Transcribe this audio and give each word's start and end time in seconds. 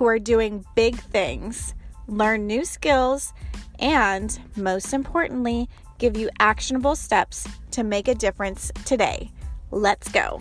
who 0.00 0.06
are 0.06 0.18
doing 0.18 0.64
big 0.74 0.96
things, 0.96 1.74
learn 2.08 2.46
new 2.46 2.64
skills, 2.64 3.34
and 3.80 4.40
most 4.56 4.94
importantly, 4.94 5.68
give 5.98 6.16
you 6.16 6.30
actionable 6.38 6.96
steps 6.96 7.46
to 7.70 7.84
make 7.84 8.08
a 8.08 8.14
difference 8.14 8.72
today. 8.86 9.30
Let's 9.70 10.10
go. 10.10 10.40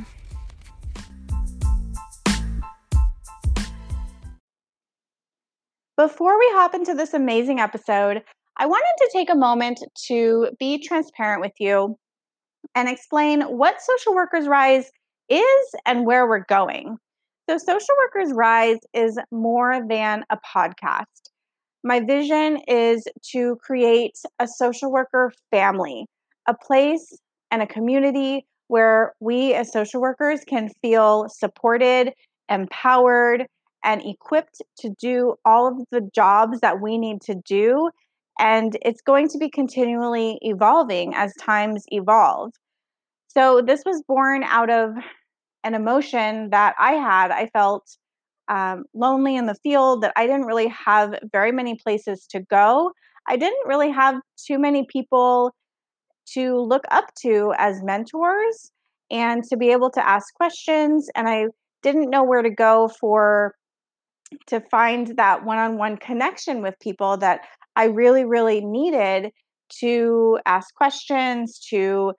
Before 5.97 6.39
we 6.39 6.45
hop 6.53 6.73
into 6.73 6.93
this 6.93 7.13
amazing 7.13 7.59
episode, 7.59 8.23
I 8.55 8.65
wanted 8.65 8.93
to 8.99 9.09
take 9.11 9.29
a 9.29 9.35
moment 9.35 9.83
to 10.07 10.51
be 10.57 10.81
transparent 10.81 11.41
with 11.41 11.51
you 11.59 11.97
and 12.75 12.87
explain 12.87 13.41
what 13.41 13.81
Social 13.81 14.15
Workers 14.15 14.47
Rise 14.47 14.89
is 15.27 15.75
and 15.85 16.05
where 16.05 16.25
we're 16.29 16.45
going. 16.45 16.97
So, 17.49 17.57
Social 17.57 17.95
Workers 17.97 18.31
Rise 18.31 18.77
is 18.93 19.17
more 19.31 19.81
than 19.89 20.23
a 20.29 20.37
podcast. 20.37 21.31
My 21.83 21.99
vision 21.99 22.59
is 22.67 23.07
to 23.31 23.55
create 23.55 24.19
a 24.37 24.47
social 24.47 24.91
worker 24.91 25.33
family, 25.49 26.05
a 26.47 26.53
place 26.53 27.11
and 27.49 27.63
a 27.63 27.65
community 27.65 28.45
where 28.67 29.15
we 29.19 29.55
as 29.55 29.71
social 29.71 29.99
workers 29.99 30.41
can 30.47 30.69
feel 30.83 31.27
supported, 31.27 32.13
empowered, 32.49 33.47
and 33.83 34.05
equipped 34.05 34.61
to 34.81 34.91
do 35.01 35.33
all 35.43 35.69
of 35.69 35.83
the 35.89 36.07
jobs 36.13 36.59
that 36.59 36.79
we 36.79 36.99
need 36.99 37.19
to 37.21 37.33
do. 37.33 37.89
And 38.37 38.77
it's 38.83 39.01
going 39.01 39.27
to 39.29 39.39
be 39.39 39.49
continually 39.49 40.37
evolving 40.43 41.15
as 41.15 41.33
times 41.41 41.83
evolve. 41.87 42.51
So, 43.29 43.63
this 43.65 43.81
was 43.87 44.03
born 44.07 44.43
out 44.43 44.69
of 44.69 44.91
an 45.63 45.73
emotion 45.73 46.49
that 46.51 46.75
I 46.79 46.93
had. 46.93 47.31
I 47.31 47.47
felt 47.47 47.85
um, 48.47 48.85
lonely 48.93 49.35
in 49.35 49.45
the 49.45 49.55
field, 49.55 50.01
that 50.01 50.13
I 50.15 50.25
didn't 50.25 50.47
really 50.47 50.67
have 50.69 51.13
very 51.31 51.51
many 51.51 51.75
places 51.75 52.25
to 52.31 52.39
go. 52.39 52.91
I 53.27 53.37
didn't 53.37 53.67
really 53.67 53.91
have 53.91 54.15
too 54.47 54.57
many 54.57 54.85
people 54.89 55.53
to 56.33 56.57
look 56.59 56.83
up 56.91 57.13
to 57.21 57.53
as 57.57 57.83
mentors 57.83 58.71
and 59.11 59.43
to 59.45 59.57
be 59.57 59.71
able 59.71 59.91
to 59.91 60.07
ask 60.07 60.33
questions. 60.33 61.09
And 61.15 61.27
I 61.27 61.47
didn't 61.83 62.09
know 62.09 62.23
where 62.23 62.41
to 62.41 62.49
go 62.49 62.89
for 62.99 63.55
to 64.47 64.61
find 64.71 65.15
that 65.17 65.43
one-on-one 65.43 65.97
connection 65.97 66.61
with 66.61 66.75
people 66.79 67.17
that 67.17 67.41
I 67.75 67.85
really, 67.85 68.25
really 68.25 68.63
needed 68.63 69.31
to 69.79 70.39
ask 70.45 70.73
questions, 70.75 71.59
to 71.69 72.13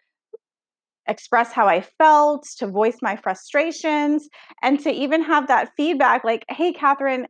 express 1.11 1.53
how 1.53 1.67
I 1.67 1.83
felt, 1.99 2.47
to 2.59 2.67
voice 2.67 2.97
my 3.03 3.17
frustrations, 3.17 4.29
and 4.63 4.81
to 4.81 4.91
even 4.91 5.23
have 5.23 5.49
that 5.49 5.73
feedback 5.77 6.25
like, 6.25 6.45
hey, 6.49 6.73
Catherine, 6.73 7.27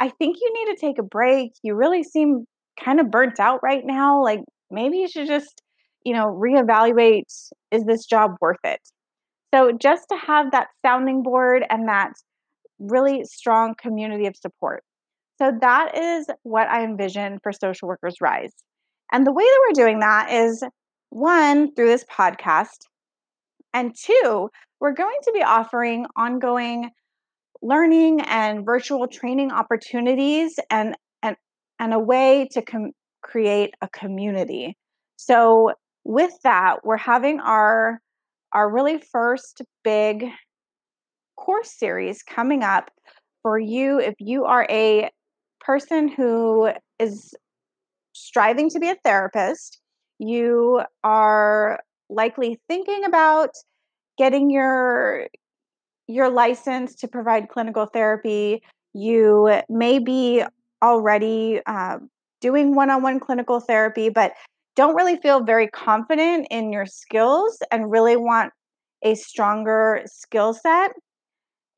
I 0.00 0.08
think 0.08 0.36
you 0.40 0.52
need 0.52 0.74
to 0.74 0.80
take 0.80 0.98
a 0.98 1.02
break. 1.02 1.52
You 1.62 1.74
really 1.74 2.02
seem 2.02 2.46
kind 2.82 3.00
of 3.00 3.10
burnt 3.10 3.38
out 3.40 3.60
right 3.62 3.82
now. 3.84 4.22
Like, 4.22 4.40
maybe 4.70 4.98
you 4.98 5.08
should 5.08 5.26
just, 5.26 5.62
you 6.04 6.14
know, 6.14 6.26
reevaluate 6.26 7.24
is 7.70 7.84
this 7.84 8.06
job 8.06 8.32
worth 8.40 8.58
it? 8.64 8.80
So, 9.54 9.72
just 9.72 10.08
to 10.10 10.16
have 10.16 10.50
that 10.52 10.68
sounding 10.84 11.22
board 11.22 11.64
and 11.68 11.88
that 11.88 12.12
really 12.78 13.24
strong 13.24 13.74
community 13.80 14.26
of 14.26 14.36
support. 14.36 14.82
So, 15.38 15.52
that 15.60 15.96
is 15.96 16.26
what 16.42 16.68
I 16.68 16.84
envision 16.84 17.38
for 17.42 17.52
Social 17.52 17.88
Workers 17.88 18.16
Rise. 18.20 18.52
And 19.12 19.26
the 19.26 19.32
way 19.32 19.44
that 19.44 19.60
we're 19.68 19.84
doing 19.84 20.00
that 20.00 20.32
is 20.32 20.64
one, 21.10 21.72
through 21.74 21.86
this 21.88 22.04
podcast, 22.04 22.86
and 23.74 23.94
two, 23.94 24.48
we're 24.80 24.94
going 24.94 25.18
to 25.24 25.32
be 25.32 25.42
offering 25.42 26.06
ongoing 26.16 26.90
learning 27.60 28.20
and 28.20 28.64
virtual 28.64 29.08
training 29.08 29.50
opportunities 29.50 30.58
and, 30.70 30.96
and, 31.22 31.36
and 31.78 31.92
a 31.92 31.98
way 31.98 32.48
to 32.52 32.62
com- 32.62 32.92
create 33.22 33.74
a 33.82 33.88
community. 33.88 34.76
So, 35.16 35.72
with 36.04 36.32
that, 36.44 36.84
we're 36.84 36.98
having 36.98 37.40
our, 37.40 37.98
our 38.52 38.70
really 38.70 39.02
first 39.10 39.62
big 39.82 40.26
course 41.36 41.72
series 41.78 42.22
coming 42.22 42.62
up 42.62 42.90
for 43.42 43.58
you 43.58 43.98
if 43.98 44.14
you 44.18 44.44
are 44.44 44.66
a 44.70 45.10
person 45.60 46.08
who 46.08 46.70
is 46.98 47.34
striving 48.12 48.68
to 48.70 48.78
be 48.78 48.90
a 48.90 48.96
therapist, 49.02 49.80
you 50.18 50.82
are 51.02 51.80
likely 52.08 52.58
thinking 52.68 53.04
about 53.04 53.50
getting 54.18 54.50
your 54.50 55.28
your 56.06 56.28
license 56.28 56.94
to 56.96 57.08
provide 57.08 57.48
clinical 57.48 57.86
therapy. 57.86 58.62
You 58.92 59.60
may 59.68 59.98
be 59.98 60.44
already 60.82 61.60
uh, 61.66 61.98
doing 62.40 62.74
one-on-one 62.74 63.20
clinical 63.20 63.58
therapy, 63.58 64.10
but 64.10 64.34
don't 64.76 64.94
really 64.94 65.16
feel 65.16 65.42
very 65.42 65.68
confident 65.68 66.46
in 66.50 66.72
your 66.72 66.84
skills 66.84 67.58
and 67.70 67.90
really 67.90 68.16
want 68.16 68.52
a 69.02 69.14
stronger 69.14 70.02
skill 70.06 70.52
set. 70.52 70.92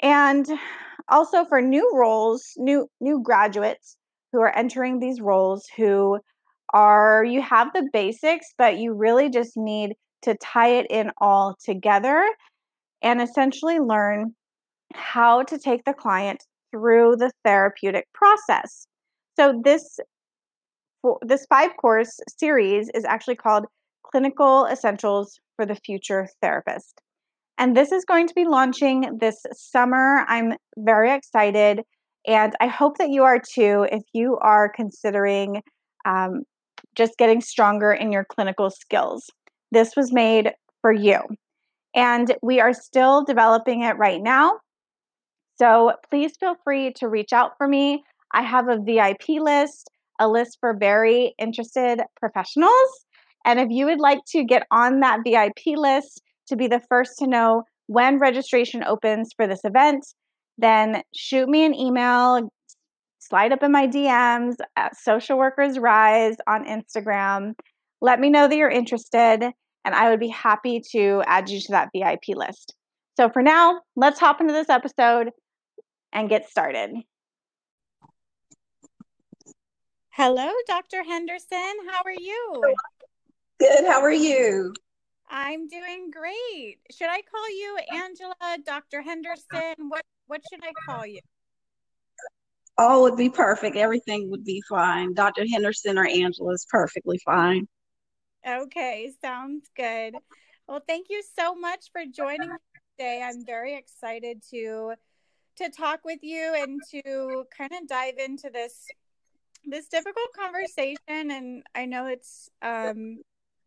And 0.02 0.48
also 1.08 1.44
for 1.44 1.62
new 1.62 1.88
roles, 1.94 2.52
new 2.56 2.88
new 3.00 3.20
graduates 3.22 3.96
who 4.32 4.40
are 4.40 4.54
entering 4.56 4.98
these 4.98 5.20
roles 5.20 5.66
who 5.76 6.18
are 6.74 7.24
you 7.24 7.40
have 7.42 7.72
the 7.72 7.88
basics, 7.92 8.46
but 8.58 8.78
you 8.78 8.92
really 8.92 9.30
just 9.30 9.56
need 9.56 9.94
to 10.26 10.36
tie 10.36 10.70
it 10.70 10.86
in 10.90 11.10
all 11.18 11.56
together 11.64 12.28
and 13.02 13.22
essentially 13.22 13.78
learn 13.78 14.34
how 14.92 15.42
to 15.44 15.58
take 15.58 15.84
the 15.84 15.94
client 15.94 16.42
through 16.72 17.16
the 17.16 17.30
therapeutic 17.44 18.06
process. 18.12 18.86
So 19.38 19.60
this 19.64 19.98
this 21.22 21.46
five 21.48 21.70
course 21.76 22.18
series 22.36 22.90
is 22.92 23.04
actually 23.04 23.36
called 23.36 23.66
Clinical 24.04 24.66
Essentials 24.66 25.38
for 25.54 25.64
the 25.64 25.76
Future 25.76 26.26
Therapist. 26.42 27.00
And 27.58 27.76
this 27.76 27.92
is 27.92 28.04
going 28.04 28.26
to 28.26 28.34
be 28.34 28.44
launching 28.44 29.18
this 29.20 29.40
summer. 29.52 30.24
I'm 30.28 30.54
very 30.76 31.12
excited 31.12 31.82
and 32.26 32.52
I 32.60 32.66
hope 32.66 32.98
that 32.98 33.10
you 33.10 33.22
are 33.22 33.38
too 33.38 33.86
if 33.92 34.02
you 34.12 34.36
are 34.42 34.68
considering 34.68 35.62
um, 36.04 36.42
just 36.96 37.16
getting 37.18 37.40
stronger 37.40 37.92
in 37.92 38.10
your 38.10 38.24
clinical 38.24 38.70
skills. 38.70 39.30
This 39.72 39.96
was 39.96 40.12
made 40.12 40.52
for 40.80 40.92
you. 40.92 41.20
And 41.94 42.34
we 42.42 42.60
are 42.60 42.72
still 42.72 43.24
developing 43.24 43.82
it 43.82 43.96
right 43.96 44.22
now. 44.22 44.58
So 45.58 45.94
please 46.10 46.36
feel 46.38 46.54
free 46.62 46.92
to 46.96 47.08
reach 47.08 47.32
out 47.32 47.52
for 47.56 47.66
me. 47.66 48.04
I 48.32 48.42
have 48.42 48.68
a 48.68 48.78
VIP 48.78 49.40
list, 49.40 49.90
a 50.20 50.28
list 50.28 50.58
for 50.60 50.76
very 50.76 51.34
interested 51.38 52.00
professionals. 52.20 53.06
And 53.44 53.58
if 53.60 53.68
you 53.70 53.86
would 53.86 54.00
like 54.00 54.20
to 54.28 54.44
get 54.44 54.66
on 54.70 55.00
that 55.00 55.20
VIP 55.24 55.76
list 55.76 56.20
to 56.48 56.56
be 56.56 56.66
the 56.66 56.82
first 56.88 57.18
to 57.18 57.26
know 57.26 57.62
when 57.86 58.18
registration 58.18 58.82
opens 58.84 59.32
for 59.34 59.46
this 59.46 59.64
event, 59.64 60.04
then 60.58 61.02
shoot 61.14 61.48
me 61.48 61.64
an 61.64 61.74
email, 61.74 62.50
slide 63.18 63.52
up 63.52 63.62
in 63.62 63.72
my 63.72 63.86
DMs 63.86 64.56
at 64.76 64.96
Social 64.96 65.38
Workers 65.38 65.78
Rise 65.78 66.36
on 66.46 66.66
Instagram. 66.66 67.54
Let 68.00 68.20
me 68.20 68.30
know 68.30 68.48
that 68.48 68.56
you're 68.56 68.68
interested, 68.68 69.50
and 69.86 69.94
I 69.94 70.10
would 70.10 70.20
be 70.20 70.28
happy 70.28 70.82
to 70.92 71.22
add 71.26 71.48
you 71.48 71.60
to 71.60 71.72
that 71.72 71.90
VIP 71.94 72.36
list. 72.36 72.74
So 73.16 73.30
for 73.30 73.40
now, 73.40 73.80
let's 73.94 74.18
hop 74.18 74.40
into 74.40 74.52
this 74.52 74.68
episode 74.68 75.30
and 76.12 76.28
get 76.28 76.50
started. 76.50 76.90
Hello, 80.10 80.50
Dr. 80.66 81.04
Henderson. 81.04 81.76
How 81.88 82.02
are 82.04 82.10
you? 82.10 82.74
Good. 83.60 83.84
How 83.86 84.02
are 84.02 84.10
you? 84.10 84.74
I'm 85.30 85.68
doing 85.68 86.10
great. 86.10 86.78
Should 86.90 87.08
I 87.08 87.20
call 87.22 87.50
you 87.50 87.78
Angela, 87.92 88.58
Dr. 88.64 89.02
Henderson? 89.02 89.88
What 89.88 90.02
what 90.26 90.40
should 90.50 90.62
I 90.64 90.72
call 90.84 91.06
you? 91.06 91.20
All 92.76 93.02
would 93.02 93.16
be 93.16 93.30
perfect. 93.30 93.76
Everything 93.76 94.30
would 94.30 94.44
be 94.44 94.62
fine. 94.68 95.14
Dr. 95.14 95.44
Henderson 95.50 95.96
or 95.96 96.06
Angela 96.06 96.52
is 96.52 96.66
perfectly 96.68 97.18
fine. 97.24 97.68
Okay, 98.46 99.12
sounds 99.20 99.68
good. 99.76 100.14
Well, 100.68 100.80
thank 100.86 101.08
you 101.10 101.22
so 101.36 101.56
much 101.56 101.90
for 101.90 102.04
joining 102.04 102.48
me 102.48 102.56
today. 102.96 103.20
I'm 103.22 103.44
very 103.44 103.76
excited 103.76 104.42
to 104.50 104.94
to 105.56 105.70
talk 105.70 106.04
with 106.04 106.20
you 106.22 106.54
and 106.56 106.80
to 106.90 107.44
kind 107.56 107.72
of 107.72 107.88
dive 107.88 108.18
into 108.18 108.50
this 108.50 108.86
this 109.64 109.88
difficult 109.88 110.32
conversation, 110.32 110.96
and 111.08 111.64
I 111.74 111.86
know 111.86 112.06
it's 112.06 112.48
um, 112.62 113.18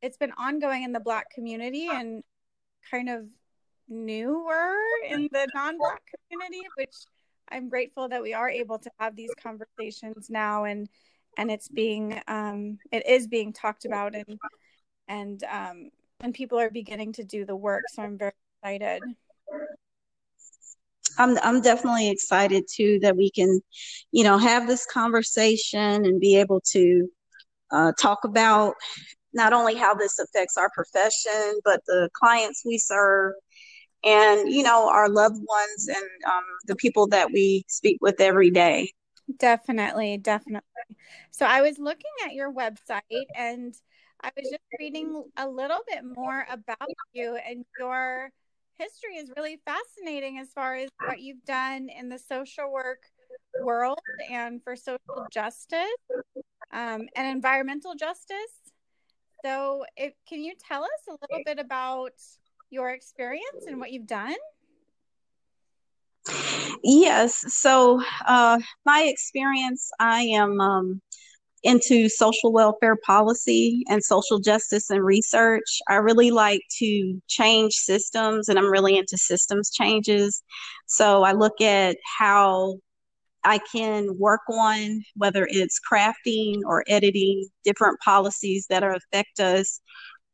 it's 0.01 0.15
been 0.15 0.31
ongoing 0.37 0.83
in 0.83 0.93
the 0.93 1.01
Black 1.01 1.29
community 1.31 1.89
and 1.91 2.23
kind 2.89 3.09
of 3.09 3.25
newer 3.89 4.75
in 5.09 5.27
the 5.31 5.47
non-Black 5.53 6.03
community, 6.29 6.61
which 6.75 6.95
I'm 7.49 7.67
grateful 7.67 8.07
that 8.07 8.21
we 8.21 8.33
are 8.33 8.49
able 8.49 8.79
to 8.79 8.89
have 8.97 9.17
these 9.17 9.31
conversations 9.43 10.29
now, 10.29 10.63
and 10.63 10.87
and 11.37 11.51
it's 11.51 11.67
being 11.67 12.21
um, 12.29 12.77
it 12.93 13.05
is 13.05 13.27
being 13.27 13.51
talked 13.51 13.83
about, 13.83 14.15
and 14.15 14.39
and 15.09 15.43
um, 15.43 15.89
and 16.21 16.33
people 16.33 16.57
are 16.59 16.69
beginning 16.69 17.11
to 17.13 17.23
do 17.23 17.43
the 17.43 17.55
work. 17.55 17.83
So 17.91 18.03
I'm 18.03 18.17
very 18.17 18.31
excited. 18.63 19.01
I'm 21.17 21.37
I'm 21.39 21.61
definitely 21.61 22.09
excited 22.09 22.63
too 22.73 22.99
that 23.01 23.17
we 23.17 23.29
can, 23.31 23.59
you 24.11 24.23
know, 24.23 24.37
have 24.37 24.67
this 24.67 24.85
conversation 24.85 26.05
and 26.05 26.19
be 26.19 26.37
able 26.37 26.61
to 26.71 27.09
uh, 27.71 27.91
talk 27.99 28.19
about 28.23 28.75
not 29.33 29.51
only 29.51 29.75
how 29.75 29.93
this 29.93 30.17
affects 30.19 30.57
our 30.57 30.69
profession, 30.73 31.59
but 31.65 31.81
the 31.87 32.09
clients 32.13 32.63
we 32.65 32.77
serve, 32.77 33.33
and 34.05 34.49
you 34.49 34.63
know, 34.63 34.87
our 34.89 35.09
loved 35.09 35.37
ones 35.37 35.87
and 35.87 36.31
um, 36.31 36.43
the 36.67 36.75
people 36.75 37.07
that 37.07 37.31
we 37.31 37.65
speak 37.67 37.97
with 38.01 38.21
every 38.21 38.51
day. 38.51 38.91
Definitely, 39.37 40.17
definitely. 40.17 40.63
So 41.31 41.45
I 41.45 41.61
was 41.61 41.77
looking 41.77 42.11
at 42.25 42.33
your 42.33 42.51
website 42.51 43.01
and 43.35 43.73
I 44.21 44.31
was 44.35 44.49
just 44.49 44.63
reading 44.79 45.23
a 45.37 45.47
little 45.47 45.79
bit 45.87 46.03
more 46.03 46.45
about 46.49 46.89
you 47.13 47.37
and 47.37 47.65
your 47.77 48.31
history 48.77 49.15
is 49.17 49.31
really 49.37 49.61
fascinating 49.65 50.39
as 50.39 50.49
far 50.53 50.75
as 50.75 50.89
what 51.05 51.19
you've 51.19 51.43
done 51.45 51.89
in 51.89 52.09
the 52.09 52.19
social 52.19 52.71
work 52.71 53.03
world 53.61 53.99
and 54.29 54.61
for 54.63 54.75
social 54.75 55.27
justice 55.31 55.87
um, 56.71 57.07
and 57.15 57.27
environmental 57.27 57.95
justice. 57.95 58.35
So, 59.43 59.85
if, 59.95 60.13
can 60.27 60.43
you 60.43 60.53
tell 60.67 60.83
us 60.83 61.07
a 61.07 61.11
little 61.11 61.43
bit 61.45 61.59
about 61.59 62.13
your 62.69 62.89
experience 62.91 63.65
and 63.67 63.79
what 63.79 63.91
you've 63.91 64.07
done? 64.07 64.35
Yes. 66.83 67.53
So, 67.53 68.01
uh, 68.25 68.59
my 68.85 69.03
experience, 69.03 69.91
I 69.99 70.23
am 70.23 70.59
um, 70.59 71.01
into 71.63 72.09
social 72.09 72.51
welfare 72.51 72.95
policy 73.05 73.83
and 73.89 74.03
social 74.03 74.39
justice 74.39 74.89
and 74.89 75.03
research. 75.03 75.79
I 75.87 75.95
really 75.95 76.31
like 76.31 76.61
to 76.79 77.21
change 77.27 77.73
systems 77.73 78.49
and 78.49 78.57
I'm 78.57 78.71
really 78.71 78.97
into 78.97 79.17
systems 79.17 79.71
changes. 79.71 80.41
So 80.87 81.23
I 81.23 81.33
look 81.33 81.61
at 81.61 81.97
how 82.17 82.75
I 83.43 83.59
can 83.71 84.17
work 84.17 84.41
on 84.49 85.03
whether 85.15 85.47
it's 85.49 85.79
crafting 85.79 86.59
or 86.65 86.83
editing 86.87 87.47
different 87.63 87.99
policies 87.99 88.65
that 88.69 88.83
are 88.83 88.95
affect 88.95 89.39
us 89.39 89.81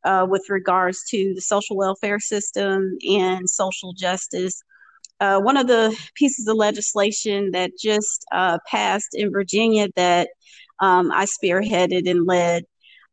uh, 0.04 0.26
with 0.28 0.48
regards 0.48 1.04
to 1.10 1.32
the 1.34 1.40
social 1.40 1.76
welfare 1.76 2.20
system 2.20 2.96
and 3.08 3.48
social 3.48 3.92
justice. 3.92 4.62
Uh, 5.20 5.40
one 5.40 5.56
of 5.56 5.66
the 5.66 5.96
pieces 6.14 6.46
of 6.46 6.56
legislation 6.56 7.50
that 7.52 7.70
just 7.80 8.24
uh, 8.32 8.58
passed 8.70 9.10
in 9.14 9.32
Virginia 9.32 9.88
that 9.96 10.28
um, 10.80 11.10
I 11.12 11.26
spearheaded 11.26 12.08
and 12.10 12.26
led 12.26 12.64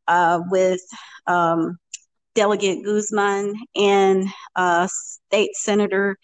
uh, 0.08 0.42
with 0.50 0.82
um, 1.28 1.78
Delegate 2.36 2.84
Guzman 2.84 3.56
and 3.76 4.28
uh, 4.56 4.88
State 4.90 5.56
Senator 5.56 6.18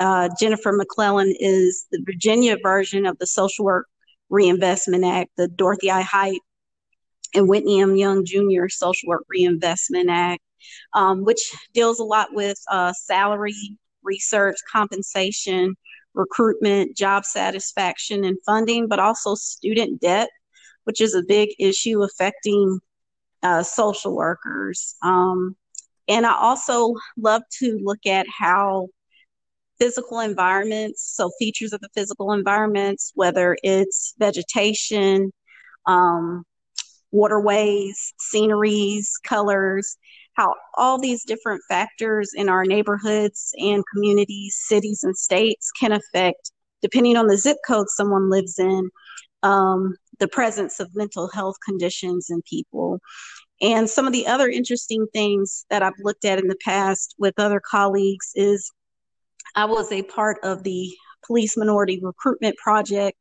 uh, 0.00 0.28
Jennifer 0.38 0.72
McClellan 0.72 1.34
is 1.38 1.86
the 1.90 2.00
Virginia 2.04 2.56
version 2.62 3.06
of 3.06 3.18
the 3.18 3.26
Social 3.26 3.64
Work 3.64 3.86
Reinvestment 4.30 5.04
Act, 5.04 5.30
the 5.36 5.48
Dorothy 5.48 5.90
I. 5.90 6.02
Height 6.02 6.40
and 7.34 7.48
Whitney 7.48 7.80
M. 7.80 7.96
Young 7.96 8.24
Jr. 8.24 8.68
Social 8.68 9.08
Work 9.08 9.24
Reinvestment 9.28 10.08
Act, 10.08 10.42
um, 10.94 11.24
which 11.24 11.52
deals 11.74 11.98
a 11.98 12.04
lot 12.04 12.28
with 12.32 12.58
uh, 12.70 12.92
salary, 12.92 13.54
research, 14.02 14.56
compensation, 14.70 15.76
recruitment, 16.14 16.96
job 16.96 17.24
satisfaction, 17.24 18.24
and 18.24 18.38
funding, 18.46 18.88
but 18.88 18.98
also 18.98 19.34
student 19.34 20.00
debt 20.00 20.28
which 20.88 21.02
is 21.02 21.14
a 21.14 21.22
big 21.22 21.50
issue 21.58 22.02
affecting 22.02 22.80
uh, 23.42 23.62
social 23.62 24.16
workers. 24.16 24.96
Um, 25.02 25.54
and 26.08 26.24
I 26.24 26.32
also 26.32 26.94
love 27.18 27.42
to 27.58 27.78
look 27.82 28.06
at 28.06 28.24
how 28.26 28.88
physical 29.78 30.20
environments, 30.20 31.12
so 31.14 31.30
features 31.38 31.74
of 31.74 31.82
the 31.82 31.90
physical 31.94 32.32
environments, 32.32 33.12
whether 33.14 33.54
it's 33.62 34.14
vegetation, 34.18 35.30
um, 35.84 36.42
waterways, 37.10 38.14
sceneries, 38.18 39.12
colors, 39.24 39.98
how 40.38 40.54
all 40.78 40.98
these 40.98 41.22
different 41.22 41.60
factors 41.68 42.30
in 42.34 42.48
our 42.48 42.64
neighborhoods 42.64 43.52
and 43.58 43.84
communities, 43.92 44.56
cities, 44.58 45.04
and 45.04 45.18
states 45.18 45.70
can 45.78 45.92
affect, 45.92 46.50
depending 46.80 47.18
on 47.18 47.26
the 47.26 47.36
zip 47.36 47.58
code 47.66 47.90
someone 47.90 48.30
lives 48.30 48.58
in, 48.58 48.88
um, 49.42 49.94
the 50.18 50.28
presence 50.28 50.80
of 50.80 50.94
mental 50.94 51.28
health 51.28 51.56
conditions 51.64 52.28
in 52.30 52.42
people. 52.42 53.00
And 53.60 53.88
some 53.88 54.06
of 54.06 54.12
the 54.12 54.26
other 54.26 54.48
interesting 54.48 55.06
things 55.12 55.64
that 55.70 55.82
I've 55.82 55.98
looked 56.02 56.24
at 56.24 56.38
in 56.38 56.48
the 56.48 56.58
past 56.64 57.14
with 57.18 57.38
other 57.38 57.60
colleagues 57.60 58.30
is 58.34 58.70
I 59.56 59.64
was 59.64 59.90
a 59.90 60.02
part 60.02 60.38
of 60.42 60.62
the 60.62 60.92
Police 61.26 61.56
Minority 61.56 62.00
Recruitment 62.02 62.56
Project 62.56 63.16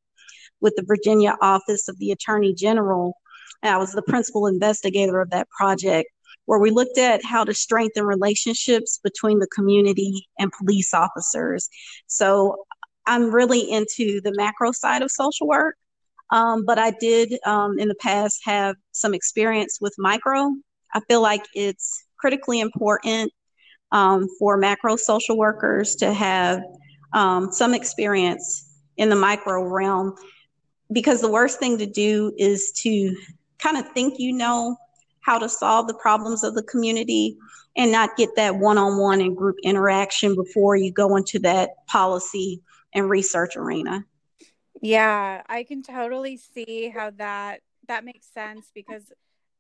with 0.61 0.75
the 0.75 0.83
Virginia 0.85 1.35
Office 1.41 1.87
of 1.87 1.97
the 1.99 2.11
Attorney 2.11 2.53
General. 2.53 3.13
And 3.63 3.73
I 3.73 3.77
was 3.77 3.91
the 3.91 4.03
principal 4.03 4.47
investigator 4.47 5.19
of 5.19 5.31
that 5.31 5.49
project, 5.49 6.09
where 6.45 6.59
we 6.59 6.69
looked 6.69 6.97
at 6.97 7.23
how 7.25 7.43
to 7.43 7.53
strengthen 7.53 8.05
relationships 8.05 8.99
between 9.03 9.39
the 9.39 9.47
community 9.47 10.27
and 10.39 10.51
police 10.51 10.93
officers. 10.93 11.69
So 12.05 12.55
I'm 13.05 13.33
really 13.33 13.71
into 13.71 14.21
the 14.21 14.33
macro 14.35 14.71
side 14.71 15.01
of 15.01 15.11
social 15.11 15.47
work. 15.47 15.75
Um, 16.29 16.65
but 16.65 16.77
I 16.77 16.91
did 16.91 17.33
um, 17.45 17.79
in 17.79 17.87
the 17.87 17.95
past 17.95 18.41
have 18.43 18.75
some 18.91 19.13
experience 19.13 19.79
with 19.79 19.95
micro. 19.97 20.51
I 20.93 20.99
feel 21.07 21.21
like 21.21 21.45
it's 21.53 22.05
critically 22.17 22.59
important 22.59 23.31
um, 23.91 24.27
for 24.39 24.57
macro 24.57 24.95
social 24.95 25.37
workers 25.37 25.95
to 25.97 26.13
have 26.13 26.61
um, 27.13 27.51
some 27.51 27.73
experience 27.73 28.77
in 28.97 29.09
the 29.09 29.15
micro 29.15 29.63
realm 29.63 30.15
because 30.91 31.21
the 31.21 31.31
worst 31.31 31.59
thing 31.59 31.77
to 31.77 31.85
do 31.85 32.33
is 32.37 32.71
to 32.71 33.15
kind 33.59 33.77
of 33.77 33.87
think 33.91 34.15
you 34.17 34.33
know 34.33 34.75
how 35.21 35.37
to 35.37 35.49
solve 35.49 35.87
the 35.87 35.93
problems 35.95 36.43
of 36.43 36.55
the 36.55 36.63
community 36.63 37.37
and 37.75 37.91
not 37.91 38.15
get 38.17 38.29
that 38.35 38.55
one-on-one 38.55 39.21
and 39.21 39.35
group 39.35 39.57
interaction 39.63 40.35
before 40.35 40.75
you 40.75 40.91
go 40.91 41.15
into 41.15 41.39
that 41.39 41.71
policy 41.87 42.61
and 42.93 43.09
research 43.09 43.55
arena. 43.55 44.03
Yeah, 44.81 45.41
I 45.47 45.63
can 45.63 45.81
totally 45.83 46.37
see 46.37 46.89
how 46.89 47.11
that 47.11 47.61
that 47.87 48.05
makes 48.05 48.27
sense 48.31 48.69
because 48.73 49.11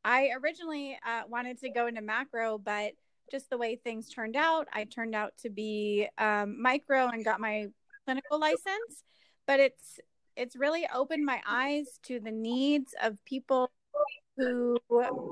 I 0.03 0.31
originally 0.41 0.97
uh, 1.05 1.23
wanted 1.27 1.59
to 1.61 1.69
go 1.69 1.87
into 1.87 2.01
macro, 2.01 2.57
but 2.57 2.93
just 3.31 3.49
the 3.49 3.57
way 3.57 3.75
things 3.75 4.09
turned 4.09 4.35
out, 4.35 4.67
I 4.71 4.85
turned 4.85 5.15
out 5.15 5.33
to 5.41 5.49
be 5.49 6.07
um, 6.17 6.61
micro 6.61 7.07
and 7.07 7.25
got 7.25 7.39
my 7.39 7.67
clinical 8.05 8.39
license. 8.39 9.03
But 9.45 9.59
it's 9.59 9.99
it's 10.35 10.55
really 10.55 10.87
opened 10.93 11.25
my 11.25 11.41
eyes 11.47 11.99
to 12.03 12.19
the 12.19 12.31
needs 12.31 12.93
of 13.01 13.23
people 13.25 13.71
who 14.37 14.77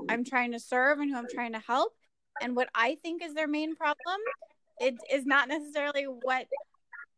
I'm 0.08 0.24
trying 0.24 0.52
to 0.52 0.58
serve 0.58 0.98
and 0.98 1.10
who 1.10 1.16
I'm 1.16 1.28
trying 1.32 1.52
to 1.52 1.60
help. 1.60 1.92
And 2.42 2.56
what 2.56 2.68
I 2.74 2.96
think 3.02 3.22
is 3.22 3.34
their 3.34 3.46
main 3.46 3.76
problem, 3.76 4.20
it 4.78 4.94
is 5.10 5.24
not 5.24 5.48
necessarily 5.48 6.04
what 6.04 6.46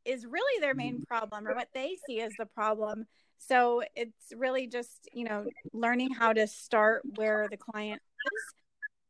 is 0.05 0.26
really 0.26 0.61
their 0.61 0.75
main 0.75 0.95
mm-hmm. 0.95 1.05
problem 1.05 1.47
or 1.47 1.55
what 1.55 1.69
they 1.75 1.97
see 2.07 2.21
as 2.21 2.33
the 2.38 2.47
problem. 2.47 3.07
So 3.38 3.83
it's 3.95 4.33
really 4.37 4.67
just, 4.67 5.09
you 5.12 5.25
know, 5.25 5.47
learning 5.73 6.12
how 6.12 6.33
to 6.33 6.47
start 6.47 7.02
where 7.17 7.47
the 7.50 7.57
client 7.57 8.02
is 8.02 8.55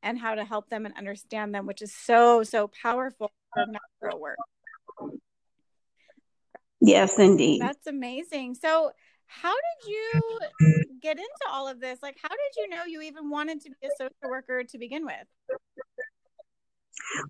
and 0.02 0.18
how 0.18 0.34
to 0.34 0.44
help 0.44 0.68
them 0.68 0.86
and 0.86 0.94
understand 0.96 1.54
them, 1.54 1.66
which 1.66 1.82
is 1.82 1.92
so, 1.94 2.42
so 2.42 2.68
powerful 2.68 3.32
for 3.54 3.64
macro 3.66 4.18
work. 4.18 4.38
Yes, 6.80 7.18
indeed. 7.18 7.60
That's 7.60 7.86
amazing. 7.86 8.54
So, 8.54 8.92
how 9.26 9.52
did 9.52 9.90
you 9.90 10.38
get 11.02 11.18
into 11.18 11.28
all 11.50 11.68
of 11.68 11.80
this? 11.80 11.98
Like, 12.02 12.16
how 12.22 12.30
did 12.30 12.38
you 12.56 12.68
know 12.68 12.84
you 12.86 13.02
even 13.02 13.28
wanted 13.28 13.60
to 13.62 13.70
be 13.70 13.86
a 13.86 13.90
social 13.98 14.30
worker 14.30 14.64
to 14.64 14.78
begin 14.78 15.04
with? 15.04 15.58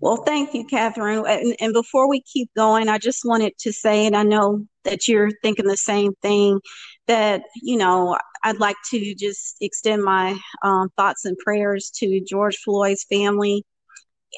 Well, 0.01 0.17
thank 0.17 0.53
you, 0.53 0.65
Catherine. 0.65 1.23
And, 1.27 1.55
and, 1.59 1.73
before 1.73 2.09
we 2.09 2.21
keep 2.21 2.49
going, 2.55 2.89
I 2.89 2.97
just 2.97 3.23
wanted 3.25 3.57
to 3.59 3.71
say, 3.71 4.05
and 4.05 4.15
I 4.15 4.23
know 4.23 4.65
that 4.83 5.07
you're 5.07 5.31
thinking 5.41 5.67
the 5.67 5.77
same 5.77 6.13
thing, 6.21 6.59
that, 7.07 7.43
you 7.61 7.77
know, 7.77 8.17
I'd 8.43 8.59
like 8.59 8.75
to 8.91 9.15
just 9.15 9.57
extend 9.61 10.03
my 10.03 10.37
um, 10.63 10.89
thoughts 10.97 11.25
and 11.25 11.37
prayers 11.37 11.91
to 11.97 12.21
George 12.27 12.57
Floyd's 12.57 13.05
family 13.09 13.63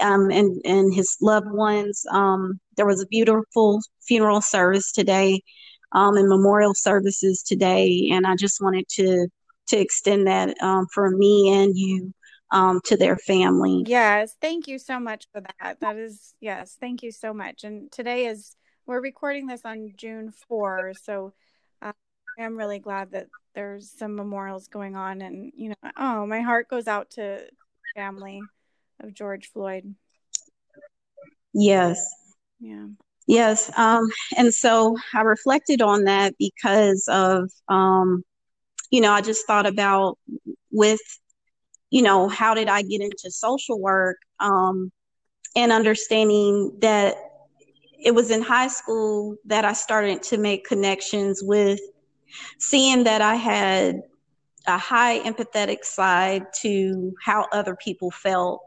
um, 0.01 0.31
and, 0.31 0.61
and 0.65 0.93
his 0.93 1.17
loved 1.21 1.51
ones. 1.51 2.03
Um, 2.11 2.59
there 2.77 2.85
was 2.85 3.01
a 3.01 3.07
beautiful 3.07 3.81
funeral 4.01 4.41
service 4.41 4.91
today 4.91 5.41
um, 5.91 6.17
and 6.17 6.29
memorial 6.29 6.73
services 6.73 7.43
today. 7.43 8.09
And 8.11 8.25
I 8.25 8.35
just 8.35 8.61
wanted 8.61 8.87
to 8.89 9.27
to 9.67 9.77
extend 9.77 10.27
that 10.27 10.61
um, 10.61 10.85
for 10.93 11.09
me 11.11 11.49
and 11.53 11.77
you 11.77 12.13
um, 12.51 12.81
to 12.85 12.97
their 12.97 13.17
family. 13.17 13.83
Yes, 13.87 14.35
thank 14.41 14.67
you 14.67 14.77
so 14.79 14.99
much 14.99 15.27
for 15.33 15.41
that. 15.41 15.79
That 15.79 15.97
is 15.97 16.33
yes, 16.39 16.77
thank 16.79 17.03
you 17.03 17.11
so 17.11 17.33
much. 17.33 17.63
And 17.63 17.91
today 17.91 18.25
is 18.27 18.55
we're 18.85 19.01
recording 19.01 19.47
this 19.47 19.61
on 19.63 19.93
June 19.95 20.31
4, 20.47 20.93
so 21.01 21.33
uh, 21.81 21.93
I'm 22.39 22.57
really 22.57 22.79
glad 22.79 23.11
that 23.11 23.27
there's 23.53 23.91
some 23.91 24.15
memorials 24.15 24.67
going 24.67 24.95
on 24.95 25.21
and 25.21 25.51
you 25.55 25.69
know, 25.69 25.91
oh, 25.97 26.25
my 26.25 26.41
heart 26.41 26.69
goes 26.69 26.87
out 26.87 27.11
to 27.11 27.41
family 27.95 28.41
of 28.99 29.13
George 29.13 29.51
Floyd. 29.51 29.95
Yes. 31.53 32.03
Yeah. 32.59 32.87
Yes. 33.27 33.71
Um, 33.77 34.09
and 34.37 34.53
so 34.53 34.97
I 35.13 35.21
reflected 35.21 35.81
on 35.81 36.05
that 36.05 36.33
because 36.37 37.05
of, 37.07 37.49
um, 37.67 38.23
you 38.89 39.01
know, 39.01 39.11
I 39.11 39.21
just 39.21 39.45
thought 39.45 39.65
about 39.65 40.17
with, 40.71 40.99
you 41.91 42.01
know, 42.01 42.27
how 42.29 42.53
did 42.53 42.69
I 42.69 42.81
get 42.81 43.01
into 43.01 43.29
social 43.29 43.79
work 43.79 44.17
um, 44.39 44.91
and 45.55 45.71
understanding 45.71 46.75
that 46.79 47.15
it 48.03 48.15
was 48.15 48.31
in 48.31 48.41
high 48.41 48.69
school 48.69 49.35
that 49.45 49.65
I 49.65 49.73
started 49.73 50.23
to 50.23 50.37
make 50.37 50.65
connections 50.65 51.41
with 51.43 51.79
seeing 52.59 53.03
that 53.03 53.21
I 53.21 53.35
had 53.35 54.01
a 54.67 54.77
high 54.77 55.19
empathetic 55.19 55.83
side 55.83 56.45
to 56.61 57.13
how 57.23 57.45
other 57.51 57.75
people 57.75 58.09
felt. 58.09 58.61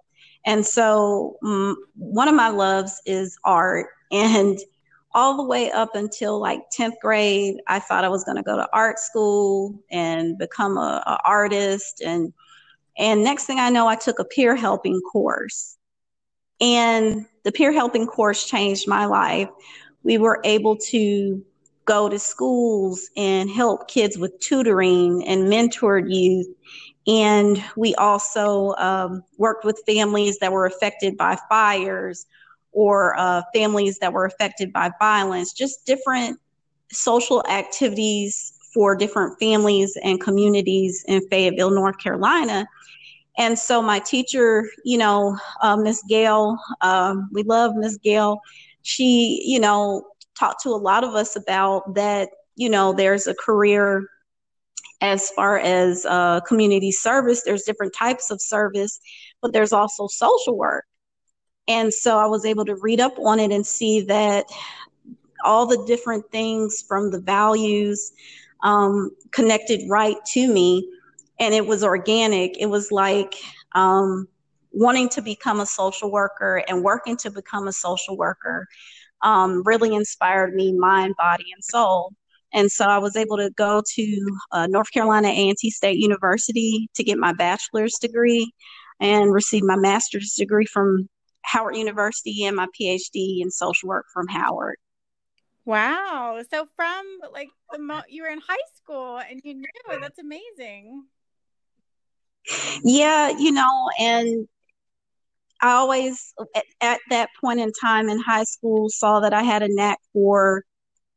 And 0.45 0.64
so 0.64 1.37
um, 1.43 1.76
one 1.95 2.28
of 2.28 2.35
my 2.35 2.49
loves 2.49 3.00
is 3.07 3.37
art. 3.45 3.87
And 4.12 4.59
all 5.14 5.37
the 5.37 5.45
way 5.45 5.71
up 5.71 5.95
until 5.95 6.38
like 6.38 6.61
10th 6.76 6.99
grade, 7.00 7.57
I 7.69 7.78
thought 7.78 8.04
I 8.04 8.09
was 8.09 8.25
going 8.25 8.37
to 8.37 8.43
go 8.43 8.57
to 8.57 8.69
art 8.73 8.99
school 8.99 9.81
and 9.90 10.37
become 10.37 10.76
a, 10.76 11.02
a 11.07 11.19
artist. 11.25 12.02
And, 12.04 12.33
and 12.96 13.24
next 13.24 13.44
thing 13.44 13.58
I 13.58 13.70
know, 13.70 13.86
I 13.86 13.96
took 13.96 14.18
a 14.18 14.24
peer 14.24 14.54
helping 14.56 15.00
course. 15.00 15.76
And 16.60 17.26
the 17.42 17.52
peer 17.52 17.72
helping 17.72 18.06
course 18.06 18.48
changed 18.48 18.88
my 18.88 19.06
life. 19.06 19.48
We 20.02 20.18
were 20.18 20.40
able 20.44 20.76
to 20.76 21.44
go 21.84 22.08
to 22.08 22.18
schools 22.18 23.10
and 23.16 23.50
help 23.50 23.88
kids 23.88 24.16
with 24.16 24.38
tutoring 24.40 25.24
and 25.26 25.52
mentored 25.52 26.12
youth. 26.14 26.46
And 27.06 27.62
we 27.76 27.94
also 27.96 28.74
um, 28.78 29.22
worked 29.36 29.64
with 29.64 29.82
families 29.86 30.38
that 30.38 30.52
were 30.52 30.64
affected 30.64 31.16
by 31.16 31.36
fires 31.48 32.26
or 32.72 33.18
uh, 33.18 33.42
families 33.54 33.98
that 33.98 34.12
were 34.12 34.24
affected 34.24 34.72
by 34.72 34.90
violence, 34.98 35.52
just 35.52 35.84
different 35.84 36.38
social 36.90 37.44
activities 37.46 38.53
for 38.75 38.97
different 38.97 39.38
families 39.38 39.97
and 40.02 40.21
communities 40.21 41.04
in 41.07 41.26
Fayetteville, 41.28 41.71
North 41.71 41.99
Carolina. 41.99 42.66
And 43.38 43.59
so 43.59 43.81
my 43.81 44.00
teacher, 44.00 44.69
you 44.85 44.99
know, 44.99 45.38
uh, 45.62 45.76
Miss 45.76 46.02
Gail, 46.09 46.59
um, 46.83 47.28
we 47.33 47.45
love 47.45 47.75
Miss 47.76 47.97
Gail. 47.97 48.40
She, 48.83 49.43
you 49.47 49.61
know, 49.61 50.04
talked 50.38 50.62
to 50.62 50.71
a 50.71 50.76
lot 50.76 51.04
of 51.04 51.14
us 51.14 51.37
about 51.37 51.95
that, 51.95 52.28
you 52.57 52.69
know, 52.69 52.93
there's 52.93 53.26
a 53.26 53.35
career 53.35 54.09
as 55.00 55.31
far 55.31 55.59
as 55.59 56.07
uh, 56.07 56.40
community 56.40 56.90
service, 56.90 57.43
there's 57.43 57.64
different 57.64 57.95
types 57.95 58.31
of 58.31 58.40
service, 58.40 59.00
but 59.43 59.52
there's 59.52 59.73
also 59.73 60.07
social 60.07 60.57
work. 60.57 60.85
And 61.69 61.93
so 61.93 62.19
I 62.19 62.26
was 62.26 62.45
able 62.45 62.64
to 62.66 62.76
read 62.76 63.00
up 63.00 63.19
on 63.19 63.38
it 63.40 63.52
and 63.52 63.66
see 63.66 64.02
that 64.02 64.47
all 65.45 65.66
the 65.66 65.85
different 65.87 66.31
things 66.31 66.85
from 66.87 67.11
the 67.11 67.21
values 67.21 68.12
um, 68.64 69.11
connected 69.30 69.83
right 69.88 70.16
to 70.33 70.52
me. 70.52 70.90
And 71.38 71.54
it 71.54 71.66
was 71.66 71.85
organic. 71.85 72.59
It 72.59 72.66
was 72.66 72.90
like 72.90 73.35
um, 73.75 74.26
wanting 74.73 75.09
to 75.11 75.23
become 75.23 75.61
a 75.61 75.66
social 75.66 76.11
worker 76.11 76.64
and 76.68 76.83
working 76.83 77.16
to 77.18 77.30
become 77.30 77.68
a 77.68 77.73
social 77.73 78.16
worker 78.16 78.66
um, 79.23 79.62
really 79.64 79.94
inspired 79.94 80.54
me, 80.54 80.73
mind, 80.73 81.14
body, 81.16 81.47
and 81.54 81.64
soul. 81.64 82.12
And 82.52 82.71
so 82.71 82.85
I 82.85 82.99
was 82.99 83.16
able 83.16 83.37
to 83.38 83.50
go 83.56 83.83
to 83.94 84.38
uh, 84.52 84.66
North 84.68 84.92
Carolina 84.92 85.28
A&T 85.28 85.71
State 85.71 85.99
University 85.99 86.88
to 86.94 87.02
get 87.02 87.18
my 87.18 87.33
bachelor's 87.33 87.94
degree 88.00 88.52
and 89.00 89.33
receive 89.33 89.64
my 89.64 89.76
master's 89.76 90.35
degree 90.35 90.66
from 90.66 91.09
Howard 91.42 91.76
University 91.76 92.44
and 92.44 92.56
my 92.56 92.66
PhD 92.78 93.40
in 93.40 93.50
social 93.50 93.88
work 93.88 94.06
from 94.12 94.28
Howard. 94.28 94.76
Wow. 95.64 96.42
So 96.50 96.66
from 96.76 97.04
like 97.33 97.49
the 97.73 97.78
mo- 97.78 98.02
you 98.09 98.23
were 98.23 98.28
in 98.28 98.40
high 98.40 98.56
school 98.76 99.18
and 99.18 99.40
you 99.44 99.54
knew 99.54 99.66
that's 100.00 100.18
amazing. 100.18 101.04
Yeah, 102.85 103.30
you 103.30 103.52
know, 103.52 103.88
and 103.99 104.47
I 105.62 105.73
always 105.73 106.35
at, 106.54 106.64
at 106.83 107.00
that 107.09 107.30
point 107.40 107.61
in 107.61 107.73
time 107.80 108.11
in 108.11 108.21
high 108.21 108.44
school 108.44 108.88
saw 108.90 109.21
that 109.21 109.33
I 109.33 109.42
had 109.42 109.62
a 109.62 109.75
knack 109.75 109.99
for 110.12 110.62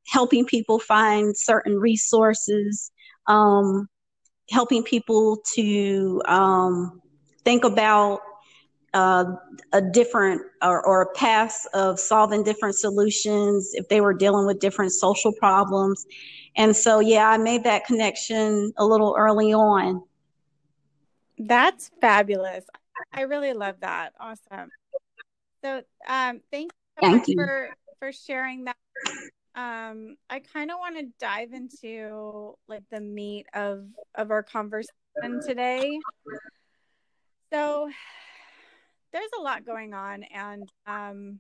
helping 0.08 0.46
people 0.46 0.80
find 0.80 1.36
certain 1.36 1.78
resources, 1.78 2.92
um, 3.28 3.88
helping 4.50 4.84
people 4.84 5.42
to 5.56 6.22
um, 6.28 7.02
think 7.44 7.66
about 7.66 8.22
uh, 8.98 9.36
a 9.74 9.82
different 9.82 10.42
or, 10.64 10.84
or 10.84 11.04
a 11.04 11.14
path 11.14 11.68
of 11.76 12.00
solving 12.00 12.44
different 12.44 12.74
solutions 12.74 13.70
if 13.76 13.88
they 13.90 14.02
were 14.02 14.14
dealing 14.14 14.48
with 14.48 14.60
different 14.60 14.92
social 14.92 15.32
problems. 15.34 16.08
And 16.56 16.76
so, 16.76 17.00
yeah, 17.00 17.30
I 17.30 17.38
made 17.38 17.64
that 17.66 17.86
connection 17.86 18.74
a 18.76 18.84
little 18.84 19.16
early 19.16 19.54
on. 19.54 20.02
That's 21.38 21.92
fabulous. 22.02 22.66
I 23.14 23.22
really 23.22 23.54
love 23.54 23.76
that. 23.82 24.14
Awesome. 24.20 24.72
So, 25.64 25.84
um, 26.08 26.42
thank 26.52 26.72
you 26.72 27.00
so 27.00 27.02
thank 27.02 27.28
you. 27.28 27.36
for 27.38 27.70
for 28.00 28.12
sharing 28.12 28.64
that. 28.64 28.78
Um, 29.54 30.18
I 30.28 30.40
kind 30.40 30.72
of 30.72 30.78
want 30.80 30.98
to 30.98 31.06
dive 31.20 31.54
into 31.54 32.56
like 32.68 32.84
the 32.90 33.02
meat 33.02 33.46
of 33.54 33.86
of 34.16 34.32
our 34.32 34.42
conversation 34.42 35.40
today. 35.46 36.00
So, 37.54 37.90
there's 39.14 39.30
a 39.38 39.42
lot 39.42 39.66
going 39.66 39.94
on 39.94 40.24
and 40.24 40.72
um 40.86 41.40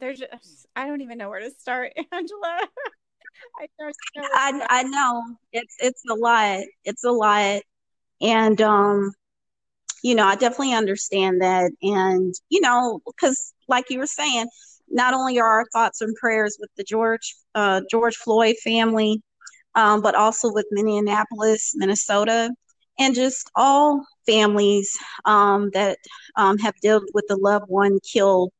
there's 0.00 0.18
just 0.18 0.66
I 0.76 0.86
don't 0.86 1.00
even 1.00 1.18
know 1.18 1.28
where 1.28 1.40
to 1.40 1.50
start, 1.50 1.92
Angela. 2.12 2.68
I. 3.60 3.66
I, 4.34 4.66
I 4.68 4.82
know 4.84 5.22
it's 5.52 5.76
it's 5.80 6.02
a 6.10 6.14
lot. 6.14 6.60
It's 6.84 7.04
a 7.04 7.10
lot, 7.10 7.62
and 8.20 8.60
um, 8.60 9.12
you 10.02 10.14
know, 10.14 10.24
I 10.24 10.34
definitely 10.34 10.74
understand 10.74 11.42
that, 11.42 11.70
and 11.82 12.34
you 12.48 12.60
know, 12.60 13.00
because 13.06 13.54
like 13.68 13.90
you 13.90 13.98
were 13.98 14.06
saying, 14.06 14.46
not 14.88 15.14
only 15.14 15.38
are 15.38 15.60
our 15.60 15.66
thoughts 15.72 16.00
and 16.00 16.14
prayers 16.16 16.56
with 16.60 16.70
the 16.76 16.84
George 16.84 17.34
uh, 17.54 17.82
George 17.90 18.16
Floyd 18.16 18.56
family, 18.62 19.22
um, 19.74 20.02
but 20.02 20.14
also 20.14 20.52
with 20.52 20.66
Minneapolis, 20.70 21.72
Minnesota, 21.74 22.50
and 22.98 23.14
just 23.14 23.50
all 23.54 24.04
families 24.28 24.96
um, 25.24 25.70
that 25.72 25.98
um, 26.36 26.58
have 26.58 26.74
dealt 26.82 27.04
with 27.14 27.24
a 27.30 27.36
loved 27.36 27.66
one 27.68 27.98
killed 28.00 28.52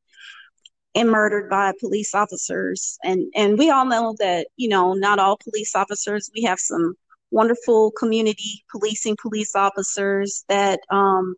and 0.95 1.09
murdered 1.09 1.49
by 1.49 1.71
police 1.79 2.15
officers. 2.15 2.97
And 3.03 3.31
and 3.35 3.57
we 3.57 3.69
all 3.69 3.85
know 3.85 4.15
that 4.19 4.47
you 4.57 4.69
know 4.69 4.93
not 4.93 5.19
all 5.19 5.37
police 5.37 5.75
officers. 5.75 6.29
We 6.35 6.43
have 6.43 6.59
some 6.59 6.95
wonderful 7.31 7.91
community 7.91 8.63
policing 8.71 9.17
police 9.21 9.55
officers 9.55 10.43
that 10.49 10.79
um, 10.89 11.35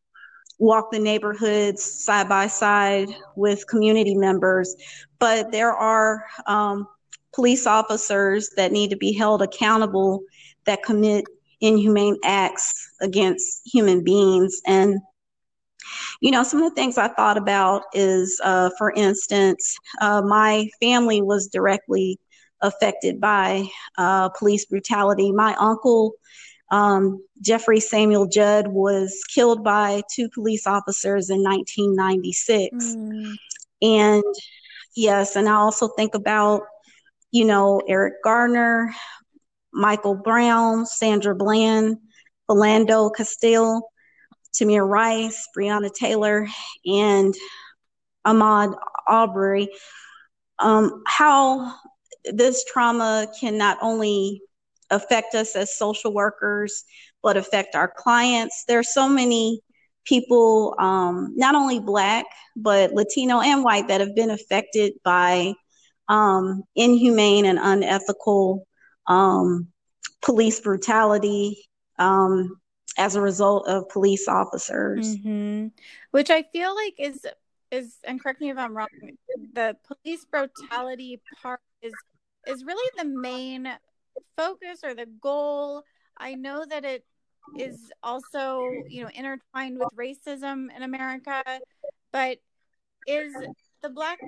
walk 0.58 0.92
the 0.92 1.00
neighborhoods 1.00 1.84
side 1.84 2.30
by 2.30 2.48
side 2.48 3.10
with 3.36 3.68
community 3.68 4.16
members. 4.16 4.74
But 5.20 5.52
there 5.52 5.74
are 5.74 6.24
um, 6.48 6.88
police 7.34 7.68
officers 7.68 8.50
that 8.56 8.72
need 8.72 8.90
to 8.92 8.98
be 8.98 9.14
held 9.14 9.42
accountable 9.42 10.22
that 10.66 10.84
commit 10.84 11.26
inhumane 11.62 12.18
acts 12.24 12.92
against 13.02 13.62
human 13.66 14.04
beings. 14.04 14.62
And, 14.66 15.00
you 16.22 16.32
know, 16.32 16.44
some 16.44 16.62
of 16.62 16.70
the 16.70 16.76
things 16.76 16.98
I 16.98 17.08
thought 17.10 17.38
about 17.38 17.84
is, 17.94 18.40
uh, 18.44 18.72
for 18.78 18.92
instance, 18.92 19.78
uh, 20.02 20.22
my 20.22 20.70
family 20.80 21.22
was 21.22 21.48
directly 21.48 22.20
affected 22.62 23.20
by 23.20 23.66
uh, 23.98 24.30
police 24.30 24.66
brutality. 24.66 25.32
My 25.32 25.56
uncle, 25.60 26.14
um, 26.72 27.24
Jeffrey 27.42 27.80
Samuel 27.80 28.28
Judd, 28.28 28.68
was 28.68 29.24
killed 29.34 29.64
by 29.64 30.02
two 30.14 30.30
police 30.30 30.68
officers 30.68 31.30
in 31.30 31.44
1996. 31.44 32.96
Mm. 32.96 33.36
And 33.82 34.24
yes, 34.96 35.36
and 35.36 35.50
I 35.50 35.54
also 35.54 35.88
think 35.90 36.14
about, 36.16 36.62
you 37.32 37.46
know, 37.46 37.82
Eric 37.88 38.24
Garner, 38.24 38.94
Michael 39.74 40.16
Brown, 40.16 40.86
Sandra 40.86 41.36
Bland, 41.36 41.98
Philando 42.50 43.14
Castile, 43.16 43.90
Tamir 44.54 44.88
Rice, 44.88 45.48
Breonna 45.56 45.94
Taylor, 45.94 46.48
and 46.86 47.34
Ahmaud 48.26 48.76
Arbery, 49.08 49.70
Um, 50.60 51.02
how 51.08 51.74
this 52.26 52.64
trauma 52.66 53.28
can 53.40 53.58
not 53.58 53.78
only 53.82 54.42
affect 54.92 55.34
us 55.34 55.56
as 55.56 55.76
social 55.76 56.14
workers, 56.14 56.84
but 57.24 57.38
affect 57.38 57.76
our 57.76 57.88
clients. 57.88 58.66
There 58.68 58.78
are 58.78 58.84
so 58.84 59.10
many 59.10 59.62
people, 60.04 60.76
um, 60.78 61.34
not 61.36 61.56
only 61.56 61.80
Black, 61.80 62.26
but 62.56 62.94
Latino 62.94 63.40
and 63.40 63.64
white, 63.64 63.88
that 63.88 64.02
have 64.02 64.16
been 64.16 64.30
affected 64.30 64.94
by 65.04 65.54
um, 66.08 66.64
inhumane 66.76 67.46
and 67.46 67.58
unethical 67.60 68.68
um, 69.08 69.68
police 70.22 70.60
brutality 70.60 71.70
um, 72.00 72.60
as 72.98 73.16
a 73.16 73.22
result 73.22 73.68
of 73.68 73.90
police 73.90 74.28
officers. 74.28 75.18
Mm-hmm. 75.18 75.68
Which 76.12 76.30
I 76.30 76.44
feel 76.44 76.76
like 76.76 76.96
is 76.98 77.26
is 77.72 77.96
and 78.04 78.22
correct 78.22 78.42
me 78.42 78.50
if 78.50 78.58
I'm 78.58 78.76
wrong. 78.76 78.88
The 79.54 79.78
police 79.88 80.26
brutality 80.26 81.22
part 81.42 81.62
is 81.82 81.94
is 82.48 82.66
really 82.66 82.92
the 82.98 83.06
main 83.06 83.72
focus 84.38 84.82
or 84.84 84.94
the 84.94 85.06
goal. 85.06 85.84
I 86.18 86.36
know 86.36 86.66
that 86.66 86.84
it 86.84 87.06
is 87.58 87.92
also 88.04 88.64
you 88.88 89.04
know 89.04 89.10
intertwined 89.14 89.80
with 89.80 89.90
racism 89.98 90.68
in 90.76 90.84
America, 90.84 91.44
but 92.12 92.40
is 93.08 93.34
the 93.82 93.90
black 93.90 94.20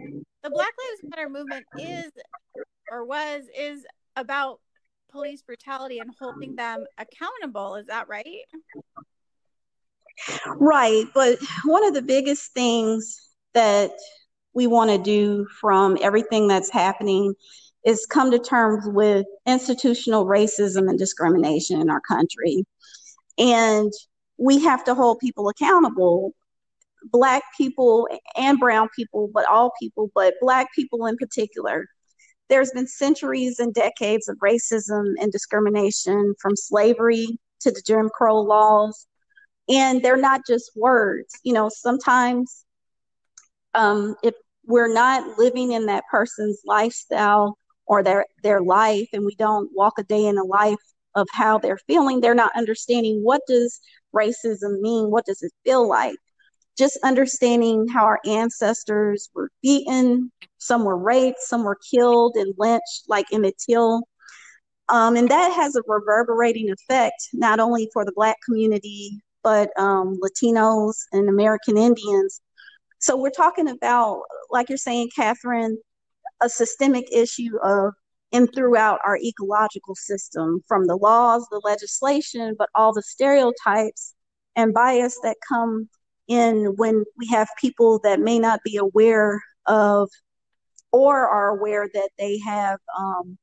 the 0.43 0.49
Black 0.49 0.73
Lives 0.77 1.01
Matter 1.03 1.29
movement 1.29 1.65
is 1.79 2.11
or 2.91 3.05
was 3.05 3.43
is 3.57 3.85
about 4.15 4.59
police 5.11 5.41
brutality 5.41 5.99
and 5.99 6.11
holding 6.19 6.55
them 6.55 6.85
accountable. 6.97 7.75
Is 7.75 7.87
that 7.87 8.07
right? 8.09 8.25
Right. 10.45 11.05
But 11.13 11.39
one 11.65 11.85
of 11.85 11.93
the 11.93 12.01
biggest 12.01 12.53
things 12.53 13.29
that 13.53 13.91
we 14.53 14.67
want 14.67 14.91
to 14.91 14.97
do 14.97 15.47
from 15.59 15.97
everything 16.01 16.47
that's 16.47 16.71
happening 16.71 17.33
is 17.85 18.05
come 18.05 18.31
to 18.31 18.39
terms 18.39 18.85
with 18.87 19.25
institutional 19.45 20.25
racism 20.25 20.89
and 20.89 20.97
discrimination 20.97 21.81
in 21.81 21.89
our 21.89 22.01
country. 22.01 22.63
And 23.37 23.91
we 24.37 24.63
have 24.63 24.83
to 24.85 24.95
hold 24.95 25.19
people 25.19 25.49
accountable 25.49 26.33
black 27.11 27.43
people 27.57 28.07
and 28.37 28.59
brown 28.59 28.87
people 28.95 29.29
but 29.33 29.45
all 29.49 29.73
people 29.77 30.09
but 30.15 30.35
black 30.39 30.67
people 30.73 31.05
in 31.05 31.17
particular 31.17 31.85
there's 32.49 32.71
been 32.71 32.87
centuries 32.87 33.59
and 33.59 33.73
decades 33.73 34.27
of 34.27 34.37
racism 34.37 35.13
and 35.19 35.31
discrimination 35.31 36.33
from 36.41 36.55
slavery 36.55 37.27
to 37.61 37.71
the 37.71 37.81
Jim 37.85 38.09
Crow 38.13 38.41
laws. 38.41 39.07
And 39.69 40.03
they're 40.03 40.17
not 40.17 40.41
just 40.45 40.71
words. 40.75 41.33
You 41.43 41.53
know, 41.53 41.69
sometimes 41.69 42.65
um, 43.73 44.15
if 44.23 44.35
we're 44.65 44.93
not 44.93 45.37
living 45.37 45.71
in 45.71 45.85
that 45.87 46.03
person's 46.11 46.61
lifestyle 46.65 47.57
or 47.85 48.03
their, 48.03 48.25
their 48.43 48.61
life 48.61 49.07
and 49.13 49.25
we 49.25 49.35
don't 49.35 49.69
walk 49.73 49.93
a 49.97 50.03
day 50.03 50.25
in 50.25 50.35
the 50.35 50.43
life 50.43 50.75
of 51.15 51.27
how 51.31 51.57
they're 51.57 51.79
feeling, 51.87 52.19
they're 52.21 52.35
not 52.35 52.51
understanding 52.55 53.21
what 53.23 53.41
does 53.47 53.79
racism 54.13 54.79
mean? 54.81 55.09
What 55.09 55.25
does 55.25 55.41
it 55.41 55.51
feel 55.63 55.87
like? 55.87 56.15
Just 56.77 56.97
understanding 57.03 57.87
how 57.87 58.05
our 58.05 58.19
ancestors 58.25 59.29
were 59.33 59.49
beaten, 59.61 60.31
some 60.57 60.83
were 60.83 60.97
raped, 60.97 61.39
some 61.39 61.63
were 61.63 61.77
killed 61.91 62.35
and 62.35 62.53
lynched, 62.57 63.03
like 63.07 63.25
Emmett 63.31 63.55
Till. 63.57 64.01
Um, 64.89 65.15
and 65.15 65.29
that 65.29 65.53
has 65.53 65.75
a 65.75 65.81
reverberating 65.87 66.69
effect 66.71 67.29
not 67.33 67.59
only 67.59 67.89
for 67.93 68.05
the 68.05 68.13
Black 68.15 68.37
community, 68.45 69.21
but 69.43 69.69
um, 69.79 70.19
Latinos 70.21 70.95
and 71.11 71.29
American 71.29 71.77
Indians. 71.77 72.41
So 72.99 73.17
we're 73.17 73.29
talking 73.29 73.67
about, 73.67 74.21
like 74.49 74.69
you're 74.69 74.77
saying, 74.77 75.09
Catherine, 75.15 75.77
a 76.41 76.49
systemic 76.49 77.05
issue 77.11 77.57
of 77.63 77.93
and 78.31 78.49
throughout 78.53 78.99
our 79.05 79.17
ecological 79.17 79.93
system, 79.93 80.63
from 80.67 80.87
the 80.87 80.95
laws, 80.95 81.47
the 81.51 81.61
legislation, 81.63 82.55
but 82.57 82.67
all 82.73 82.91
the 82.91 83.03
stereotypes 83.03 84.15
and 84.55 84.73
bias 84.73 85.19
that 85.21 85.37
come 85.47 85.87
in 86.27 86.73
when 86.77 87.03
we 87.17 87.27
have 87.27 87.49
people 87.59 87.99
that 88.03 88.19
may 88.19 88.39
not 88.39 88.61
be 88.63 88.77
aware 88.77 89.41
of 89.65 90.09
or 90.91 91.27
are 91.27 91.49
aware 91.49 91.89
that 91.93 92.09
they 92.17 92.39
have 92.39 92.79
um, 92.97 93.37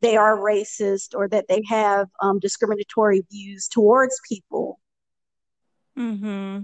they 0.00 0.16
are 0.16 0.36
racist 0.36 1.14
or 1.14 1.28
that 1.28 1.46
they 1.48 1.62
have 1.68 2.08
um, 2.20 2.40
discriminatory 2.40 3.22
views 3.30 3.68
towards 3.68 4.20
people. 4.28 4.80
Hmm. 5.96 6.60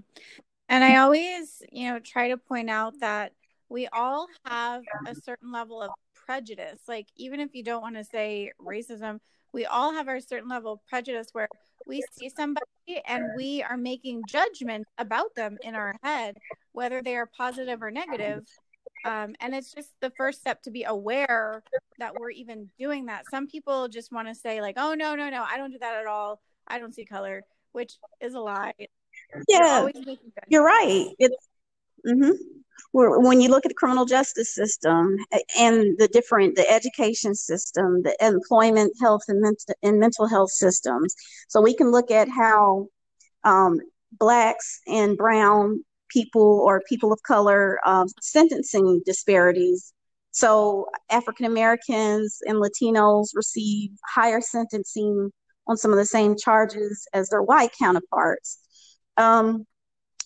And 0.69 0.85
I 0.85 0.97
always, 0.97 1.63
you 1.71 1.89
know, 1.89 1.99
try 2.01 2.29
to 2.29 2.37
point 2.37 2.69
out 2.69 2.95
that 3.01 3.33
we 3.69 3.87
all 3.89 4.27
have 4.45 4.83
a 5.07 5.15
certain 5.15 5.53
level 5.53 5.81
of 5.83 5.91
prejudice. 6.15 6.81
Like 6.89 7.07
even 7.17 7.41
if 7.41 7.55
you 7.55 7.63
don't 7.63 7.83
want 7.83 7.97
to 7.97 8.05
say 8.05 8.53
racism, 8.61 9.21
we 9.53 9.65
all 9.67 9.93
have 9.93 10.09
our 10.09 10.21
certain 10.21 10.49
level 10.49 10.75
of 10.75 10.87
prejudice 10.87 11.29
where 11.33 11.49
we 11.87 12.03
see 12.13 12.29
somebody 12.29 12.67
and 13.07 13.25
we 13.37 13.63
are 13.63 13.77
making 13.77 14.23
judgments 14.29 14.91
about 14.99 15.35
them 15.35 15.57
in 15.63 15.75
our 15.75 15.95
head, 16.03 16.37
whether 16.73 17.03
they 17.03 17.17
are 17.17 17.27
positive 17.37 17.83
or 17.83 17.91
negative. 17.91 18.45
Um, 19.05 19.35
and 19.41 19.55
it's 19.55 19.73
just 19.73 19.91
the 20.01 20.11
first 20.17 20.41
step 20.41 20.63
to 20.63 20.71
be 20.71 20.85
aware 20.85 21.63
that 21.99 22.15
we're 22.19 22.31
even 22.31 22.69
doing 22.79 23.07
that. 23.07 23.25
Some 23.31 23.47
people 23.47 23.89
just 23.89 24.13
want 24.13 24.29
to 24.29 24.35
say, 24.35 24.61
like, 24.61 24.75
oh, 24.77 24.95
no, 24.95 25.15
no, 25.15 25.31
no, 25.31 25.45
I 25.49 25.57
don't 25.57 25.71
do 25.71 25.79
that 25.79 25.95
at 25.95 26.07
all. 26.07 26.41
I 26.67 26.79
don't 26.79 26.95
see 26.95 27.05
color, 27.05 27.43
which 27.73 27.95
is 28.21 28.35
a 28.35 28.41
lie. 28.41 28.75
Yeah, 29.49 29.89
you're 30.49 30.65
right. 30.65 31.07
It's, 31.19 31.49
mm-hmm 32.07 32.33
when 32.93 33.41
you 33.41 33.49
look 33.49 33.65
at 33.65 33.71
the 33.71 33.75
criminal 33.75 34.05
justice 34.05 34.55
system 34.55 35.17
and 35.59 35.97
the 35.99 36.09
different 36.13 36.57
the 36.57 36.71
education 36.71 37.35
system 37.35 38.03
the 38.03 38.17
employment 38.21 38.93
health 39.01 39.23
and 39.29 39.41
mental, 39.41 39.75
and 39.83 39.99
mental 39.99 40.27
health 40.27 40.51
systems. 40.51 41.15
So 41.49 41.61
we 41.61 41.75
can 41.75 41.91
look 41.91 42.11
at 42.11 42.29
how 42.29 42.87
um, 43.45 43.79
blacks 44.13 44.81
and 44.87 45.17
brown 45.17 45.85
people 46.09 46.61
or 46.65 46.83
people 46.89 47.13
of 47.13 47.23
color 47.23 47.79
uh, 47.85 48.07
sentencing 48.21 49.03
disparities. 49.05 49.93
So 50.31 50.87
african 51.11 51.47
americans 51.47 52.39
and 52.47 52.59
latinos 52.59 53.29
receive 53.35 53.91
higher 54.15 54.41
sentencing 54.41 55.31
on 55.67 55.77
some 55.77 55.91
of 55.91 55.99
the 55.99 56.07
same 56.07 56.37
charges 56.37 57.07
as 57.13 57.29
their 57.29 57.43
white 57.43 57.71
counterparts. 57.79 58.59
Um, 59.17 59.67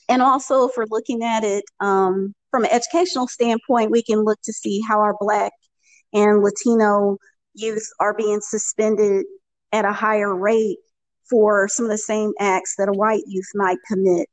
and 0.09 0.23
also, 0.23 0.69
if 0.69 0.73
we're 0.77 0.87
looking 0.91 1.23
at 1.23 1.45
it 1.45 1.65
um, 1.81 2.35
from 2.53 2.65
an 2.65 2.71
educational 2.71 3.27
standpoint, 3.27 3.91
we 3.91 4.03
can 4.03 4.21
look 4.21 4.41
to 4.43 4.53
see 4.53 4.81
how 4.87 5.01
our 5.01 5.17
Black 5.19 5.53
and 6.13 6.43
Latino 6.43 7.17
youth 7.55 7.89
are 7.99 8.15
being 8.15 8.41
suspended 8.41 9.25
at 9.73 9.85
a 9.85 9.93
higher 9.93 10.37
rate 10.37 10.79
for 11.29 11.67
some 11.67 11.87
of 11.87 11.91
the 11.91 11.99
same 11.99 12.33
acts 12.39 12.75
that 12.77 12.91
a 12.91 12.93
white 12.93 13.23
youth 13.27 13.49
might 13.55 13.79
commit. 13.89 14.29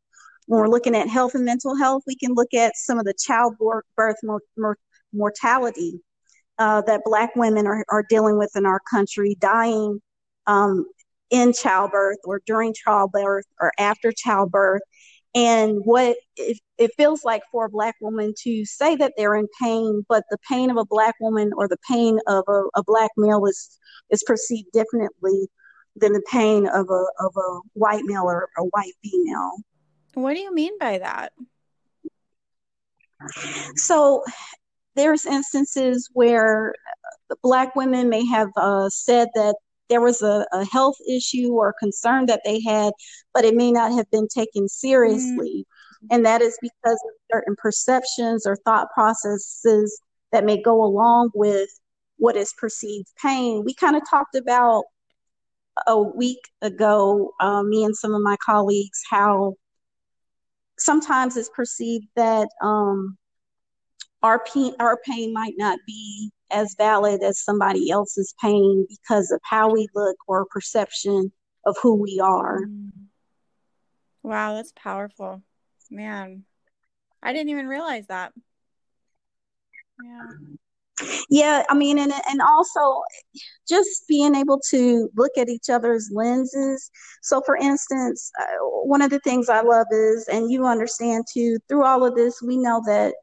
When 0.47 0.60
we're 0.60 0.67
looking 0.67 0.95
at 0.95 1.08
health 1.08 1.34
and 1.34 1.45
mental 1.45 1.75
health, 1.75 2.03
we 2.05 2.15
can 2.15 2.34
look 2.34 2.53
at 2.53 2.75
some 2.75 2.99
of 2.99 3.05
the 3.05 3.13
childbirth 3.25 4.17
mortality 5.13 6.01
uh, 6.58 6.82
that 6.82 7.01
Black 7.05 7.36
women 7.38 7.65
are, 7.67 7.86
are 7.89 8.05
dealing 8.10 8.38
with 8.38 8.51
in 8.55 8.65
our 8.65 8.82
country, 8.91 9.38
dying 9.39 10.01
um, 10.45 10.86
in 11.29 11.53
childbirth 11.53 12.17
or 12.25 12.41
during 12.45 12.73
childbirth 12.73 13.45
or 13.62 13.71
after 13.79 14.12
childbirth 14.12 14.82
and 15.35 15.81
what 15.83 16.17
it, 16.37 16.59
it, 16.77 16.91
feels 16.97 17.23
like 17.23 17.43
for 17.51 17.65
a 17.65 17.69
black 17.69 17.95
woman 18.01 18.33
to 18.43 18.65
say 18.65 18.95
that 18.95 19.13
they're 19.15 19.35
in 19.35 19.47
pain 19.61 20.03
but 20.09 20.23
the 20.31 20.37
pain 20.49 20.71
of 20.71 20.77
a 20.77 20.85
black 20.85 21.15
woman 21.19 21.51
or 21.55 21.67
the 21.67 21.77
pain 21.87 22.19
of 22.27 22.43
a, 22.47 22.63
a 22.75 22.83
black 22.83 23.11
male 23.15 23.45
is 23.45 23.77
is 24.09 24.23
perceived 24.23 24.67
differently 24.73 25.47
than 25.95 26.13
the 26.13 26.23
pain 26.31 26.67
of 26.67 26.89
a 26.89 27.05
of 27.19 27.33
a 27.35 27.59
white 27.73 28.03
male 28.05 28.23
or 28.23 28.49
a 28.57 28.63
white 28.63 28.93
female. 29.03 29.51
What 30.13 30.35
do 30.35 30.39
you 30.39 30.53
mean 30.53 30.77
by 30.79 30.97
that? 30.97 31.33
So 33.75 34.23
there's 34.95 35.25
instances 35.25 36.09
where 36.13 36.73
black 37.43 37.75
women 37.75 38.09
may 38.09 38.25
have 38.25 38.49
uh, 38.55 38.89
said 38.89 39.27
that 39.35 39.55
there 39.89 40.02
was 40.02 40.21
a, 40.21 40.45
a 40.52 40.65
health 40.65 40.97
issue 41.10 41.49
or 41.52 41.73
concern 41.80 42.28
that 42.28 42.41
they 42.45 42.62
had, 42.62 42.93
but 43.34 43.45
it 43.45 43.56
may 43.56 43.71
not 43.71 43.91
have 43.91 44.10
been 44.12 44.28
taken 44.28 44.67
seriously. 44.69 45.65
Mm-hmm. 45.65 46.08
And 46.12 46.25
that 46.25 46.41
is 46.41 46.58
because 46.62 47.04
of 47.08 47.12
certain 47.32 47.56
perceptions 47.58 48.45
or 48.45 48.56
thought 48.56 48.88
processes 48.93 50.02
that 50.32 50.45
may 50.45 50.62
go 50.62 50.84
along 50.84 51.32
with 51.34 51.69
what 52.17 52.36
is 52.36 52.54
perceived 52.58 53.08
pain. 53.21 53.63
We 53.65 53.73
kind 53.73 53.95
of 53.95 54.04
talked 54.10 54.36
about 54.36 54.84
a 55.88 55.97
week 55.97 56.41
ago, 56.62 57.32
uh, 57.39 57.63
me 57.63 57.84
and 57.84 57.95
some 57.95 58.13
of 58.13 58.21
my 58.21 58.38
colleagues, 58.45 59.02
how 59.10 59.56
sometimes 60.78 61.38
it's 61.38 61.49
perceived 61.49 62.08
that 62.15 62.49
um, 62.62 63.17
our 64.21 64.43
pain, 64.43 64.73
our 64.80 64.99
pain 65.06 65.34
might 65.34 65.54
not 65.58 65.80
be 65.88 66.32
as 66.51 66.75
valid 66.77 67.23
as 67.23 67.39
somebody 67.39 67.91
else's 67.91 68.33
pain 68.41 68.85
because 68.89 69.31
of 69.31 69.39
how 69.43 69.71
we 69.71 69.88
look 69.95 70.17
or 70.27 70.45
perception 70.45 71.31
of 71.65 71.75
who 71.81 71.95
we 71.95 72.19
are. 72.19 72.62
Mm. 72.62 72.91
Wow, 74.23 74.55
that's 74.55 74.73
powerful. 74.75 75.41
Man, 75.89 76.43
I 77.23 77.33
didn't 77.33 77.49
even 77.49 77.67
realize 77.67 78.07
that. 78.07 78.33
Yeah. 80.03 80.27
Yeah, 81.29 81.63
I 81.69 81.75
mean, 81.75 81.97
and 81.99 82.12
and 82.29 82.41
also 82.41 83.03
just 83.67 84.07
being 84.07 84.35
able 84.35 84.59
to 84.69 85.09
look 85.15 85.31
at 85.38 85.47
each 85.47 85.69
other's 85.69 86.09
lenses. 86.13 86.91
So, 87.21 87.41
for 87.45 87.55
instance, 87.55 88.31
uh, 88.39 88.45
one 88.83 89.01
of 89.01 89.09
the 89.09 89.19
things 89.19 89.47
I 89.47 89.62
love 89.62 89.88
is, 89.91 90.27
and 90.27 90.51
you 90.51 90.65
understand 90.65 91.25
too, 91.31 91.57
through 91.67 91.85
all 91.85 92.05
of 92.05 92.15
this, 92.15 92.41
we 92.41 92.57
know 92.57 92.81
that 92.85 93.15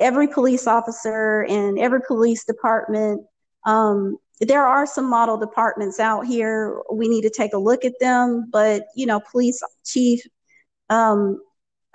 every 0.00 0.28
police 0.28 0.66
officer 0.66 1.46
and 1.48 1.78
every 1.78 2.00
police 2.06 2.44
department, 2.44 3.22
um, 3.66 4.16
there 4.40 4.66
are 4.66 4.86
some 4.86 5.08
model 5.08 5.36
departments 5.36 6.00
out 6.00 6.26
here. 6.26 6.80
We 6.92 7.08
need 7.08 7.22
to 7.22 7.30
take 7.30 7.54
a 7.54 7.58
look 7.58 7.84
at 7.84 7.94
them. 8.00 8.48
But, 8.52 8.86
you 8.96 9.06
know, 9.06 9.20
police 9.30 9.62
chief 9.84 10.20
um, 10.90 11.40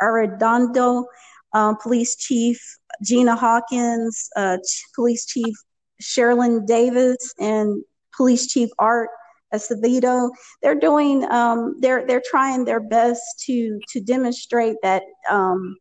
Arredondo, 0.01 1.05
um, 1.53 1.77
police 1.77 2.15
chief 2.15 2.59
Gina 3.03 3.35
Hawkins, 3.35 4.29
uh, 4.35 4.57
police 4.95 5.25
chief 5.25 5.55
Sherilyn 6.01 6.65
Davis, 6.65 7.33
and 7.39 7.83
police 8.15 8.47
chief 8.47 8.69
Art 8.79 9.09
Acevedo. 9.53 10.29
They're 10.61 10.79
doing, 10.79 11.29
um, 11.31 11.75
they're 11.79 12.05
they're 12.07 12.23
trying 12.25 12.65
their 12.65 12.79
best 12.79 13.21
to 13.45 13.79
to 13.89 13.99
demonstrate 13.99 14.77
that 14.83 15.03
um, 15.29 15.75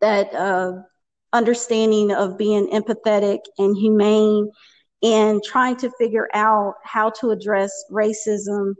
that 0.00 0.34
uh, 0.34 0.82
understanding 1.34 2.12
of 2.12 2.38
being 2.38 2.68
empathetic 2.68 3.40
and 3.58 3.76
humane 3.76 4.50
and 5.02 5.42
trying 5.44 5.76
to 5.76 5.90
figure 5.98 6.28
out 6.32 6.74
how 6.82 7.10
to 7.10 7.30
address 7.30 7.70
racism 7.90 8.72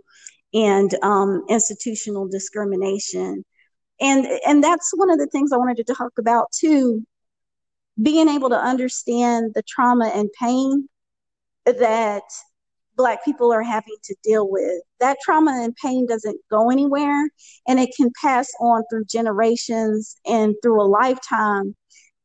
and 0.55 0.95
um, 1.03 1.43
institutional 1.51 2.27
discrimination. 2.29 3.45
And, 4.01 4.27
and 4.47 4.65
that's 4.65 4.93
one 4.95 5.11
of 5.11 5.19
the 5.19 5.27
things 5.27 5.53
I 5.53 5.59
wanted 5.59 5.77
to 5.87 5.95
talk 5.95 6.13
about 6.19 6.51
too 6.53 7.05
being 8.03 8.29
able 8.29 8.49
to 8.49 8.59
understand 8.59 9.53
the 9.55 9.63
trauma 9.69 10.11
and 10.15 10.29
pain 10.41 10.89
that 11.65 12.23
Black 12.97 13.25
people 13.25 13.53
are 13.53 13.63
having 13.63 13.97
to 14.05 14.15
deal 14.23 14.51
with. 14.51 14.83
That 15.01 15.19
trauma 15.25 15.61
and 15.63 15.75
pain 15.77 16.07
doesn't 16.07 16.41
go 16.51 16.71
anywhere, 16.71 17.29
and 17.67 17.81
it 17.81 17.91
can 17.97 18.11
pass 18.21 18.49
on 18.61 18.83
through 18.91 19.05
generations 19.07 20.17
and 20.27 20.55
through 20.63 20.81
a 20.81 20.87
lifetime 20.87 21.75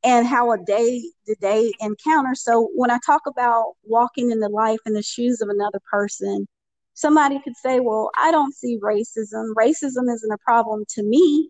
and 0.03 0.25
how 0.25 0.51
a 0.51 0.57
day 0.57 1.01
to 1.27 1.35
day 1.35 1.71
encounter. 1.79 2.35
So 2.35 2.69
when 2.75 2.91
I 2.91 2.99
talk 3.05 3.21
about 3.27 3.73
walking 3.83 4.31
in 4.31 4.39
the 4.39 4.49
life 4.49 4.79
in 4.85 4.93
the 4.93 5.03
shoes 5.03 5.41
of 5.41 5.49
another 5.49 5.79
person, 5.91 6.47
somebody 6.93 7.39
could 7.43 7.55
say, 7.57 7.79
Well, 7.79 8.09
I 8.17 8.31
don't 8.31 8.53
see 8.53 8.79
racism. 8.81 9.53
Racism 9.55 10.13
isn't 10.13 10.31
a 10.31 10.37
problem 10.37 10.85
to 10.89 11.03
me. 11.03 11.49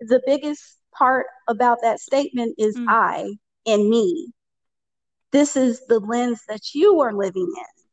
The 0.00 0.22
biggest 0.26 0.62
part 0.96 1.26
about 1.48 1.78
that 1.82 2.00
statement 2.00 2.54
is 2.58 2.76
mm. 2.76 2.86
I 2.88 3.32
and 3.66 3.88
me. 3.88 4.32
This 5.30 5.56
is 5.56 5.84
the 5.88 5.98
lens 5.98 6.42
that 6.48 6.74
you 6.74 7.00
are 7.00 7.12
living 7.12 7.52
in. 7.56 7.84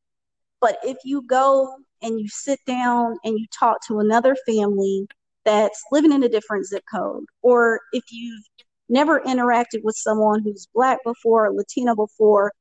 But 0.60 0.78
if 0.84 0.98
you 1.04 1.24
go 1.24 1.76
and 2.04 2.20
you 2.20 2.28
sit 2.30 2.60
down 2.68 3.18
and 3.24 3.40
you 3.40 3.48
talk 3.58 3.80
to 3.88 4.00
another 4.00 4.36
family 4.46 5.08
that's 5.44 5.84
living 5.92 6.12
in 6.12 6.24
a 6.24 6.30
different 6.30 6.68
zip 6.68 6.84
code, 6.92 7.26
or 7.42 7.80
if 7.94 8.04
you've 8.12 8.44
never 8.92 9.22
interacted 9.22 9.84
with 9.84 9.96
someone 9.96 10.44
who's 10.44 10.68
black 10.74 11.00
before 11.04 11.48
or 11.48 11.96
before, 11.96 12.52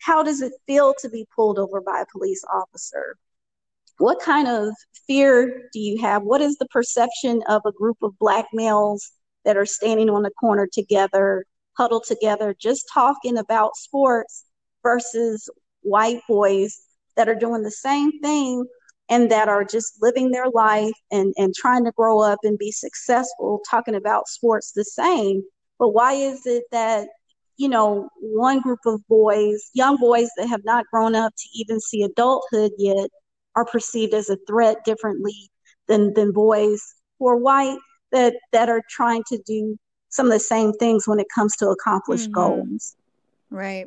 how 0.00 0.22
does 0.22 0.42
it 0.42 0.52
feel 0.66 0.94
to 1.00 1.08
be 1.08 1.26
pulled 1.34 1.58
over 1.58 1.80
by 1.80 2.00
a 2.00 2.06
police 2.10 2.42
officer? 2.52 3.16
What 3.98 4.20
kind 4.20 4.48
of 4.48 4.74
fear 5.06 5.68
do 5.72 5.78
you 5.78 6.00
have? 6.00 6.22
What 6.22 6.40
is 6.40 6.56
the 6.56 6.66
perception 6.66 7.42
of 7.48 7.62
a 7.64 7.72
group 7.72 7.98
of 8.02 8.18
black 8.18 8.46
males 8.52 9.12
that 9.44 9.56
are 9.56 9.66
standing 9.66 10.10
on 10.10 10.22
the 10.22 10.30
corner 10.30 10.66
together, 10.70 11.44
huddled 11.76 12.04
together, 12.04 12.56
just 12.58 12.90
talking 12.92 13.38
about 13.38 13.76
sports 13.76 14.44
versus 14.82 15.48
white 15.82 16.20
boys 16.28 16.80
that 17.16 17.28
are 17.28 17.34
doing 17.34 17.62
the 17.62 17.70
same 17.70 18.20
thing 18.20 18.64
and 19.08 19.30
that 19.30 19.48
are 19.48 19.64
just 19.64 20.02
living 20.02 20.30
their 20.30 20.48
life 20.48 20.94
and, 21.10 21.34
and 21.36 21.54
trying 21.54 21.84
to 21.84 21.92
grow 21.92 22.20
up 22.20 22.38
and 22.42 22.58
be 22.58 22.72
successful, 22.72 23.60
talking 23.70 23.94
about 23.94 24.28
sports 24.28 24.72
the 24.72 24.84
same. 24.84 25.42
But 25.78 25.90
why 25.90 26.12
is 26.14 26.46
it 26.46 26.64
that, 26.72 27.08
you 27.56 27.68
know, 27.68 28.08
one 28.20 28.60
group 28.60 28.80
of 28.86 29.06
boys, 29.08 29.70
young 29.74 29.96
boys 29.96 30.28
that 30.36 30.48
have 30.48 30.64
not 30.64 30.86
grown 30.92 31.14
up 31.14 31.32
to 31.36 31.48
even 31.54 31.80
see 31.80 32.02
adulthood 32.02 32.72
yet, 32.78 33.10
are 33.56 33.64
perceived 33.64 34.14
as 34.14 34.28
a 34.28 34.38
threat 34.46 34.84
differently 34.84 35.50
than, 35.86 36.12
than 36.14 36.32
boys 36.32 36.82
who 37.18 37.28
are 37.28 37.36
white 37.36 37.78
that, 38.12 38.34
that 38.52 38.68
are 38.68 38.82
trying 38.90 39.22
to 39.28 39.38
do 39.46 39.78
some 40.08 40.26
of 40.26 40.32
the 40.32 40.40
same 40.40 40.72
things 40.74 41.06
when 41.06 41.18
it 41.20 41.26
comes 41.34 41.56
to 41.56 41.68
accomplish 41.68 42.22
mm-hmm. 42.22 42.32
goals. 42.32 42.96
Right. 43.50 43.86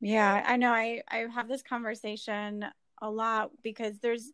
Yeah, 0.00 0.44
I 0.46 0.56
know. 0.56 0.72
I, 0.72 1.02
I 1.08 1.26
have 1.34 1.48
this 1.48 1.62
conversation 1.62 2.64
a 3.02 3.10
lot 3.10 3.50
because 3.62 3.98
there's 3.98 4.30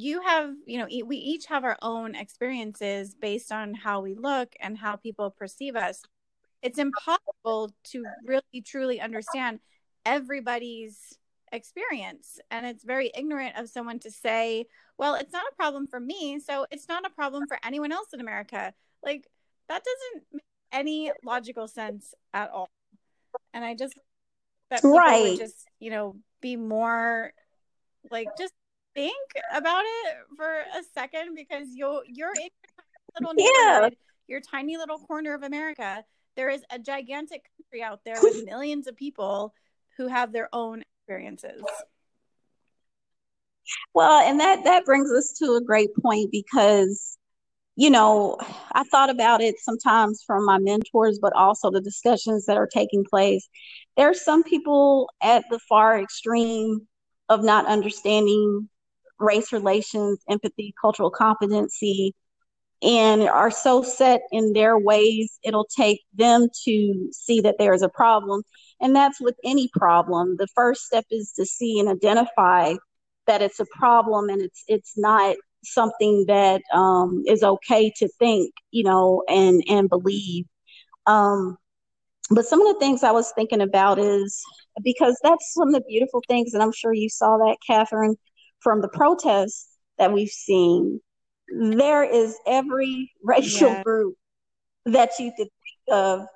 you 0.00 0.20
have 0.22 0.50
you 0.66 0.78
know 0.78 0.86
we 1.06 1.16
each 1.16 1.46
have 1.46 1.64
our 1.64 1.76
own 1.82 2.14
experiences 2.14 3.14
based 3.14 3.52
on 3.52 3.74
how 3.74 4.00
we 4.00 4.14
look 4.14 4.54
and 4.60 4.78
how 4.78 4.96
people 4.96 5.30
perceive 5.30 5.76
us. 5.76 6.02
It's 6.62 6.78
impossible 6.78 7.74
to 7.84 8.04
really 8.24 8.62
truly 8.64 9.00
understand 9.00 9.60
everybody's 10.06 11.18
experience 11.52 12.40
and 12.50 12.66
it's 12.66 12.84
very 12.84 13.12
ignorant 13.14 13.56
of 13.56 13.68
someone 13.68 13.98
to 14.00 14.10
say 14.10 14.66
well 14.98 15.14
it's 15.14 15.32
not 15.32 15.44
a 15.52 15.54
problem 15.54 15.86
for 15.86 16.00
me 16.00 16.40
so 16.40 16.66
it's 16.72 16.88
not 16.88 17.06
a 17.06 17.10
problem 17.10 17.46
for 17.46 17.58
anyone 17.64 17.92
else 17.92 18.08
in 18.12 18.20
america. 18.20 18.72
Like 19.02 19.28
that 19.68 19.82
doesn't 19.84 20.24
make 20.32 20.42
any 20.72 21.12
logical 21.24 21.68
sense 21.68 22.14
at 22.32 22.50
all. 22.50 22.68
And 23.52 23.64
i 23.64 23.74
just 23.74 23.94
that 24.70 24.82
right. 24.82 25.38
just 25.38 25.66
you 25.78 25.90
know 25.90 26.16
be 26.40 26.56
more 26.56 27.32
like 28.10 28.28
just 28.38 28.52
think 28.94 29.28
about 29.52 29.84
it 29.84 30.16
for 30.36 30.48
a 30.48 30.82
second 30.94 31.34
because 31.34 31.68
you 31.72 32.02
you're 32.06 32.32
in 32.32 32.42
your 32.42 33.20
little 33.20 33.34
neighborhood, 33.34 33.92
yeah. 33.92 33.98
your 34.28 34.40
tiny 34.40 34.76
little 34.76 34.98
corner 34.98 35.34
of 35.34 35.42
America. 35.42 36.04
There 36.36 36.48
is 36.48 36.62
a 36.70 36.78
gigantic 36.78 37.44
country 37.56 37.82
out 37.82 38.00
there 38.04 38.16
with 38.22 38.44
millions 38.46 38.86
of 38.86 38.96
people 38.96 39.54
who 39.96 40.08
have 40.08 40.32
their 40.32 40.48
own 40.52 40.82
experiences. 41.00 41.62
Well, 43.94 44.26
and 44.28 44.40
that 44.40 44.64
that 44.64 44.84
brings 44.84 45.10
us 45.10 45.32
to 45.38 45.54
a 45.54 45.60
great 45.60 45.90
point 45.96 46.30
because 46.30 47.16
you 47.76 47.90
know, 47.90 48.36
I 48.72 48.84
thought 48.84 49.10
about 49.10 49.40
it 49.40 49.56
sometimes 49.58 50.22
from 50.24 50.46
my 50.46 50.58
mentors, 50.58 51.18
but 51.20 51.32
also 51.34 51.72
the 51.72 51.80
discussions 51.80 52.46
that 52.46 52.56
are 52.56 52.68
taking 52.68 53.04
place. 53.04 53.48
There 53.96 54.08
are 54.08 54.14
some 54.14 54.44
people 54.44 55.10
at 55.20 55.44
the 55.50 55.58
far 55.58 56.00
extreme 56.00 56.86
of 57.28 57.42
not 57.42 57.66
understanding 57.66 58.68
race 59.18 59.52
relations, 59.52 60.20
empathy, 60.28 60.74
cultural 60.80 61.10
competency, 61.10 62.14
and 62.82 63.22
are 63.22 63.50
so 63.50 63.82
set 63.82 64.20
in 64.30 64.52
their 64.52 64.78
ways, 64.78 65.38
it'll 65.42 65.66
take 65.76 66.02
them 66.14 66.48
to 66.64 67.08
see 67.12 67.40
that 67.40 67.56
there 67.58 67.72
is 67.72 67.82
a 67.82 67.88
problem. 67.88 68.42
And 68.80 68.94
that's 68.94 69.20
with 69.20 69.36
any 69.44 69.70
problem. 69.74 70.36
The 70.38 70.48
first 70.54 70.82
step 70.82 71.04
is 71.10 71.32
to 71.36 71.46
see 71.46 71.80
and 71.80 71.88
identify 71.88 72.74
that 73.26 73.40
it's 73.40 73.60
a 73.60 73.66
problem 73.72 74.28
and 74.28 74.42
it's 74.42 74.64
it's 74.68 74.98
not 74.98 75.36
something 75.64 76.26
that 76.28 76.60
um, 76.74 77.22
is 77.26 77.42
okay 77.42 77.90
to 77.96 78.08
think, 78.18 78.52
you 78.70 78.84
know, 78.84 79.22
and 79.28 79.62
and 79.68 79.88
believe. 79.88 80.44
Um, 81.06 81.56
but 82.30 82.46
some 82.46 82.60
of 82.60 82.72
the 82.72 82.80
things 82.80 83.02
I 83.02 83.12
was 83.12 83.32
thinking 83.34 83.60
about 83.60 83.98
is 83.98 84.42
because 84.82 85.18
that's 85.22 85.52
some 85.54 85.68
of 85.68 85.74
the 85.74 85.82
beautiful 85.88 86.22
things, 86.28 86.54
and 86.54 86.62
I'm 86.62 86.72
sure 86.72 86.92
you 86.92 87.08
saw 87.08 87.38
that, 87.38 87.56
Catherine, 87.66 88.16
from 88.64 88.80
the 88.80 88.88
protests 88.88 89.68
that 89.98 90.12
we've 90.12 90.28
seen, 90.28 91.00
there 91.48 92.02
is 92.02 92.36
every 92.48 93.12
racial 93.22 93.68
yeah. 93.68 93.82
group 93.84 94.16
that 94.86 95.10
you 95.20 95.30
could 95.36 95.46
think 95.46 95.92
of 95.92 96.26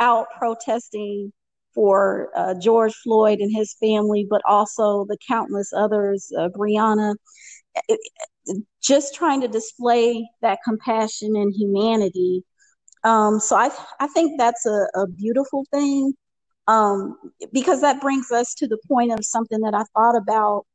out 0.00 0.26
protesting 0.36 1.32
for 1.74 2.30
uh, 2.36 2.54
George 2.54 2.94
Floyd 2.94 3.38
and 3.40 3.54
his 3.54 3.76
family, 3.80 4.26
but 4.28 4.42
also 4.46 5.04
the 5.08 5.18
countless 5.28 5.72
others, 5.72 6.32
uh, 6.36 6.48
it, 7.88 8.00
it, 8.46 8.64
just 8.82 9.14
trying 9.14 9.40
to 9.40 9.48
display 9.48 10.28
that 10.42 10.58
compassion 10.64 11.36
and 11.36 11.52
humanity. 11.54 12.44
Um, 13.02 13.40
so 13.40 13.56
I, 13.56 13.70
I 14.00 14.06
think 14.08 14.38
that's 14.38 14.66
a, 14.66 14.86
a 14.94 15.06
beautiful 15.08 15.64
thing 15.72 16.14
um, 16.66 17.16
because 17.52 17.80
that 17.80 18.00
brings 18.00 18.30
us 18.30 18.54
to 18.54 18.68
the 18.68 18.78
point 18.88 19.12
of 19.12 19.24
something 19.24 19.60
that 19.60 19.74
I 19.74 19.84
thought 19.94 20.16
about 20.16 20.66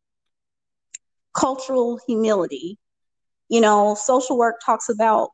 cultural 1.40 2.00
humility. 2.06 2.78
You 3.50 3.62
know, 3.62 3.96
social 3.96 4.38
work 4.38 4.56
talks 4.66 4.90
about 4.90 5.30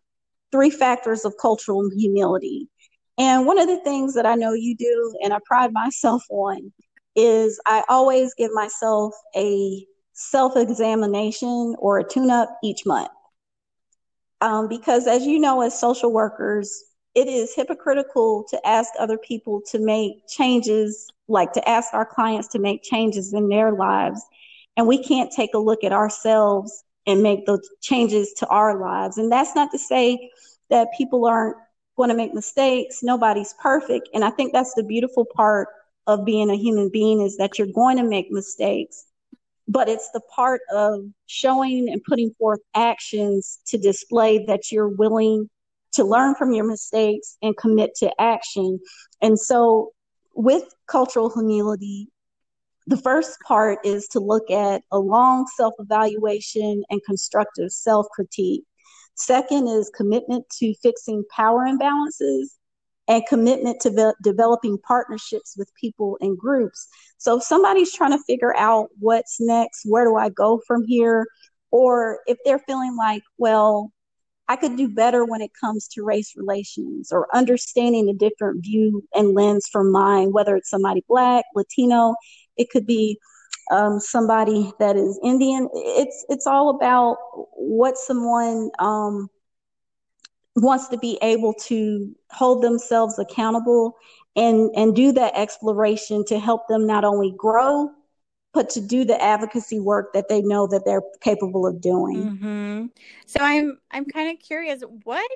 three 0.51 0.69
factors 0.69 1.25
of 1.25 1.35
cultural 1.41 1.89
humility. 1.97 2.69
And 3.17 3.45
one 3.45 3.57
of 3.57 3.67
the 3.67 3.79
things 3.79 4.13
that 4.13 4.25
I 4.25 4.35
know 4.35 4.53
you 4.53 4.75
do, 4.75 5.15
and 5.23 5.33
I 5.33 5.39
pride 5.45 5.73
myself 5.73 6.23
on, 6.29 6.71
is 7.15 7.59
I 7.65 7.83
always 7.89 8.33
give 8.33 8.51
myself 8.53 9.13
a 9.35 9.85
self 10.13 10.55
examination 10.55 11.75
or 11.79 11.99
a 11.99 12.07
tune 12.07 12.29
up 12.29 12.49
each 12.63 12.85
month. 12.85 13.09
Um, 14.41 14.67
because 14.67 15.07
as 15.07 15.25
you 15.25 15.39
know, 15.39 15.61
as 15.61 15.79
social 15.79 16.11
workers, 16.11 16.83
it 17.15 17.27
is 17.27 17.55
hypocritical 17.55 18.45
to 18.49 18.67
ask 18.67 18.91
other 18.99 19.17
people 19.17 19.61
to 19.71 19.79
make 19.79 20.27
changes, 20.27 21.07
like 21.29 21.53
to 21.53 21.67
ask 21.67 21.93
our 21.93 22.05
clients 22.05 22.49
to 22.49 22.59
make 22.59 22.83
changes 22.83 23.33
in 23.33 23.47
their 23.47 23.71
lives. 23.71 24.21
And 24.77 24.87
we 24.87 25.03
can't 25.03 25.31
take 25.31 25.53
a 25.53 25.59
look 25.59 25.83
at 25.83 25.93
ourselves 25.93 26.83
and 27.07 27.21
make 27.21 27.45
those 27.45 27.69
changes 27.81 28.33
to 28.37 28.47
our 28.47 28.79
lives. 28.79 29.17
And 29.17 29.31
that's 29.31 29.55
not 29.55 29.71
to 29.71 29.79
say 29.79 30.31
that 30.69 30.89
people 30.97 31.25
aren't 31.25 31.57
going 31.95 32.09
to 32.09 32.15
make 32.15 32.33
mistakes. 32.33 33.03
Nobody's 33.03 33.53
perfect. 33.61 34.09
And 34.13 34.23
I 34.23 34.29
think 34.31 34.53
that's 34.53 34.73
the 34.73 34.83
beautiful 34.83 35.25
part 35.25 35.69
of 36.07 36.25
being 36.25 36.49
a 36.49 36.55
human 36.55 36.89
being 36.89 37.21
is 37.21 37.37
that 37.37 37.57
you're 37.57 37.67
going 37.67 37.97
to 37.97 38.03
make 38.03 38.31
mistakes. 38.31 39.05
But 39.67 39.89
it's 39.89 40.11
the 40.11 40.21
part 40.35 40.61
of 40.71 41.05
showing 41.25 41.89
and 41.89 42.03
putting 42.03 42.31
forth 42.37 42.59
actions 42.75 43.59
to 43.67 43.77
display 43.77 44.45
that 44.45 44.71
you're 44.71 44.89
willing 44.89 45.49
to 45.93 46.03
learn 46.03 46.35
from 46.35 46.53
your 46.53 46.65
mistakes 46.65 47.37
and 47.41 47.57
commit 47.57 47.95
to 47.95 48.11
action. 48.21 48.79
And 49.21 49.39
so 49.39 49.93
with 50.35 50.63
cultural 50.87 51.31
humility, 51.33 52.09
the 52.87 52.97
first 52.97 53.39
part 53.41 53.79
is 53.83 54.07
to 54.09 54.19
look 54.19 54.49
at 54.51 54.83
a 54.91 54.99
long 54.99 55.47
self 55.55 55.73
evaluation 55.79 56.83
and 56.89 57.01
constructive 57.05 57.71
self 57.71 58.07
critique. 58.11 58.63
Second 59.15 59.67
is 59.67 59.91
commitment 59.95 60.45
to 60.59 60.73
fixing 60.83 61.23
power 61.35 61.65
imbalances 61.65 62.47
and 63.07 63.23
commitment 63.27 63.79
to 63.81 63.89
ve- 63.91 64.13
developing 64.23 64.77
partnerships 64.79 65.55
with 65.57 65.71
people 65.79 66.17
and 66.21 66.37
groups. 66.37 66.87
So 67.17 67.37
if 67.37 67.43
somebody's 67.43 67.93
trying 67.93 68.11
to 68.11 68.23
figure 68.25 68.55
out 68.57 68.89
what's 68.99 69.37
next, 69.39 69.85
where 69.85 70.05
do 70.05 70.15
I 70.15 70.29
go 70.29 70.61
from 70.67 70.83
here? 70.85 71.25
Or 71.71 72.19
if 72.27 72.37
they're 72.45 72.59
feeling 72.59 72.95
like, 72.97 73.23
well, 73.37 73.91
I 74.47 74.55
could 74.55 74.77
do 74.77 74.87
better 74.87 75.25
when 75.25 75.41
it 75.41 75.51
comes 75.59 75.87
to 75.89 76.03
race 76.03 76.33
relations 76.35 77.11
or 77.11 77.27
understanding 77.33 78.09
a 78.09 78.13
different 78.13 78.63
view 78.63 79.03
and 79.13 79.33
lens 79.33 79.67
from 79.71 79.91
mine, 79.91 80.31
whether 80.31 80.55
it's 80.55 80.69
somebody 80.69 81.03
black, 81.07 81.45
Latino, 81.55 82.15
it 82.57 82.69
could 82.69 82.85
be 82.85 83.19
um, 83.71 83.99
somebody 83.99 84.71
that 84.79 84.95
is 84.95 85.19
Indian. 85.23 85.69
It's 85.73 86.25
it's 86.29 86.47
all 86.47 86.69
about 86.69 87.17
what 87.53 87.97
someone 87.97 88.69
um, 88.79 89.29
wants 90.55 90.87
to 90.89 90.97
be 90.97 91.17
able 91.21 91.53
to 91.53 92.15
hold 92.31 92.63
themselves 92.63 93.19
accountable 93.19 93.95
and 94.35 94.69
and 94.75 94.95
do 94.95 95.11
that 95.13 95.33
exploration 95.35 96.23
to 96.25 96.39
help 96.39 96.67
them 96.67 96.85
not 96.85 97.03
only 97.03 97.33
grow 97.37 97.91
but 98.55 98.69
to 98.69 98.79
do 98.79 99.03
the 99.03 99.21
advocacy 99.21 99.81
work 99.81 100.13
that 100.13 100.29
they 100.29 100.41
know 100.41 100.65
that 100.65 100.85
they're 100.85 101.03
capable 101.19 101.67
of 101.67 101.81
doing. 101.81 102.39
Mm-hmm. 102.41 102.85
So 103.25 103.39
I'm 103.41 103.77
I'm 103.91 104.05
kind 104.05 104.31
of 104.31 104.41
curious, 104.41 104.81
what 105.03 105.29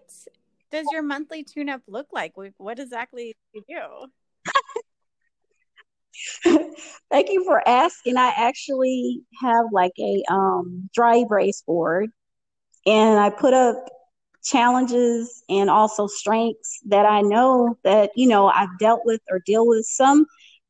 does 0.72 0.88
your 0.92 1.04
monthly 1.04 1.44
tune-up 1.44 1.82
look 1.88 2.08
like? 2.14 2.34
What 2.58 2.80
exactly 2.80 3.36
do 3.54 3.60
you 3.60 3.64
do? 3.68 4.12
Thank 7.12 7.30
you 7.30 7.44
for 7.46 7.68
asking. 7.68 8.18
I 8.18 8.34
actually 8.36 9.22
have 9.42 9.66
like 9.72 9.94
a 10.00 10.24
um, 10.32 10.90
dry 10.94 11.18
erase 11.18 11.64
board, 11.66 12.10
and 12.86 13.20
I 13.20 13.30
put 13.30 13.54
up 13.54 13.90
challenges 14.44 15.44
and 15.50 15.70
also 15.70 16.08
strengths 16.08 16.80
that 16.88 17.06
I 17.06 17.22
know 17.22 17.78
that 17.84 18.12
you 18.16 18.28
know 18.28 18.48
I've 18.48 18.78
dealt 18.80 19.02
with 19.06 19.22
or 19.30 19.42
deal 19.46 19.68
with. 19.68 19.86
Some 19.86 20.26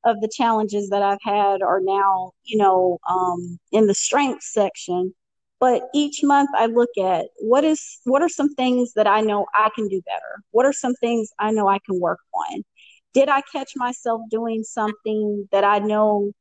of 0.05 0.21
the 0.21 0.29
challenges 0.33 0.89
that 0.89 1.01
I've 1.03 1.21
had 1.23 1.62
are 1.62 1.81
now, 1.81 2.31
you 2.43 2.57
know, 2.57 2.99
um, 3.09 3.59
in 3.71 3.88
the 3.88 3.93
strengths 3.93 4.53
section. 4.53 5.13
But 5.59 5.89
each 5.93 6.23
month 6.23 6.49
I 6.55 6.67
look 6.67 6.91
at 6.97 7.27
what 7.39 7.65
is 7.65 7.99
what 8.05 8.21
are 8.21 8.29
some 8.29 8.53
things 8.55 8.93
that 8.93 9.07
I 9.07 9.21
know 9.21 9.45
I 9.53 9.69
can 9.75 9.88
do 9.89 10.01
better? 10.05 10.43
What 10.51 10.65
are 10.65 10.73
some 10.73 10.95
things 10.95 11.29
I 11.39 11.51
know 11.51 11.67
I 11.67 11.79
can 11.79 11.99
work 11.99 12.19
on? 12.33 12.63
Did 13.13 13.29
I 13.29 13.41
catch 13.51 13.73
myself 13.75 14.21
doing 14.29 14.63
something 14.63 15.47
that 15.51 15.63
I 15.63 15.79
know 15.79 16.31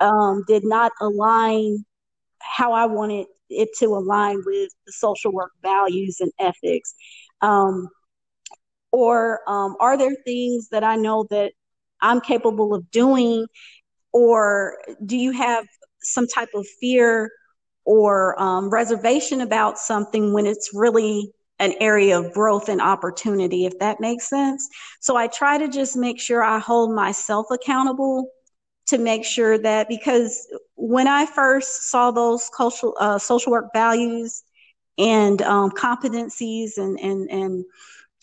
um, 0.00 0.44
did 0.46 0.64
not 0.64 0.92
align 1.00 1.84
how 2.40 2.72
I 2.72 2.86
wanted 2.86 3.26
it 3.48 3.70
to 3.78 3.86
align 3.86 4.36
with 4.44 4.70
the 4.86 4.92
social 4.92 5.32
work 5.32 5.52
values 5.62 6.18
and 6.20 6.32
ethics? 6.38 6.94
Um, 7.40 7.88
or 8.92 9.40
um, 9.48 9.76
are 9.80 9.98
there 9.98 10.14
things 10.24 10.68
that 10.70 10.84
I 10.84 10.96
know 10.96 11.26
that 11.30 11.52
I'm 12.00 12.20
capable 12.20 12.74
of 12.74 12.90
doing? 12.90 13.46
Or 14.12 14.78
do 15.04 15.16
you 15.16 15.32
have 15.32 15.66
some 16.00 16.28
type 16.28 16.50
of 16.54 16.66
fear 16.80 17.30
or 17.84 18.40
um, 18.40 18.70
reservation 18.70 19.40
about 19.40 19.78
something 19.78 20.32
when 20.32 20.46
it's 20.46 20.70
really 20.72 21.30
an 21.58 21.74
area 21.80 22.18
of 22.18 22.32
growth 22.32 22.68
and 22.68 22.80
opportunity, 22.80 23.66
if 23.66 23.78
that 23.78 24.00
makes 24.00 24.28
sense? 24.28 24.68
So 25.00 25.16
I 25.16 25.26
try 25.28 25.58
to 25.58 25.68
just 25.68 25.96
make 25.96 26.20
sure 26.20 26.42
I 26.42 26.58
hold 26.58 26.94
myself 26.94 27.46
accountable 27.50 28.28
to 28.86 28.98
make 28.98 29.24
sure 29.24 29.58
that 29.58 29.88
because 29.88 30.46
when 30.74 31.08
I 31.08 31.26
first 31.26 31.90
saw 31.90 32.10
those 32.10 32.50
cultural 32.54 32.94
uh, 33.00 33.18
social 33.18 33.52
work 33.52 33.70
values 33.72 34.42
and 34.98 35.40
um, 35.42 35.70
competencies 35.70 36.76
and 36.76 36.98
and 37.00 37.30
and 37.30 37.64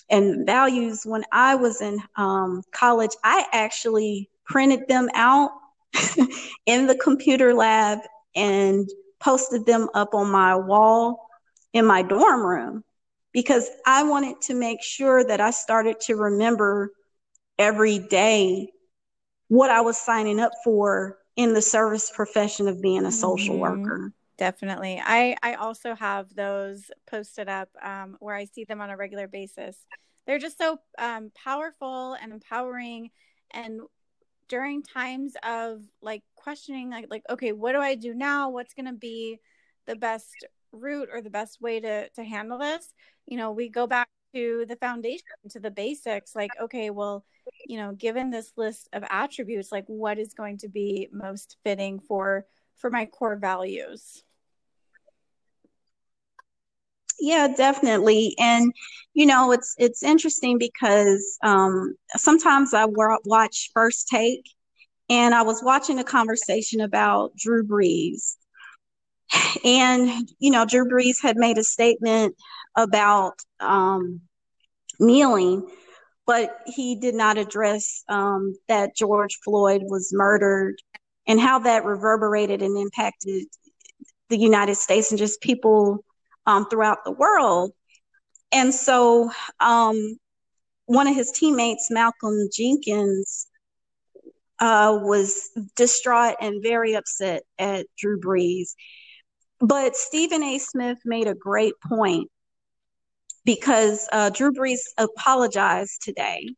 and 0.09 0.45
values 0.45 1.03
when 1.05 1.23
I 1.31 1.55
was 1.55 1.81
in 1.81 1.99
um, 2.17 2.63
college, 2.71 3.11
I 3.23 3.45
actually 3.53 4.29
printed 4.45 4.87
them 4.87 5.09
out 5.13 5.51
in 6.65 6.87
the 6.87 6.95
computer 6.95 7.53
lab 7.53 7.99
and 8.35 8.87
posted 9.19 9.65
them 9.65 9.89
up 9.93 10.13
on 10.13 10.29
my 10.29 10.55
wall 10.55 11.27
in 11.73 11.85
my 11.85 12.01
dorm 12.01 12.45
room 12.45 12.83
because 13.33 13.69
I 13.85 14.03
wanted 14.03 14.41
to 14.43 14.53
make 14.53 14.81
sure 14.81 15.23
that 15.23 15.39
I 15.39 15.51
started 15.51 15.99
to 16.01 16.15
remember 16.15 16.91
every 17.57 17.99
day 17.99 18.69
what 19.47 19.69
I 19.69 19.81
was 19.81 19.97
signing 19.97 20.39
up 20.39 20.51
for 20.63 21.17
in 21.35 21.53
the 21.53 21.61
service 21.61 22.11
profession 22.13 22.67
of 22.67 22.81
being 22.81 23.05
a 23.05 23.11
social 23.11 23.55
mm-hmm. 23.55 23.83
worker. 23.83 24.13
Definitely. 24.37 25.01
I, 25.03 25.35
I 25.43 25.53
also 25.53 25.93
have 25.95 26.33
those 26.33 26.89
posted 27.05 27.47
up 27.47 27.69
um, 27.81 28.17
where 28.19 28.35
I 28.35 28.45
see 28.45 28.63
them 28.63 28.81
on 28.81 28.89
a 28.89 28.97
regular 28.97 29.27
basis. 29.27 29.77
They're 30.25 30.39
just 30.39 30.57
so 30.57 30.79
um, 30.97 31.31
powerful 31.35 32.13
and 32.13 32.33
empowering. 32.33 33.11
And 33.51 33.81
during 34.47 34.83
times 34.83 35.35
of 35.43 35.83
like 36.01 36.23
questioning, 36.35 36.89
like, 36.89 37.07
like, 37.09 37.23
okay, 37.29 37.51
what 37.51 37.73
do 37.73 37.79
I 37.79 37.95
do 37.95 38.13
now? 38.13 38.49
What's 38.49 38.73
going 38.73 38.87
to 38.87 38.93
be 38.93 39.39
the 39.85 39.95
best 39.95 40.45
route 40.71 41.09
or 41.11 41.21
the 41.21 41.29
best 41.29 41.61
way 41.61 41.79
to, 41.79 42.09
to 42.09 42.23
handle 42.23 42.57
this? 42.57 42.93
You 43.27 43.37
know, 43.37 43.51
we 43.51 43.69
go 43.69 43.87
back 43.87 44.07
to 44.33 44.65
the 44.67 44.75
foundation, 44.75 45.25
to 45.49 45.59
the 45.59 45.71
basics, 45.71 46.35
like, 46.35 46.51
okay, 46.61 46.89
well, 46.89 47.25
you 47.67 47.77
know, 47.77 47.93
given 47.93 48.29
this 48.29 48.51
list 48.55 48.89
of 48.93 49.03
attributes, 49.09 49.71
like 49.71 49.85
what 49.87 50.17
is 50.17 50.33
going 50.33 50.57
to 50.59 50.67
be 50.69 51.09
most 51.11 51.57
fitting 51.63 51.99
for 51.99 52.45
for 52.77 52.89
my 52.89 53.05
core 53.05 53.35
values? 53.35 54.23
Yeah, 57.19 57.49
definitely. 57.55 58.35
And 58.39 58.73
you 59.13 59.25
know, 59.25 59.51
it's 59.51 59.75
it's 59.77 60.01
interesting 60.01 60.57
because 60.57 61.37
um, 61.43 61.93
sometimes 62.15 62.73
I 62.73 62.85
watch 62.85 63.69
First 63.73 64.07
Take, 64.07 64.49
and 65.09 65.35
I 65.35 65.43
was 65.43 65.61
watching 65.63 65.99
a 65.99 66.03
conversation 66.03 66.81
about 66.81 67.35
Drew 67.35 67.63
Brees, 67.63 68.37
and 69.63 70.29
you 70.39 70.51
know, 70.51 70.65
Drew 70.65 70.87
Brees 70.89 71.21
had 71.21 71.37
made 71.37 71.57
a 71.57 71.63
statement 71.63 72.35
about 72.75 73.33
um, 73.59 74.21
kneeling, 74.99 75.67
but 76.25 76.59
he 76.65 76.95
did 76.95 77.15
not 77.15 77.37
address 77.37 78.03
um, 78.07 78.55
that 78.67 78.95
George 78.95 79.39
Floyd 79.43 79.83
was 79.85 80.11
murdered 80.13 80.75
and 81.27 81.39
how 81.39 81.59
that 81.59 81.85
reverberated 81.85 82.61
and 82.61 82.77
impacted 82.77 83.45
the 84.29 84.37
United 84.37 84.75
States 84.75 85.11
and 85.11 85.19
just 85.19 85.41
people 85.41 86.03
um, 86.45 86.65
throughout 86.69 87.03
the 87.05 87.11
world. 87.11 87.71
And 88.51 88.73
so 88.73 89.31
um, 89.59 90.17
one 90.85 91.07
of 91.07 91.15
his 91.15 91.31
teammates, 91.31 91.89
Malcolm 91.89 92.49
Jenkins, 92.53 93.47
uh, 94.59 94.99
was 95.01 95.49
distraught 95.75 96.35
and 96.39 96.61
very 96.61 96.93
upset 96.93 97.43
at 97.57 97.87
Drew 97.97 98.19
Brees. 98.19 98.75
But 99.61 99.95
Stephen 99.95 100.43
A. 100.43 100.57
Smith 100.57 100.97
made 101.05 101.27
a 101.27 101.35
great 101.35 101.75
point 101.87 102.29
because 103.45 104.07
uh, 104.11 104.29
Drew 104.29 104.51
Brees 104.51 104.79
apologized 104.97 106.01
today. 106.01 106.49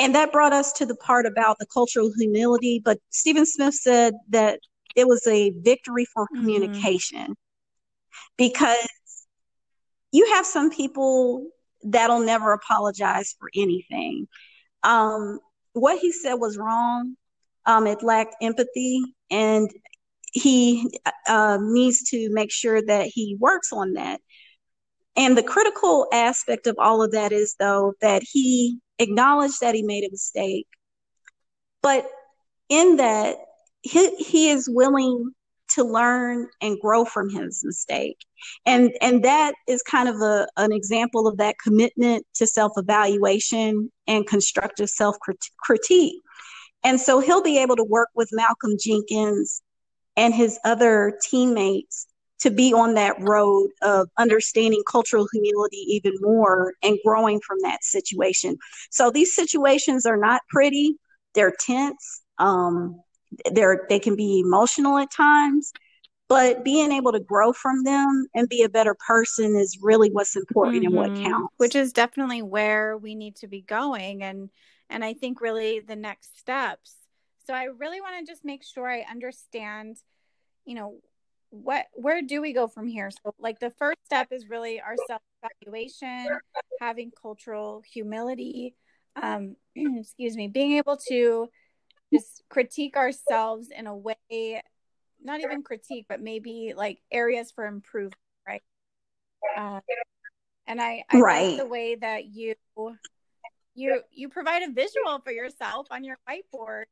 And 0.00 0.14
that 0.14 0.32
brought 0.32 0.52
us 0.52 0.72
to 0.74 0.86
the 0.86 0.94
part 0.94 1.26
about 1.26 1.58
the 1.58 1.66
cultural 1.66 2.10
humility. 2.18 2.80
But 2.84 2.98
Stephen 3.10 3.46
Smith 3.46 3.74
said 3.74 4.14
that 4.30 4.60
it 4.96 5.06
was 5.06 5.26
a 5.26 5.50
victory 5.50 6.04
for 6.04 6.24
mm-hmm. 6.24 6.40
communication 6.40 7.36
because 8.36 8.88
you 10.12 10.32
have 10.34 10.46
some 10.46 10.70
people 10.70 11.46
that'll 11.82 12.20
never 12.20 12.52
apologize 12.52 13.34
for 13.38 13.50
anything. 13.54 14.26
Um, 14.82 15.38
what 15.72 15.98
he 15.98 16.12
said 16.12 16.34
was 16.34 16.56
wrong. 16.56 17.16
Um, 17.66 17.86
it 17.86 18.02
lacked 18.02 18.36
empathy, 18.40 19.02
and 19.30 19.70
he 20.38 20.90
uh, 21.26 21.58
needs 21.60 22.02
to 22.10 22.28
make 22.30 22.50
sure 22.50 22.82
that 22.82 23.06
he 23.06 23.36
works 23.38 23.72
on 23.72 23.94
that. 23.94 24.20
And 25.16 25.36
the 25.36 25.42
critical 25.42 26.06
aspect 26.12 26.66
of 26.66 26.76
all 26.78 27.02
of 27.02 27.12
that 27.12 27.32
is, 27.32 27.56
though, 27.58 27.94
that 28.00 28.22
he 28.22 28.78
acknowledged 28.98 29.60
that 29.60 29.74
he 29.74 29.82
made 29.82 30.04
a 30.04 30.10
mistake. 30.10 30.66
But 31.82 32.08
in 32.68 32.96
that, 32.96 33.36
he, 33.82 34.14
he 34.16 34.50
is 34.50 34.68
willing 34.70 35.32
to 35.70 35.84
learn 35.84 36.48
and 36.62 36.78
grow 36.80 37.04
from 37.04 37.28
his 37.28 37.62
mistake. 37.64 38.18
And, 38.64 38.92
and 39.00 39.24
that 39.24 39.54
is 39.66 39.82
kind 39.82 40.08
of 40.08 40.20
a, 40.20 40.46
an 40.56 40.72
example 40.72 41.26
of 41.26 41.36
that 41.38 41.56
commitment 41.62 42.24
to 42.34 42.46
self 42.46 42.72
evaluation 42.76 43.90
and 44.06 44.26
constructive 44.26 44.88
self 44.88 45.16
critique. 45.62 46.20
And 46.84 47.00
so 47.00 47.18
he'll 47.20 47.42
be 47.42 47.58
able 47.58 47.76
to 47.76 47.84
work 47.84 48.08
with 48.14 48.28
Malcolm 48.32 48.76
Jenkins 48.80 49.62
and 50.18 50.34
his 50.34 50.58
other 50.64 51.16
teammates 51.22 52.08
to 52.40 52.50
be 52.50 52.74
on 52.74 52.94
that 52.94 53.16
road 53.20 53.70
of 53.82 54.08
understanding 54.18 54.82
cultural 54.90 55.26
humility 55.32 55.84
even 55.88 56.12
more 56.20 56.74
and 56.82 56.98
growing 57.04 57.40
from 57.40 57.58
that 57.62 57.82
situation. 57.82 58.56
So 58.90 59.10
these 59.10 59.34
situations 59.34 60.04
are 60.06 60.16
not 60.16 60.42
pretty, 60.50 60.96
they're 61.34 61.54
tense, 61.58 62.22
um, 62.38 63.00
they're, 63.52 63.86
they 63.88 63.98
can 63.98 64.16
be 64.16 64.40
emotional 64.40 64.98
at 64.98 65.10
times. 65.10 65.72
But 66.28 66.62
being 66.62 66.92
able 66.92 67.12
to 67.12 67.20
grow 67.20 67.54
from 67.54 67.84
them 67.84 68.26
and 68.34 68.48
be 68.50 68.62
a 68.62 68.68
better 68.68 68.94
person 69.06 69.56
is 69.56 69.78
really 69.80 70.10
what's 70.10 70.36
important 70.36 70.84
mm-hmm. 70.84 70.86
and 70.86 70.94
what 70.94 71.10
mm-hmm. 71.10 71.24
counts. 71.24 71.54
Which 71.56 71.74
is 71.74 71.94
definitely 71.94 72.42
where 72.42 72.98
we 72.98 73.14
need 73.14 73.36
to 73.36 73.48
be 73.48 73.62
going. 73.62 74.22
And 74.22 74.50
and 74.90 75.02
I 75.02 75.14
think 75.14 75.40
really 75.40 75.80
the 75.80 75.96
next 75.96 76.38
steps. 76.38 76.94
So 77.48 77.54
I 77.54 77.64
really 77.64 78.02
want 78.02 78.14
to 78.18 78.30
just 78.30 78.44
make 78.44 78.62
sure 78.62 78.86
I 78.86 79.06
understand, 79.10 79.96
you 80.66 80.74
know, 80.74 81.00
what 81.48 81.86
where 81.94 82.20
do 82.20 82.42
we 82.42 82.52
go 82.52 82.68
from 82.68 82.86
here? 82.86 83.10
So 83.10 83.34
like 83.38 83.58
the 83.58 83.70
first 83.70 83.96
step 84.04 84.28
is 84.30 84.50
really 84.50 84.82
our 84.82 84.96
self-evaluation, 84.98 86.28
having 86.78 87.10
cultural 87.10 87.82
humility, 87.90 88.74
um, 89.20 89.56
excuse 89.74 90.36
me, 90.36 90.48
being 90.48 90.72
able 90.72 90.98
to 91.08 91.48
just 92.12 92.42
critique 92.50 92.98
ourselves 92.98 93.68
in 93.74 93.86
a 93.86 93.96
way, 93.96 94.62
not 95.22 95.40
even 95.40 95.62
critique, 95.62 96.04
but 96.06 96.20
maybe 96.20 96.74
like 96.76 96.98
areas 97.10 97.50
for 97.50 97.64
improvement, 97.64 98.14
right? 98.46 98.62
Uh, 99.56 99.80
and 100.66 100.82
I, 100.82 101.02
I 101.08 101.18
right. 101.18 101.48
like 101.52 101.56
the 101.56 101.66
way 101.66 101.94
that 101.94 102.26
you 102.26 102.56
you 103.74 104.02
you 104.10 104.28
provide 104.28 104.64
a 104.64 104.70
visual 104.70 105.18
for 105.24 105.32
yourself 105.32 105.86
on 105.90 106.04
your 106.04 106.18
whiteboard 106.28 106.84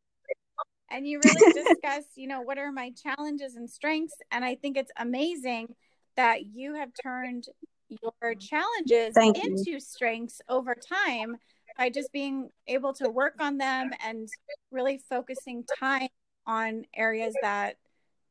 and 0.91 1.07
you 1.07 1.19
really 1.19 1.53
discuss 1.55 2.05
you 2.17 2.27
know 2.27 2.41
what 2.41 2.59
are 2.59 2.73
my 2.73 2.91
challenges 2.91 3.57
and 3.57 3.69
strengths 3.69 4.17
and 4.31 4.45
i 4.45 4.55
think 4.55 4.77
it's 4.77 4.93
amazing 4.99 5.75
that 6.17 6.47
you 6.47 6.75
have 6.75 6.91
turned 7.03 7.47
your 7.89 8.35
challenges 8.35 9.15
Thank 9.15 9.37
into 9.39 9.73
you. 9.73 9.81
strengths 9.81 10.41
over 10.49 10.75
time 10.75 11.37
by 11.79 11.91
just 11.91 12.13
being 12.13 12.51
able 12.67 12.93
to 12.95 13.09
work 13.09 13.37
on 13.41 13.59
them 13.59 13.91
and 14.05 14.29
really 14.71 14.99
focusing 15.09 15.65
time 15.79 16.09
on 16.47 16.85
areas 16.95 17.35
that 17.43 17.77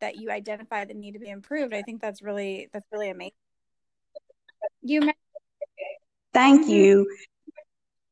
that 0.01 0.17
you 0.17 0.29
identify 0.29 0.83
that 0.83 0.95
need 0.95 1.13
to 1.13 1.19
be 1.19 1.29
improved 1.29 1.73
i 1.73 1.81
think 1.81 2.01
that's 2.01 2.21
really 2.21 2.69
that's 2.73 2.87
really 2.91 3.09
amazing 3.09 3.31
you 4.81 5.11
thank 6.33 6.67
you 6.67 7.07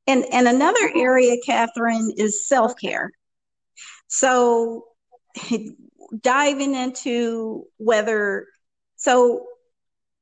and 0.08 0.26
and 0.32 0.48
another 0.48 0.92
area, 0.96 1.38
Catherine, 1.46 2.12
is 2.18 2.46
self 2.46 2.74
care. 2.80 3.10
So 4.14 4.86
diving 6.22 6.76
into 6.76 7.66
whether 7.78 8.46
so 8.96 9.48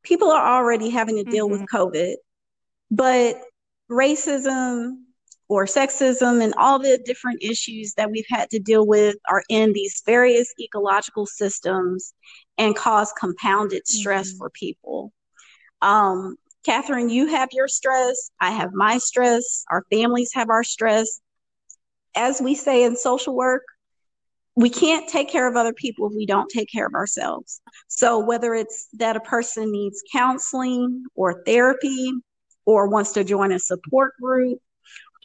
people 0.01 0.31
are 0.31 0.57
already 0.57 0.89
having 0.89 1.17
to 1.17 1.29
deal 1.29 1.49
mm-hmm. 1.49 1.63
with 1.63 1.69
COVID, 1.69 2.15
but 2.89 3.41
racism 3.91 4.93
or 5.49 5.65
sexism 5.65 6.41
and 6.41 6.53
all 6.57 6.79
the 6.79 7.01
different 7.05 7.43
issues 7.43 7.93
that 7.95 8.09
we've 8.09 8.25
had 8.29 8.49
to 8.51 8.59
deal 8.59 8.87
with 8.87 9.17
are 9.29 9.43
in 9.49 9.73
these 9.73 10.01
various 10.05 10.53
ecological 10.57 11.25
systems 11.25 12.13
and 12.57 12.77
cause 12.77 13.11
compounded 13.19 13.85
stress 13.85 14.29
mm-hmm. 14.29 14.37
for 14.37 14.49
people. 14.51 15.11
Um, 15.81 16.37
Catherine, 16.65 17.09
you 17.09 17.27
have 17.27 17.49
your 17.51 17.67
stress. 17.67 18.31
I 18.39 18.51
have 18.51 18.71
my 18.71 18.99
stress. 18.99 19.65
Our 19.69 19.83
families 19.91 20.31
have 20.33 20.49
our 20.49 20.63
stress. 20.63 21.19
As 22.15 22.39
we 22.39 22.55
say 22.55 22.85
in 22.85 22.95
social 22.95 23.35
work, 23.35 23.63
we 24.55 24.69
can't 24.69 25.07
take 25.07 25.29
care 25.29 25.47
of 25.47 25.55
other 25.55 25.73
people 25.73 26.07
if 26.07 26.13
we 26.15 26.25
don't 26.25 26.49
take 26.49 26.69
care 26.71 26.85
of 26.85 26.93
ourselves. 26.93 27.61
So, 27.87 28.19
whether 28.19 28.53
it's 28.53 28.87
that 28.93 29.15
a 29.15 29.21
person 29.21 29.71
needs 29.71 30.03
counseling 30.11 31.03
or 31.15 31.43
therapy, 31.45 32.11
or 32.65 32.87
wants 32.87 33.13
to 33.13 33.23
join 33.23 33.51
a 33.51 33.59
support 33.59 34.13
group, 34.21 34.59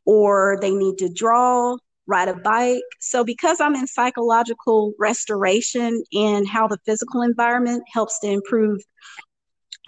or 0.05 0.59
they 0.61 0.71
need 0.71 0.99
to 0.99 1.12
draw, 1.12 1.77
ride 2.07 2.29
a 2.29 2.35
bike. 2.35 2.83
So, 3.01 3.25
because 3.25 3.61
I'm 3.61 3.75
in 3.75 3.87
psychological 3.87 4.93
restoration 4.99 6.03
and 6.12 6.47
how 6.47 6.69
the 6.69 6.79
physical 6.87 7.23
environment 7.23 7.83
helps 7.93 8.21
to 8.21 8.29
improve 8.29 8.81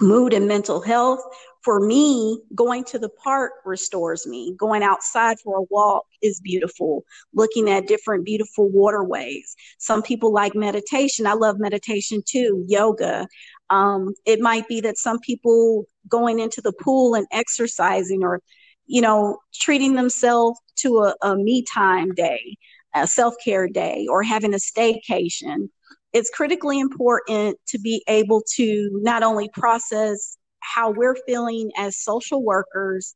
mood 0.00 0.32
and 0.32 0.46
mental 0.46 0.80
health. 0.80 1.20
For 1.68 1.80
me, 1.80 2.40
going 2.54 2.82
to 2.84 2.98
the 2.98 3.10
park 3.10 3.52
restores 3.66 4.26
me. 4.26 4.54
Going 4.56 4.82
outside 4.82 5.36
for 5.44 5.58
a 5.58 5.66
walk 5.68 6.06
is 6.22 6.40
beautiful. 6.40 7.04
Looking 7.34 7.68
at 7.68 7.86
different 7.86 8.24
beautiful 8.24 8.70
waterways. 8.70 9.54
Some 9.76 10.00
people 10.00 10.32
like 10.32 10.54
meditation. 10.54 11.26
I 11.26 11.34
love 11.34 11.58
meditation 11.58 12.22
too, 12.26 12.64
yoga. 12.66 13.28
Um, 13.68 14.14
it 14.24 14.40
might 14.40 14.66
be 14.66 14.80
that 14.80 14.96
some 14.96 15.18
people 15.18 15.84
going 16.08 16.38
into 16.38 16.62
the 16.62 16.72
pool 16.72 17.14
and 17.14 17.26
exercising 17.32 18.24
or, 18.24 18.40
you 18.86 19.02
know, 19.02 19.36
treating 19.52 19.94
themselves 19.94 20.58
to 20.76 21.00
a, 21.00 21.14
a 21.20 21.36
me 21.36 21.66
time 21.70 22.14
day, 22.14 22.56
a 22.94 23.06
self 23.06 23.34
care 23.44 23.68
day, 23.68 24.06
or 24.08 24.22
having 24.22 24.54
a 24.54 24.56
staycation 24.56 25.68
it's 26.14 26.30
critically 26.30 26.80
important 26.80 27.58
to 27.66 27.78
be 27.78 28.02
able 28.08 28.42
to 28.56 28.88
not 29.02 29.22
only 29.22 29.50
process 29.52 30.37
how 30.74 30.90
we're 30.90 31.16
feeling 31.26 31.70
as 31.76 31.96
social 31.96 32.42
workers 32.42 33.14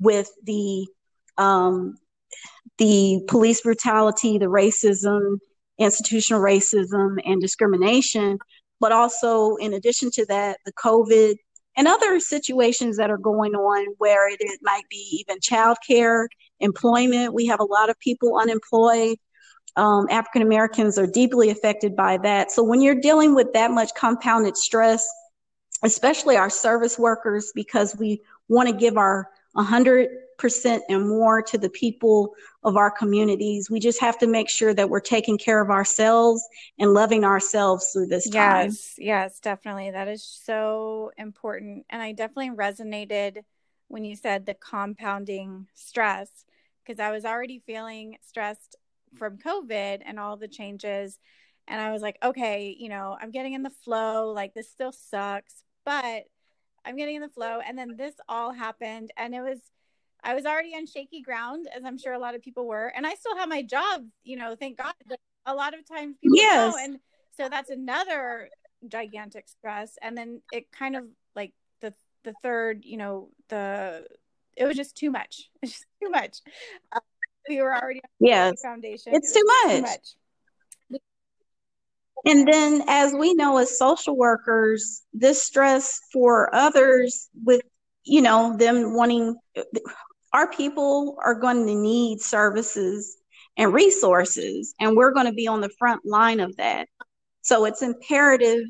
with 0.00 0.28
the 0.44 0.86
um, 1.38 1.96
the 2.78 3.20
police 3.28 3.60
brutality, 3.60 4.38
the 4.38 4.46
racism, 4.46 5.38
institutional 5.78 6.42
racism, 6.42 7.16
and 7.24 7.40
discrimination, 7.40 8.38
but 8.80 8.92
also 8.92 9.56
in 9.56 9.74
addition 9.74 10.10
to 10.12 10.26
that, 10.26 10.58
the 10.64 10.72
COVID 10.72 11.36
and 11.76 11.88
other 11.88 12.20
situations 12.20 12.96
that 12.96 13.10
are 13.10 13.18
going 13.18 13.54
on 13.54 13.94
where 13.98 14.28
it, 14.28 14.38
it 14.40 14.60
might 14.62 14.88
be 14.90 15.24
even 15.28 15.40
childcare, 15.40 16.26
employment. 16.60 17.34
We 17.34 17.46
have 17.46 17.60
a 17.60 17.64
lot 17.64 17.90
of 17.90 17.98
people 18.00 18.38
unemployed 18.38 19.18
um, 19.76 20.06
African 20.10 20.42
Americans 20.42 20.98
are 20.98 21.06
deeply 21.06 21.50
affected 21.50 21.96
by 21.96 22.18
that. 22.18 22.52
So 22.52 22.62
when 22.62 22.80
you're 22.80 23.00
dealing 23.00 23.34
with 23.34 23.52
that 23.54 23.70
much 23.70 23.90
compounded 23.94 24.56
stress, 24.56 25.06
especially 25.84 26.36
our 26.36 26.50
service 26.50 26.98
workers, 26.98 27.52
because 27.54 27.96
we 27.96 28.20
want 28.48 28.68
to 28.68 28.74
give 28.74 28.96
our 28.96 29.30
100% 29.56 30.08
and 30.88 31.08
more 31.08 31.40
to 31.40 31.56
the 31.56 31.70
people 31.70 32.34
of 32.64 32.76
our 32.76 32.90
communities, 32.90 33.70
we 33.70 33.78
just 33.78 34.00
have 34.00 34.18
to 34.18 34.26
make 34.26 34.50
sure 34.50 34.74
that 34.74 34.90
we're 34.90 34.98
taking 34.98 35.38
care 35.38 35.60
of 35.60 35.70
ourselves 35.70 36.42
and 36.78 36.92
loving 36.92 37.24
ourselves 37.24 37.90
through 37.92 38.06
this 38.06 38.28
time. 38.28 38.66
Yes, 38.66 38.94
yes, 38.98 39.40
definitely. 39.40 39.92
That 39.92 40.08
is 40.08 40.24
so 40.24 41.12
important. 41.16 41.86
And 41.90 42.02
I 42.02 42.12
definitely 42.12 42.56
resonated 42.56 43.42
when 43.88 44.04
you 44.04 44.16
said 44.16 44.44
the 44.44 44.54
compounding 44.54 45.66
stress 45.74 46.44
because 46.84 46.98
I 46.98 47.12
was 47.12 47.24
already 47.24 47.62
feeling 47.66 48.16
stressed 48.26 48.76
from 49.16 49.38
COVID 49.38 50.00
and 50.04 50.18
all 50.18 50.36
the 50.36 50.48
changes. 50.48 51.18
And 51.68 51.80
I 51.80 51.92
was 51.92 52.02
like, 52.02 52.18
okay, 52.22 52.76
you 52.78 52.88
know, 52.88 53.16
I'm 53.20 53.30
getting 53.30 53.54
in 53.54 53.62
the 53.62 53.70
flow. 53.70 54.32
Like, 54.32 54.52
this 54.52 54.70
still 54.70 54.92
sucks, 54.92 55.63
but 55.84 56.24
I'm 56.84 56.96
getting 56.96 57.16
in 57.16 57.22
the 57.22 57.28
flow. 57.28 57.60
And 57.66 57.78
then 57.78 57.96
this 57.96 58.14
all 58.28 58.52
happened. 58.52 59.10
And 59.16 59.34
it 59.34 59.40
was, 59.40 59.58
I 60.22 60.34
was 60.34 60.46
already 60.46 60.74
on 60.74 60.86
shaky 60.86 61.22
ground, 61.22 61.68
as 61.74 61.84
I'm 61.84 61.98
sure 61.98 62.12
a 62.12 62.18
lot 62.18 62.34
of 62.34 62.42
people 62.42 62.66
were. 62.66 62.92
And 62.94 63.06
I 63.06 63.14
still 63.14 63.36
have 63.36 63.48
my 63.48 63.62
job, 63.62 64.06
you 64.22 64.36
know, 64.36 64.56
thank 64.58 64.78
God. 64.78 64.94
A 65.46 65.54
lot 65.54 65.74
of 65.74 65.86
times 65.86 66.16
people 66.22 66.38
yes. 66.38 66.74
And 66.80 66.98
so 67.36 67.48
that's 67.48 67.70
another 67.70 68.48
gigantic 68.88 69.48
stress. 69.48 69.96
And 70.00 70.16
then 70.16 70.40
it 70.52 70.72
kind 70.72 70.96
of 70.96 71.04
like 71.36 71.52
the, 71.80 71.92
the 72.22 72.34
third, 72.42 72.84
you 72.84 72.96
know, 72.96 73.28
the, 73.48 74.06
it 74.56 74.64
was 74.64 74.76
just 74.76 74.96
too 74.96 75.10
much. 75.10 75.50
It's 75.62 75.72
just 75.72 75.86
too 76.02 76.10
much. 76.10 76.38
Uh, 76.92 77.00
we 77.48 77.60
were 77.60 77.74
already 77.74 78.00
yes. 78.20 78.60
foundation. 78.62 79.14
It's 79.14 79.34
it 79.34 79.38
too, 79.38 79.44
much. 79.46 79.76
too 79.76 79.82
much. 79.82 80.14
And 82.26 82.48
then, 82.48 82.84
as 82.88 83.12
we 83.12 83.34
know, 83.34 83.58
as 83.58 83.78
social 83.78 84.16
workers, 84.16 85.02
this 85.12 85.42
stress 85.42 86.00
for 86.12 86.54
others 86.54 87.28
with, 87.44 87.60
you 88.04 88.22
know, 88.22 88.56
them 88.56 88.94
wanting, 88.94 89.36
our 90.32 90.50
people 90.50 91.16
are 91.22 91.34
going 91.34 91.66
to 91.66 91.74
need 91.74 92.20
services 92.20 93.18
and 93.56 93.72
resources, 93.72 94.74
and 94.80 94.96
we're 94.96 95.12
going 95.12 95.26
to 95.26 95.32
be 95.32 95.46
on 95.46 95.60
the 95.60 95.70
front 95.78 96.04
line 96.04 96.40
of 96.40 96.56
that. 96.56 96.88
So 97.42 97.66
it's 97.66 97.82
imperative. 97.82 98.64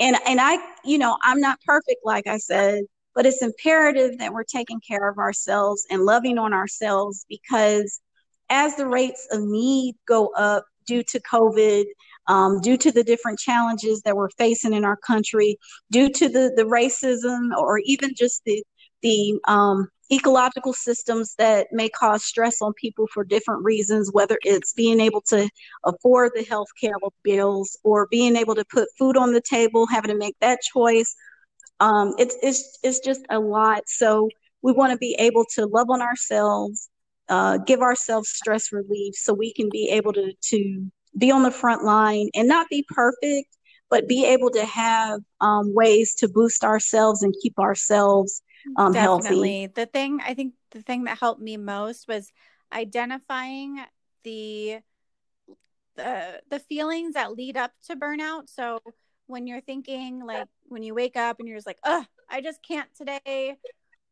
And, 0.00 0.16
and 0.26 0.40
I, 0.40 0.58
you 0.84 0.98
know, 0.98 1.18
I'm 1.22 1.40
not 1.40 1.60
perfect, 1.66 2.00
like 2.04 2.26
I 2.26 2.38
said, 2.38 2.84
but 3.14 3.26
it's 3.26 3.42
imperative 3.42 4.18
that 4.18 4.32
we're 4.32 4.44
taking 4.44 4.80
care 4.80 5.08
of 5.08 5.18
ourselves 5.18 5.84
and 5.90 6.04
loving 6.04 6.38
on 6.38 6.52
ourselves 6.52 7.26
because 7.28 8.00
as 8.48 8.76
the 8.76 8.86
rates 8.86 9.26
of 9.30 9.42
need 9.42 9.96
go 10.06 10.28
up 10.28 10.64
due 10.86 11.02
to 11.02 11.20
COVID, 11.20 11.84
um, 12.28 12.60
due 12.60 12.76
to 12.76 12.92
the 12.92 13.04
different 13.04 13.38
challenges 13.38 14.02
that 14.02 14.16
we're 14.16 14.30
facing 14.30 14.72
in 14.72 14.84
our 14.84 14.96
country, 14.96 15.56
due 15.90 16.10
to 16.10 16.28
the, 16.28 16.52
the 16.56 16.64
racism 16.64 17.56
or 17.56 17.78
even 17.84 18.14
just 18.14 18.42
the 18.44 18.62
the 19.02 19.38
um, 19.46 19.88
ecological 20.12 20.72
systems 20.72 21.34
that 21.38 21.68
may 21.72 21.88
cause 21.88 22.24
stress 22.24 22.60
on 22.62 22.72
people 22.74 23.06
for 23.12 23.24
different 23.24 23.64
reasons, 23.64 24.10
whether 24.12 24.38
it's 24.42 24.72
being 24.72 25.00
able 25.00 25.20
to 25.20 25.48
afford 25.84 26.32
the 26.34 26.42
health 26.44 26.68
care 26.80 26.94
bills 27.22 27.78
or 27.84 28.08
being 28.10 28.36
able 28.36 28.54
to 28.54 28.64
put 28.64 28.88
food 28.98 29.16
on 29.16 29.32
the 29.32 29.42
table, 29.42 29.86
having 29.86 30.10
to 30.10 30.16
make 30.16 30.36
that 30.40 30.60
choice. 30.62 31.14
Um, 31.80 32.14
it's, 32.18 32.36
it's, 32.42 32.78
it's 32.82 33.00
just 33.00 33.20
a 33.30 33.38
lot. 33.38 33.82
So 33.86 34.28
we 34.62 34.72
want 34.72 34.92
to 34.92 34.98
be 34.98 35.14
able 35.18 35.44
to 35.54 35.66
love 35.66 35.90
on 35.90 36.02
ourselves, 36.02 36.88
uh, 37.28 37.58
give 37.58 37.80
ourselves 37.80 38.30
stress 38.30 38.72
relief 38.72 39.14
so 39.14 39.34
we 39.34 39.52
can 39.52 39.68
be 39.70 39.90
able 39.90 40.12
to, 40.14 40.32
to 40.32 40.90
be 41.16 41.30
on 41.30 41.42
the 41.42 41.50
front 41.50 41.84
line 41.84 42.28
and 42.34 42.48
not 42.48 42.68
be 42.68 42.84
perfect, 42.88 43.56
but 43.90 44.08
be 44.08 44.24
able 44.26 44.50
to 44.50 44.64
have 44.64 45.20
um, 45.40 45.74
ways 45.74 46.14
to 46.16 46.28
boost 46.28 46.64
ourselves 46.64 47.22
and 47.22 47.34
keep 47.42 47.58
ourselves 47.58 48.42
um, 48.76 48.92
Definitely. 48.92 49.62
Healthy. 49.62 49.66
The 49.74 49.86
thing 49.86 50.20
I 50.24 50.34
think 50.34 50.54
the 50.72 50.82
thing 50.82 51.04
that 51.04 51.18
helped 51.18 51.40
me 51.40 51.56
most 51.56 52.06
was 52.08 52.30
identifying 52.72 53.80
the 54.24 54.80
the 55.96 56.40
the 56.50 56.58
feelings 56.58 57.14
that 57.14 57.32
lead 57.32 57.56
up 57.56 57.72
to 57.86 57.96
burnout. 57.96 58.48
So 58.48 58.80
when 59.26 59.46
you're 59.46 59.60
thinking 59.60 60.24
like 60.24 60.48
when 60.64 60.82
you 60.82 60.94
wake 60.94 61.16
up 61.16 61.38
and 61.38 61.48
you're 61.48 61.56
just 61.56 61.66
like, 61.66 61.78
"Ugh, 61.84 62.04
I 62.28 62.40
just 62.40 62.62
can't 62.62 62.88
today," 62.94 63.56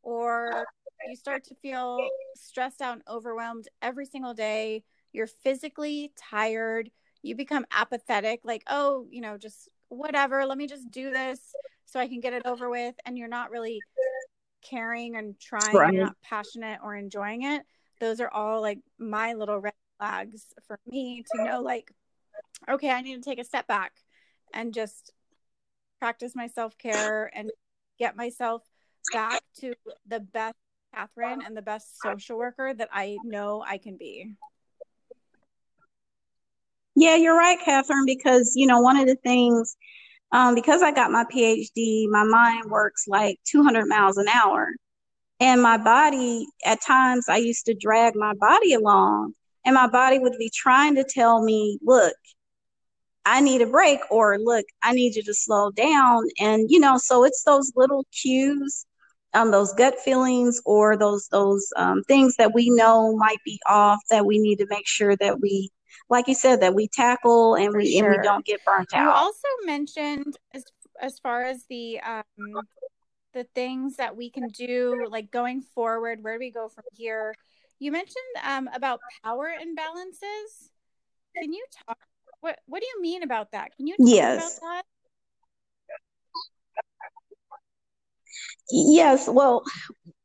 or 0.03 0.65
you 1.09 1.17
start 1.17 1.45
to 1.45 1.55
feel 1.57 2.09
stressed 2.35 2.81
out 2.81 2.95
and 2.95 3.03
overwhelmed 3.09 3.69
every 3.83 4.07
single 4.07 4.35
day, 4.35 4.83
you're 5.17 5.27
physically 5.27 6.13
tired, 6.17 6.91
you 7.23 7.35
become 7.35 7.67
apathetic, 7.73 8.41
like, 8.45 8.63
"Oh, 8.69 9.07
you 9.11 9.21
know, 9.21 9.39
just 9.39 9.69
whatever, 9.89 10.47
let 10.47 10.59
me 10.59 10.67
just 10.67 10.91
do 10.91 11.11
this 11.11 11.41
so 11.87 11.99
I 11.99 12.09
can 12.09 12.21
get 12.21 12.33
it 12.33 12.47
over 12.47 12.69
with," 12.71 12.95
and 13.05 13.19
you're 13.19 13.29
not 13.29 13.51
really 13.51 13.81
caring 14.63 15.17
and 15.17 15.39
trying 15.39 15.75
right. 15.75 15.95
not 15.95 16.17
passionate 16.23 16.81
or 16.83 16.95
enjoying 16.95 17.43
it 17.43 17.63
those 18.01 18.21
are 18.21 18.31
all 18.31 18.61
like 18.61 18.79
my 18.99 19.33
little 19.33 19.59
red 19.59 19.73
flags 19.99 20.47
for 20.67 20.79
me 20.87 21.25
to 21.31 21.45
know 21.45 21.61
like 21.61 21.93
okay 22.69 22.91
i 22.91 23.01
need 23.01 23.15
to 23.15 23.21
take 23.21 23.39
a 23.39 23.45
step 23.45 23.67
back 23.67 23.93
and 24.55 24.75
just 24.75 25.13
practice 25.99 26.35
my 26.35 26.47
self-care 26.47 27.31
and 27.35 27.51
get 27.99 28.17
myself 28.17 28.63
back 29.13 29.43
to 29.59 29.75
the 30.07 30.21
best 30.21 30.57
catherine 30.95 31.43
and 31.47 31.57
the 31.57 31.63
best 31.63 32.01
social 32.01 32.37
worker 32.37 32.75
that 32.75 32.89
i 32.93 33.17
know 33.25 33.65
i 33.67 33.79
can 33.79 33.97
be 33.97 34.35
yeah 36.97 37.17
you're 37.17 37.37
right 37.37 37.59
catherine 37.65 38.07
because 38.07 38.53
you 38.57 38.67
know 38.67 38.81
one 38.81 38.97
of 38.97 39.07
the 39.07 39.17
things 39.17 39.77
um, 40.33 40.55
because 40.55 40.83
I 40.83 40.93
got 40.93 41.11
my 41.11 41.25
PhD, 41.25 42.09
my 42.09 42.25
mind 42.25 42.71
works 42.71 43.07
like 43.07 43.39
200 43.45 43.87
miles 43.87 44.17
an 44.17 44.29
hour. 44.29 44.69
And 45.39 45.63
my 45.63 45.77
body, 45.77 46.47
at 46.65 46.83
times, 46.83 47.27
I 47.29 47.37
used 47.37 47.67
to 47.67 47.75
drag 47.75 48.15
my 48.17 48.33
body 48.35 48.73
along, 48.73 49.35
and 49.65 49.75
my 49.75 49.87
body 49.87 50.19
would 50.19 50.37
be 50.39 50.51
trying 50.55 50.95
to 50.97 51.05
tell 51.05 51.43
me, 51.43 51.79
look, 51.83 52.15
I 53.27 53.41
need 53.41 53.61
a 53.61 53.67
break, 53.67 54.01
or 54.11 54.39
look, 54.39 54.65
I 54.83 54.93
need 54.93 55.15
you 55.15 55.23
to 55.25 55.35
slow 55.35 55.71
down. 55.71 56.25
And, 56.41 56.71
you 56.71 56.81
know, 56.81 56.97
so 56.97 57.25
it's 57.25 57.43
those 57.45 57.73
little 57.77 58.05
cues, 58.13 58.87
um, 59.35 59.51
those 59.51 59.75
gut 59.75 59.99
feelings, 59.99 60.61
or 60.65 60.97
those, 60.97 61.29
those 61.29 61.71
um, 61.77 62.03
things 62.05 62.37
that 62.37 62.55
we 62.55 62.71
know 62.71 63.15
might 63.17 63.43
be 63.45 63.61
off 63.69 64.01
that 64.11 64.25
we 64.25 64.39
need 64.39 64.57
to 64.57 64.67
make 64.71 64.87
sure 64.87 65.17
that 65.17 65.41
we 65.41 65.71
like 66.09 66.29
you 66.29 66.35
said, 66.35 66.61
that 66.61 66.75
we 66.75 66.89
tackle 66.89 67.55
and 67.55 67.75
we 67.75 67.93
sure. 67.93 68.13
and 68.13 68.17
we 68.17 68.23
don't 68.23 68.45
get 68.45 68.65
burnt 68.65 68.93
out. 68.95 69.03
You 69.03 69.11
also 69.11 69.49
mentioned 69.65 70.37
as 70.55 70.65
as 71.01 71.19
far 71.19 71.43
as 71.43 71.65
the 71.69 72.01
um 72.01 72.23
the 73.35 73.45
things 73.55 73.97
that 73.97 74.17
we 74.17 74.31
can 74.31 74.49
do, 74.49 75.07
like 75.11 75.31
going 75.31 75.61
forward, 75.61 76.23
where 76.23 76.35
do 76.35 76.39
we 76.39 76.51
go 76.51 76.69
from 76.69 76.85
here? 76.93 77.35
You 77.79 77.93
mentioned 77.93 78.17
um 78.45 78.69
about 78.75 79.01
power 79.25 79.51
imbalances. 79.51 80.71
Can 81.37 81.53
you 81.53 81.65
talk? 81.87 81.99
What 82.41 82.61
What 82.67 82.81
do 82.81 82.87
you 82.87 83.03
mean 83.03 83.23
about 83.23 83.53
that? 83.53 83.77
Can 83.77 83.87
you 83.87 83.97
talk 83.97 84.09
yes. 84.09 84.59
about 84.59 84.69
that? 84.69 84.83
Yes. 88.71 89.29
Well, 89.29 89.65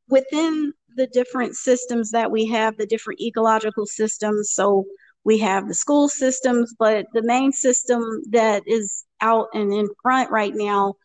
within 0.09 0.73
the 0.95 1.07
different 1.07 1.55
systems 1.55 2.11
that 2.11 2.31
we 2.31 2.45
have, 2.47 2.77
the 2.77 2.85
different 2.85 3.21
ecological 3.21 3.85
systems. 3.85 4.51
So 4.53 4.85
we 5.23 5.37
have 5.39 5.67
the 5.67 5.73
school 5.73 6.09
systems, 6.09 6.73
but 6.77 7.05
the 7.13 7.21
main 7.21 7.51
system 7.51 8.21
that 8.31 8.63
is 8.65 9.03
out 9.21 9.47
and 9.53 9.73
in 9.73 9.87
front 10.01 10.31
right 10.31 10.53
now 10.55 10.95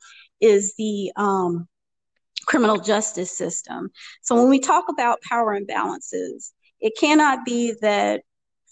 is 0.41 0.75
the 0.77 1.13
um, 1.17 1.69
criminal 2.47 2.79
justice 2.79 3.37
system. 3.37 3.91
So 4.23 4.35
when 4.35 4.49
we 4.49 4.59
talk 4.59 4.87
about 4.89 5.23
power 5.23 5.59
imbalances, 5.59 6.53
it 6.81 6.95
cannot 6.99 7.45
be 7.45 7.75
that 7.81 8.23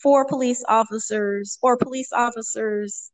four 0.03 0.26
police 0.26 0.64
officers 0.68 1.59
or 1.62 1.76
police 1.76 2.12
officers 2.12 3.11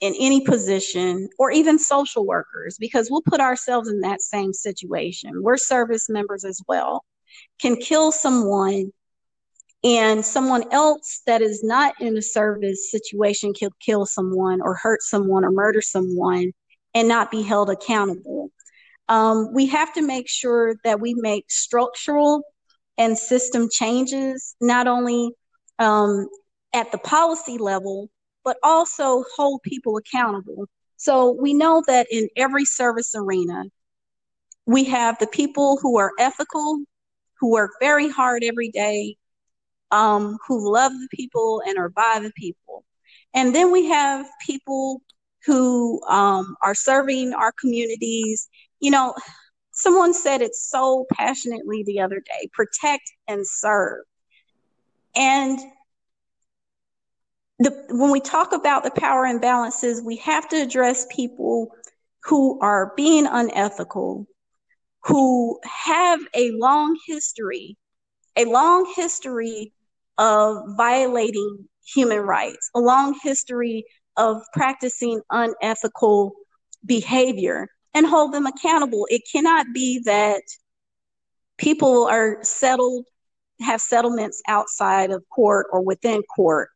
in 0.00 0.14
any 0.18 0.40
position 0.40 1.28
or 1.38 1.52
even 1.52 1.78
social 1.78 2.26
workers, 2.26 2.76
because 2.78 3.08
we'll 3.08 3.22
put 3.22 3.40
ourselves 3.40 3.88
in 3.88 4.00
that 4.00 4.20
same 4.20 4.52
situation. 4.52 5.42
We're 5.42 5.56
service 5.56 6.08
members 6.08 6.44
as 6.44 6.60
well, 6.66 7.04
can 7.60 7.76
kill 7.76 8.10
someone 8.10 8.92
and 9.84 10.24
someone 10.24 10.64
else 10.72 11.22
that 11.26 11.42
is 11.42 11.64
not 11.64 11.94
in 12.00 12.16
a 12.16 12.22
service 12.22 12.90
situation 12.90 13.52
can 13.52 13.70
kill 13.84 14.06
someone 14.06 14.60
or 14.60 14.74
hurt 14.74 15.02
someone 15.02 15.44
or 15.44 15.50
murder 15.50 15.80
someone 15.80 16.52
and 16.94 17.08
not 17.08 17.30
be 17.30 17.42
held 17.42 17.68
accountable. 17.68 18.50
Um, 19.08 19.52
we 19.52 19.66
have 19.66 19.92
to 19.94 20.02
make 20.02 20.28
sure 20.28 20.76
that 20.84 21.00
we 21.00 21.14
make 21.14 21.50
structural 21.50 22.42
and 22.96 23.18
system 23.18 23.68
changes, 23.72 24.54
not 24.60 24.86
only 24.86 25.30
um, 25.78 26.28
at 26.72 26.92
the 26.92 26.98
policy 26.98 27.58
level, 27.58 28.08
but 28.44 28.56
also 28.62 29.24
hold 29.36 29.62
people 29.62 29.96
accountable. 29.96 30.66
So 30.96 31.32
we 31.32 31.54
know 31.54 31.82
that 31.88 32.06
in 32.12 32.28
every 32.36 32.64
service 32.64 33.14
arena, 33.16 33.64
we 34.66 34.84
have 34.84 35.18
the 35.18 35.26
people 35.26 35.78
who 35.82 35.98
are 35.98 36.12
ethical, 36.20 36.78
who 37.40 37.50
work 37.50 37.72
very 37.80 38.08
hard 38.08 38.44
every 38.44 38.70
day, 38.70 39.16
um, 39.92 40.38
who 40.48 40.72
love 40.72 40.92
the 40.92 41.08
people 41.12 41.62
and 41.66 41.78
are 41.78 41.90
by 41.90 42.18
the 42.20 42.32
people. 42.36 42.84
And 43.34 43.54
then 43.54 43.70
we 43.70 43.86
have 43.86 44.26
people 44.44 45.02
who 45.46 46.02
um, 46.08 46.56
are 46.62 46.74
serving 46.74 47.34
our 47.34 47.52
communities. 47.52 48.48
You 48.80 48.90
know, 48.90 49.14
someone 49.72 50.14
said 50.14 50.42
it 50.42 50.54
so 50.54 51.06
passionately 51.12 51.84
the 51.84 52.00
other 52.00 52.20
day 52.20 52.48
protect 52.52 53.04
and 53.28 53.46
serve. 53.46 54.02
And 55.14 55.58
the, 57.58 57.84
when 57.90 58.10
we 58.10 58.20
talk 58.20 58.52
about 58.52 58.82
the 58.82 58.90
power 58.90 59.24
imbalances, 59.24 60.04
we 60.04 60.16
have 60.16 60.48
to 60.48 60.56
address 60.56 61.06
people 61.10 61.68
who 62.24 62.58
are 62.60 62.92
being 62.96 63.26
unethical, 63.26 64.26
who 65.04 65.60
have 65.64 66.20
a 66.34 66.52
long 66.52 66.96
history, 67.06 67.76
a 68.36 68.44
long 68.46 68.90
history 68.96 69.72
of 70.18 70.58
violating 70.76 71.68
human 71.84 72.20
rights, 72.20 72.70
a 72.74 72.80
long 72.80 73.18
history 73.22 73.84
of 74.16 74.42
practicing 74.52 75.20
unethical 75.30 76.34
behavior, 76.84 77.68
and 77.94 78.06
hold 78.06 78.32
them 78.32 78.46
accountable. 78.46 79.06
It 79.10 79.22
cannot 79.30 79.66
be 79.74 80.00
that 80.04 80.42
people 81.58 82.06
are 82.06 82.38
settled, 82.42 83.04
have 83.60 83.80
settlements 83.80 84.42
outside 84.48 85.10
of 85.10 85.24
court 85.34 85.66
or 85.72 85.82
within 85.82 86.22
court, 86.34 86.68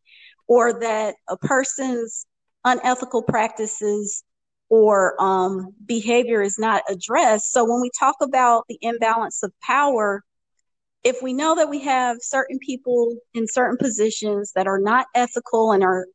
or 0.47 0.79
that 0.81 1.17
a 1.29 1.37
person's 1.37 2.27
unethical 2.65 3.23
practices 3.23 4.23
or 4.69 5.21
um, 5.23 5.73
behavior 5.85 6.43
is 6.43 6.59
not 6.59 6.83
addressed. 6.89 7.53
So 7.53 7.65
when 7.65 7.81
we 7.81 7.91
talk 7.99 8.17
about 8.21 8.65
the 8.69 8.79
imbalance 8.83 9.43
of 9.43 9.53
power, 9.63 10.23
if 11.07 11.23
we 11.23 11.33
know 11.33 11.55
that 11.55 11.71
we 11.71 11.79
have 11.85 12.17
certain 12.21 12.59
people 12.59 13.15
in 13.33 13.47
certain 13.47 13.77
positions 13.77 14.51
that 14.57 14.67
are 14.67 14.81
not 14.81 15.07
ethical 15.15 15.71
and 15.71 15.85
are 15.85 16.09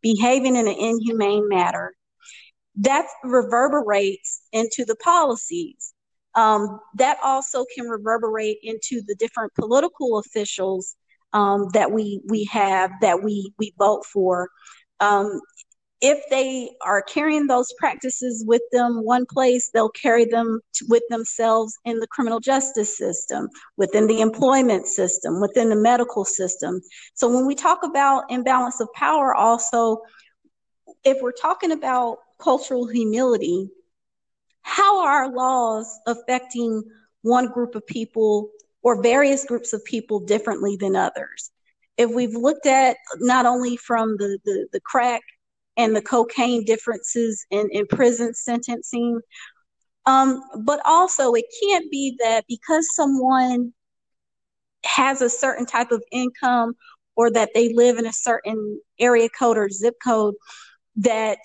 behaving 0.00 0.56
in 0.56 0.66
an 0.66 0.74
inhumane 0.74 1.46
manner, 1.50 1.92
that 2.76 3.04
reverberates 3.24 4.40
into 4.52 4.86
the 4.86 4.96
policies. 4.96 5.92
Um, 6.34 6.80
that 6.94 7.18
also 7.22 7.66
can 7.74 7.88
reverberate 7.88 8.58
into 8.62 9.02
the 9.06 9.14
different 9.16 9.52
political 9.54 10.18
officials 10.18 10.96
um, 11.34 11.66
that 11.74 11.92
we 11.92 12.22
we 12.26 12.44
have 12.44 12.90
that 13.02 13.22
we 13.22 13.52
we 13.58 13.74
vote 13.78 14.06
for. 14.06 14.48
Um, 15.00 15.40
if 16.00 16.22
they 16.30 16.70
are 16.82 17.02
carrying 17.02 17.46
those 17.46 17.72
practices 17.78 18.44
with 18.46 18.62
them 18.70 19.04
one 19.04 19.26
place, 19.26 19.70
they'll 19.70 19.88
carry 19.88 20.24
them 20.24 20.60
with 20.88 21.02
themselves 21.10 21.76
in 21.84 21.98
the 21.98 22.06
criminal 22.06 22.38
justice 22.38 22.96
system, 22.96 23.48
within 23.76 24.06
the 24.06 24.20
employment 24.20 24.86
system, 24.86 25.40
within 25.40 25.68
the 25.68 25.76
medical 25.76 26.24
system. 26.24 26.80
So 27.14 27.28
when 27.28 27.46
we 27.46 27.54
talk 27.56 27.82
about 27.82 28.30
imbalance 28.30 28.80
of 28.80 28.92
power, 28.94 29.34
also, 29.34 30.02
if 31.04 31.18
we're 31.20 31.32
talking 31.32 31.72
about 31.72 32.18
cultural 32.38 32.86
humility, 32.86 33.68
how 34.62 35.02
are 35.02 35.24
our 35.24 35.34
laws 35.34 35.98
affecting 36.06 36.82
one 37.22 37.48
group 37.48 37.74
of 37.74 37.84
people 37.86 38.50
or 38.82 39.02
various 39.02 39.44
groups 39.44 39.72
of 39.72 39.84
people 39.84 40.20
differently 40.20 40.76
than 40.76 40.94
others? 40.94 41.50
If 41.96 42.10
we've 42.10 42.34
looked 42.34 42.66
at 42.66 42.96
not 43.16 43.46
only 43.46 43.76
from 43.76 44.16
the, 44.18 44.38
the, 44.44 44.68
the 44.72 44.80
crack 44.80 45.22
and 45.78 45.94
the 45.94 46.02
cocaine 46.02 46.64
differences 46.64 47.46
in, 47.50 47.68
in 47.70 47.86
prison 47.86 48.34
sentencing. 48.34 49.20
Um, 50.04 50.42
but 50.64 50.80
also, 50.84 51.32
it 51.34 51.44
can't 51.62 51.90
be 51.90 52.16
that 52.22 52.44
because 52.48 52.94
someone 52.94 53.72
has 54.84 55.22
a 55.22 55.30
certain 55.30 55.66
type 55.66 55.92
of 55.92 56.02
income 56.10 56.74
or 57.16 57.30
that 57.30 57.50
they 57.54 57.72
live 57.72 57.98
in 57.98 58.06
a 58.06 58.12
certain 58.12 58.80
area 58.98 59.28
code 59.28 59.56
or 59.56 59.70
zip 59.70 59.94
code 60.04 60.34
that 60.96 61.38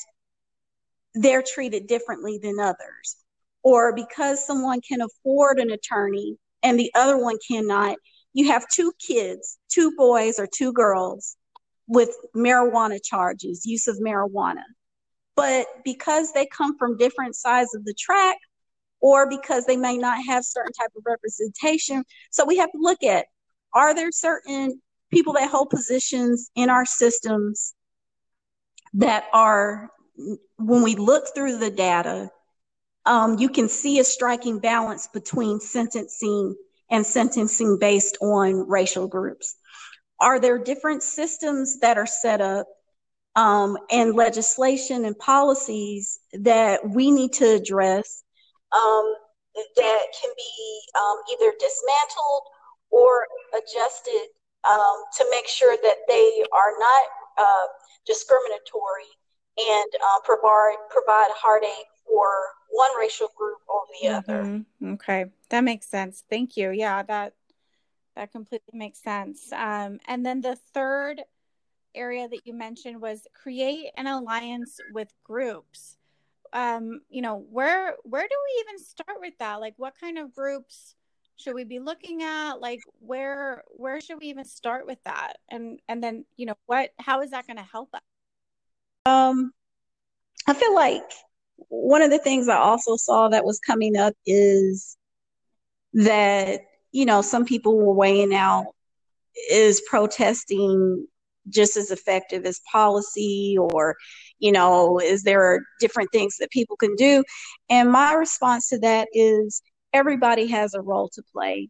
they're 1.13 1.43
treated 1.43 1.87
differently 1.87 2.39
than 2.41 2.59
others. 2.59 3.17
Or 3.63 3.93
because 3.95 4.45
someone 4.45 4.81
can 4.81 5.01
afford 5.01 5.59
an 5.59 5.71
attorney 5.71 6.37
and 6.63 6.79
the 6.79 6.91
other 6.95 7.17
one 7.17 7.37
cannot, 7.47 7.97
you 8.33 8.47
have 8.47 8.67
two 8.67 8.91
kids, 8.99 9.59
two 9.69 9.93
boys 9.95 10.39
or 10.39 10.47
two 10.47 10.73
girls 10.73 11.37
with 11.93 12.09
marijuana 12.35 12.99
charges, 13.03 13.65
use 13.65 13.87
of 13.87 13.97
marijuana. 13.97 14.63
But 15.35 15.67
because 15.83 16.33
they 16.33 16.45
come 16.45 16.77
from 16.77 16.97
different 16.97 17.35
sides 17.35 17.73
of 17.75 17.85
the 17.85 17.93
track, 17.93 18.37
or 18.99 19.29
because 19.29 19.65
they 19.65 19.77
may 19.77 19.97
not 19.97 20.23
have 20.25 20.45
certain 20.45 20.71
type 20.73 20.91
of 20.95 21.03
representation, 21.05 22.03
so 22.31 22.45
we 22.45 22.57
have 22.57 22.71
to 22.71 22.77
look 22.79 23.03
at 23.03 23.25
are 23.73 23.93
there 23.93 24.11
certain 24.11 24.81
people 25.11 25.33
that 25.33 25.49
hold 25.49 25.69
positions 25.69 26.49
in 26.55 26.69
our 26.69 26.85
systems 26.85 27.73
that 28.93 29.25
are 29.33 29.89
when 30.57 30.83
we 30.83 30.95
look 30.95 31.25
through 31.33 31.57
the 31.57 31.71
data, 31.71 32.29
um, 33.05 33.37
you 33.37 33.49
can 33.49 33.67
see 33.67 33.99
a 33.99 34.03
striking 34.03 34.59
balance 34.59 35.07
between 35.07 35.59
sentencing 35.59 36.55
and 36.89 37.05
sentencing 37.05 37.77
based 37.79 38.17
on 38.21 38.67
racial 38.67 39.07
groups 39.07 39.57
are 40.19 40.39
there 40.39 40.57
different 40.57 41.03
systems 41.03 41.79
that 41.79 41.97
are 41.97 42.05
set 42.05 42.41
up 42.41 42.67
um, 43.35 43.77
and 43.91 44.15
legislation 44.15 45.05
and 45.05 45.17
policies 45.17 46.19
that 46.33 46.87
we 46.87 47.09
need 47.11 47.33
to 47.33 47.45
address 47.45 48.23
um, 48.71 49.15
that 49.55 50.05
can 50.21 50.31
be 50.35 50.81
um, 50.99 51.17
either 51.33 51.53
dismantled 51.59 52.43
or 52.91 53.25
adjusted 53.53 54.27
um, 54.69 55.03
to 55.17 55.25
make 55.31 55.47
sure 55.47 55.75
that 55.81 55.97
they 56.07 56.43
are 56.53 56.73
not 56.79 57.05
uh, 57.37 57.67
discriminatory 58.05 59.09
and 59.57 59.91
uh, 59.95 60.19
provide 60.23 60.75
provide 60.89 61.29
heartache 61.35 61.87
for 62.07 62.29
one 62.69 62.89
racial 62.99 63.27
group 63.37 63.59
over 63.69 63.85
the 64.01 64.07
mm-hmm. 64.07 64.85
other. 64.85 64.93
Okay, 64.93 65.25
that 65.49 65.63
makes 65.63 65.87
sense. 65.87 66.23
Thank 66.29 66.57
you. 66.57 66.71
Yeah, 66.71 67.03
that 67.03 67.33
that 68.15 68.31
completely 68.31 68.77
makes 68.77 69.01
sense. 69.01 69.51
Um, 69.51 69.99
and 70.07 70.25
then 70.25 70.41
the 70.41 70.55
third 70.73 71.21
area 71.95 72.27
that 72.27 72.41
you 72.45 72.53
mentioned 72.53 73.01
was 73.01 73.27
create 73.33 73.91
an 73.97 74.07
alliance 74.07 74.79
with 74.93 75.09
groups. 75.23 75.97
Um, 76.51 77.01
you 77.09 77.21
know, 77.21 77.45
where 77.49 77.95
where 78.03 78.23
do 78.27 78.35
we 78.45 78.61
even 78.61 78.79
start 78.79 79.17
with 79.19 79.33
that? 79.39 79.59
Like, 79.59 79.73
what 79.77 79.93
kind 79.99 80.17
of 80.17 80.33
groups 80.33 80.95
should 81.35 81.55
we 81.55 81.63
be 81.63 81.79
looking 81.79 82.21
at? 82.21 82.53
Like, 82.55 82.79
where 82.99 83.63
where 83.69 83.99
should 83.99 84.19
we 84.19 84.27
even 84.27 84.45
start 84.45 84.85
with 84.85 85.03
that? 85.05 85.37
And 85.49 85.79
and 85.87 86.03
then 86.03 86.25
you 86.37 86.45
know, 86.45 86.55
what 86.67 86.91
how 86.99 87.21
is 87.21 87.31
that 87.31 87.47
going 87.47 87.57
to 87.57 87.63
help 87.63 87.89
us? 87.93 88.01
Um, 89.05 89.51
I 90.47 90.53
feel 90.53 90.75
like 90.75 91.03
one 91.69 92.01
of 92.01 92.11
the 92.11 92.19
things 92.19 92.47
I 92.47 92.57
also 92.57 92.95
saw 92.97 93.29
that 93.29 93.45
was 93.45 93.59
coming 93.59 93.97
up 93.97 94.13
is 94.25 94.97
that 95.93 96.61
you 96.93 97.05
know, 97.05 97.21
some 97.21 97.43
people 97.43 97.75
were 97.77 97.93
weighing 97.93 98.33
out 98.33 98.67
is 99.51 99.81
protesting 99.89 101.05
just 101.49 101.75
as 101.75 101.91
effective 101.91 102.45
as 102.45 102.61
policy 102.71 103.57
or 103.59 103.97
you 104.39 104.51
know 104.51 104.99
is 104.99 105.23
there 105.23 105.61
different 105.81 106.09
things 106.13 106.37
that 106.39 106.51
people 106.51 106.77
can 106.77 106.95
do? 106.95 107.23
And 107.69 107.91
my 107.91 108.13
response 108.13 108.69
to 108.69 108.79
that 108.79 109.09
is 109.11 109.61
everybody 109.91 110.47
has 110.47 110.73
a 110.73 110.81
role 110.81 111.09
to 111.09 111.23
play. 111.33 111.69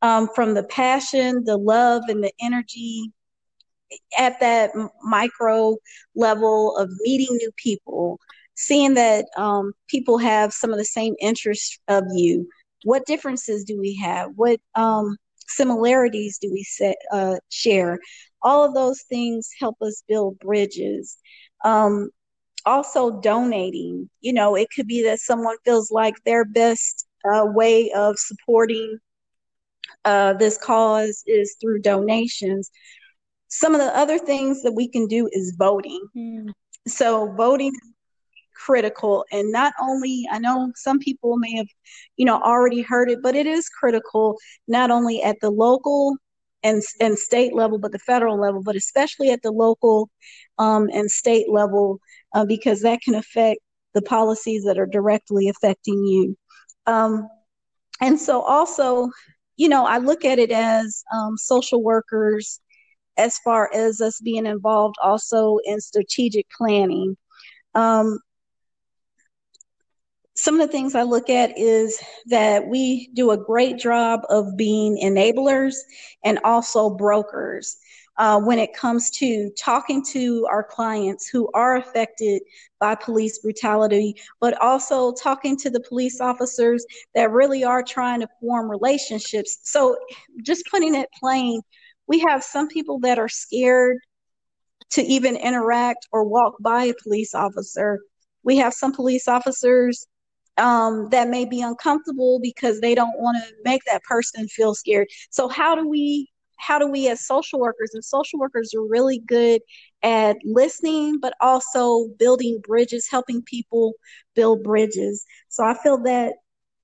Um, 0.00 0.28
from 0.34 0.54
the 0.54 0.64
passion 0.64 1.44
the 1.44 1.56
love 1.56 2.02
and 2.08 2.24
the 2.24 2.32
energy 2.40 3.12
at 4.18 4.40
that 4.40 4.70
micro 5.02 5.76
level 6.16 6.76
of 6.76 6.90
meeting 7.02 7.36
new 7.36 7.52
people 7.56 8.18
seeing 8.54 8.94
that 8.94 9.26
um, 9.36 9.72
people 9.88 10.18
have 10.18 10.52
some 10.52 10.72
of 10.72 10.78
the 10.78 10.84
same 10.84 11.14
interests 11.20 11.78
of 11.88 12.04
you 12.14 12.48
what 12.84 13.06
differences 13.06 13.64
do 13.64 13.78
we 13.78 13.96
have? 13.96 14.30
What 14.36 14.60
um, 14.74 15.16
similarities 15.48 16.38
do 16.38 16.50
we 16.52 16.62
set, 16.64 16.96
uh, 17.12 17.36
share? 17.50 17.98
All 18.42 18.64
of 18.64 18.74
those 18.74 19.02
things 19.08 19.50
help 19.58 19.76
us 19.82 20.02
build 20.08 20.38
bridges. 20.38 21.18
Um, 21.64 22.10
also, 22.64 23.20
donating. 23.20 24.08
You 24.20 24.32
know, 24.32 24.54
it 24.54 24.68
could 24.74 24.86
be 24.86 25.02
that 25.04 25.20
someone 25.20 25.56
feels 25.64 25.90
like 25.90 26.14
their 26.24 26.44
best 26.44 27.06
uh, 27.24 27.44
way 27.46 27.90
of 27.92 28.18
supporting 28.18 28.98
uh, 30.04 30.34
this 30.34 30.58
cause 30.58 31.22
is 31.26 31.56
through 31.60 31.80
donations. 31.80 32.70
Some 33.48 33.74
of 33.74 33.80
the 33.80 33.96
other 33.96 34.18
things 34.18 34.62
that 34.62 34.72
we 34.72 34.88
can 34.88 35.06
do 35.06 35.28
is 35.32 35.54
voting. 35.58 36.00
Mm. 36.16 36.52
So, 36.86 37.32
voting 37.36 37.72
critical. 38.64 39.24
And 39.32 39.50
not 39.52 39.72
only 39.80 40.26
i 40.30 40.38
know 40.38 40.72
some 40.74 40.98
people 40.98 41.36
may 41.36 41.56
have 41.56 41.66
you 42.16 42.24
know 42.24 42.40
already 42.40 42.82
heard 42.82 43.10
it 43.10 43.18
but 43.22 43.34
it 43.34 43.46
is 43.46 43.68
critical 43.68 44.36
not 44.68 44.90
only 44.90 45.22
at 45.22 45.36
the 45.40 45.50
local 45.50 46.16
and, 46.62 46.82
and 47.00 47.18
state 47.18 47.54
level 47.54 47.78
but 47.78 47.92
the 47.92 47.98
federal 47.98 48.40
level 48.40 48.62
but 48.62 48.76
especially 48.76 49.30
at 49.30 49.42
the 49.42 49.50
local 49.50 50.08
um, 50.58 50.88
and 50.92 51.10
state 51.10 51.46
level 51.50 51.98
uh, 52.34 52.44
because 52.44 52.82
that 52.82 53.00
can 53.02 53.14
affect 53.14 53.60
the 53.94 54.02
policies 54.02 54.64
that 54.64 54.78
are 54.78 54.86
directly 54.86 55.48
affecting 55.48 56.06
you. 56.06 56.36
Um, 56.86 57.28
and 58.00 58.18
so 58.18 58.40
also 58.42 59.10
you 59.56 59.68
know 59.68 59.84
i 59.84 59.98
look 59.98 60.24
at 60.24 60.38
it 60.38 60.50
as 60.50 61.04
um, 61.14 61.36
social 61.36 61.82
workers 61.82 62.60
as 63.16 63.38
far 63.38 63.70
as 63.74 64.00
us 64.00 64.20
being 64.20 64.46
involved 64.46 64.96
also 65.02 65.58
in 65.64 65.80
strategic 65.80 66.46
planning. 66.56 67.16
Um, 67.74 68.18
some 70.42 70.60
of 70.60 70.66
the 70.66 70.72
things 70.72 70.96
I 70.96 71.04
look 71.04 71.30
at 71.30 71.56
is 71.56 72.02
that 72.26 72.66
we 72.66 73.10
do 73.14 73.30
a 73.30 73.36
great 73.36 73.78
job 73.78 74.22
of 74.28 74.56
being 74.56 74.98
enablers 75.00 75.76
and 76.24 76.40
also 76.42 76.90
brokers 76.90 77.76
uh, 78.16 78.40
when 78.40 78.58
it 78.58 78.74
comes 78.74 79.08
to 79.10 79.52
talking 79.56 80.04
to 80.06 80.44
our 80.50 80.64
clients 80.64 81.28
who 81.28 81.48
are 81.54 81.76
affected 81.76 82.42
by 82.80 82.96
police 82.96 83.38
brutality, 83.38 84.16
but 84.40 84.60
also 84.60 85.12
talking 85.12 85.56
to 85.58 85.70
the 85.70 85.84
police 85.88 86.20
officers 86.20 86.84
that 87.14 87.30
really 87.30 87.62
are 87.62 87.84
trying 87.84 88.18
to 88.18 88.28
form 88.40 88.68
relationships. 88.68 89.60
So, 89.62 89.96
just 90.42 90.66
putting 90.68 90.96
it 90.96 91.08
plain, 91.20 91.60
we 92.08 92.18
have 92.18 92.42
some 92.42 92.66
people 92.66 92.98
that 93.00 93.16
are 93.16 93.28
scared 93.28 93.98
to 94.90 95.02
even 95.02 95.36
interact 95.36 96.08
or 96.10 96.24
walk 96.24 96.56
by 96.58 96.86
a 96.86 96.94
police 97.00 97.32
officer. 97.32 98.00
We 98.42 98.56
have 98.56 98.74
some 98.74 98.92
police 98.92 99.28
officers 99.28 100.08
um, 100.58 101.08
that 101.10 101.28
may 101.28 101.44
be 101.44 101.62
uncomfortable 101.62 102.38
because 102.42 102.80
they 102.80 102.94
don't 102.94 103.18
want 103.18 103.42
to 103.42 103.54
make 103.64 103.82
that 103.86 104.02
person 104.04 104.46
feel 104.48 104.74
scared. 104.74 105.08
So 105.30 105.48
how 105.48 105.74
do 105.74 105.88
we 105.88 106.28
how 106.58 106.78
do 106.78 106.86
we 106.88 107.08
as 107.08 107.26
social 107.26 107.58
workers 107.58 107.90
and 107.92 108.04
social 108.04 108.38
workers 108.38 108.72
are 108.72 108.86
really 108.86 109.18
good 109.18 109.60
at 110.04 110.36
listening 110.44 111.18
but 111.20 111.34
also 111.40 112.06
building 112.20 112.60
bridges 112.64 113.08
helping 113.10 113.42
people 113.42 113.94
build 114.36 114.62
bridges. 114.62 115.24
So 115.48 115.64
i 115.64 115.74
feel 115.74 115.98
that 116.04 116.34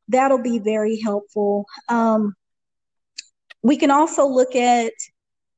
that'll 0.08 0.42
be 0.42 0.58
very 0.58 0.98
helpful. 1.00 1.66
Um, 1.88 2.34
we 3.62 3.76
can 3.76 3.90
also 3.90 4.26
look 4.26 4.56
at 4.56 4.92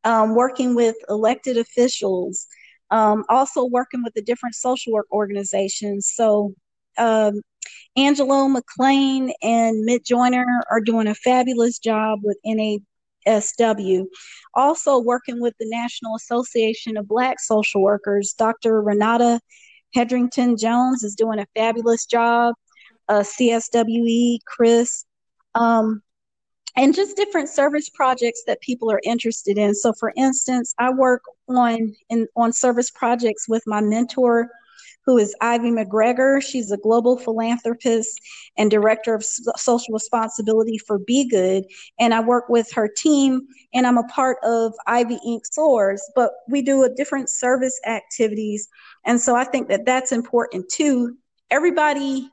um, 0.05 0.35
working 0.35 0.75
with 0.75 0.97
elected 1.09 1.57
officials 1.57 2.47
um, 2.91 3.25
also 3.29 3.65
working 3.65 4.03
with 4.03 4.15
the 4.15 4.23
different 4.23 4.55
social 4.55 4.93
work 4.93 5.07
organizations. 5.13 6.11
So 6.15 6.55
um, 6.99 7.41
Angelo 7.97 8.49
McClain 8.49 9.31
and 9.43 9.85
Mit 9.85 10.05
Joyner 10.05 10.63
are 10.71 10.81
doing 10.81 11.07
a 11.07 11.15
fabulous 11.15 11.79
job 11.79 12.21
with 12.23 12.39
NASW. 12.47 14.07
Also 14.55 14.99
working 15.01 15.41
with 15.41 15.55
the 15.59 15.69
National 15.69 16.15
Association 16.17 16.97
of 16.97 17.09
Black 17.09 17.41
Social 17.41 17.83
Workers, 17.83 18.35
Dr. 18.39 18.81
Renata 18.83 19.41
Hedrington 19.97 20.59
Jones 20.59 21.03
is 21.03 21.15
doing 21.15 21.41
a 21.41 21.47
fabulous 21.55 22.07
job. 22.07 22.55
Uh, 23.09 23.25
CSWE, 23.25 24.39
Chris, 24.47 25.05
um, 25.57 26.01
and 26.77 26.95
just 26.95 27.17
different 27.17 27.49
service 27.49 27.89
projects 27.89 28.45
that 28.47 28.61
people 28.61 28.89
are 28.89 29.01
interested 29.03 29.59
in. 29.59 29.75
So, 29.75 29.93
for 29.93 30.13
instance, 30.17 30.73
I 30.79 30.91
work 30.91 31.23
on 31.49 31.93
in 32.09 32.29
on 32.37 32.53
service 32.53 32.89
projects 32.89 33.49
with 33.49 33.65
my 33.67 33.81
mentor, 33.81 34.49
who 35.11 35.19
is 35.19 35.35
Ivy 35.41 35.73
McGregor. 35.73 36.41
She's 36.41 36.71
a 36.71 36.77
global 36.77 37.19
philanthropist 37.19 38.21
and 38.57 38.71
director 38.71 39.13
of 39.13 39.25
social 39.25 39.93
responsibility 39.93 40.79
for 40.79 41.01
BeyGOOD, 41.01 41.65
and 41.99 42.15
I 42.15 42.21
work 42.21 42.49
with 42.49 42.71
her 42.73 42.89
team. 42.89 43.41
And 43.75 43.89
I'm 43.89 43.99
a 43.99 44.05
part 44.05 44.39
of 44.45 44.73
Ivy 44.87 45.19
Inc. 45.27 45.41
Soars, 45.51 46.01
but 46.15 46.31
we 46.49 46.63
do 46.63 46.85
a 46.85 46.95
different 46.95 47.29
service 47.29 47.81
activities, 47.87 48.69
and 49.05 49.21
so 49.21 49.35
I 49.35 49.43
think 49.43 49.67
that 49.67 49.85
that's 49.85 50.13
important 50.13 50.69
too. 50.69 51.17
Everybody 51.51 52.29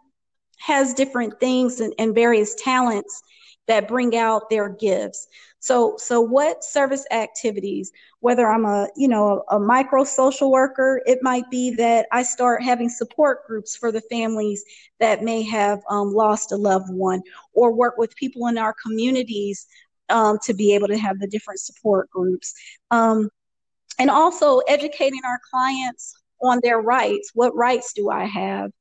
has 0.59 0.93
different 0.93 1.39
things 1.39 1.79
and, 1.79 1.95
and 1.97 2.13
various 2.13 2.53
talents 2.53 3.23
that 3.67 3.87
bring 3.87 4.15
out 4.15 4.51
their 4.51 4.69
gifts. 4.69 5.27
So, 5.67 5.97
so 5.97 6.21
what 6.21 6.63
service 6.63 7.05
activities, 7.11 7.91
whether 8.21 8.47
I'm 8.47 8.63
a, 8.63 8.87
you 8.95 9.09
know, 9.09 9.43
a, 9.51 9.57
a, 9.57 9.59
micro 9.59 10.05
social 10.05 10.49
worker, 10.49 11.01
it 11.05 11.19
might 11.21 11.43
be 11.51 11.71
that 11.71 12.07
I 12.09 12.23
start 12.23 12.63
having 12.63 12.87
support 12.87 13.45
groups 13.45 13.75
for 13.75 13.91
the 13.91 13.99
families 13.99 14.63
that 15.01 15.23
may 15.23 15.43
have 15.43 15.81
um, 15.89 16.13
lost 16.13 16.53
a 16.53 16.55
loved 16.55 16.89
one 16.89 17.21
or 17.51 17.73
work 17.73 17.97
with 17.97 18.15
people 18.15 18.47
in 18.47 18.57
our 18.57 18.73
communities 18.81 19.67
um, 20.07 20.39
to 20.45 20.53
be 20.53 20.73
able 20.73 20.87
to 20.87 20.97
have 20.97 21.19
the 21.19 21.27
different 21.27 21.59
support 21.59 22.09
groups. 22.11 22.53
Um, 22.89 23.29
and 23.99 24.09
also 24.09 24.59
educating 24.69 25.19
our 25.27 25.41
clients 25.51 26.15
on 26.41 26.61
their 26.63 26.79
rights. 26.79 27.31
What 27.33 27.53
rights 27.57 27.91
do 27.91 28.09
I 28.09 28.23
have? 28.23 28.71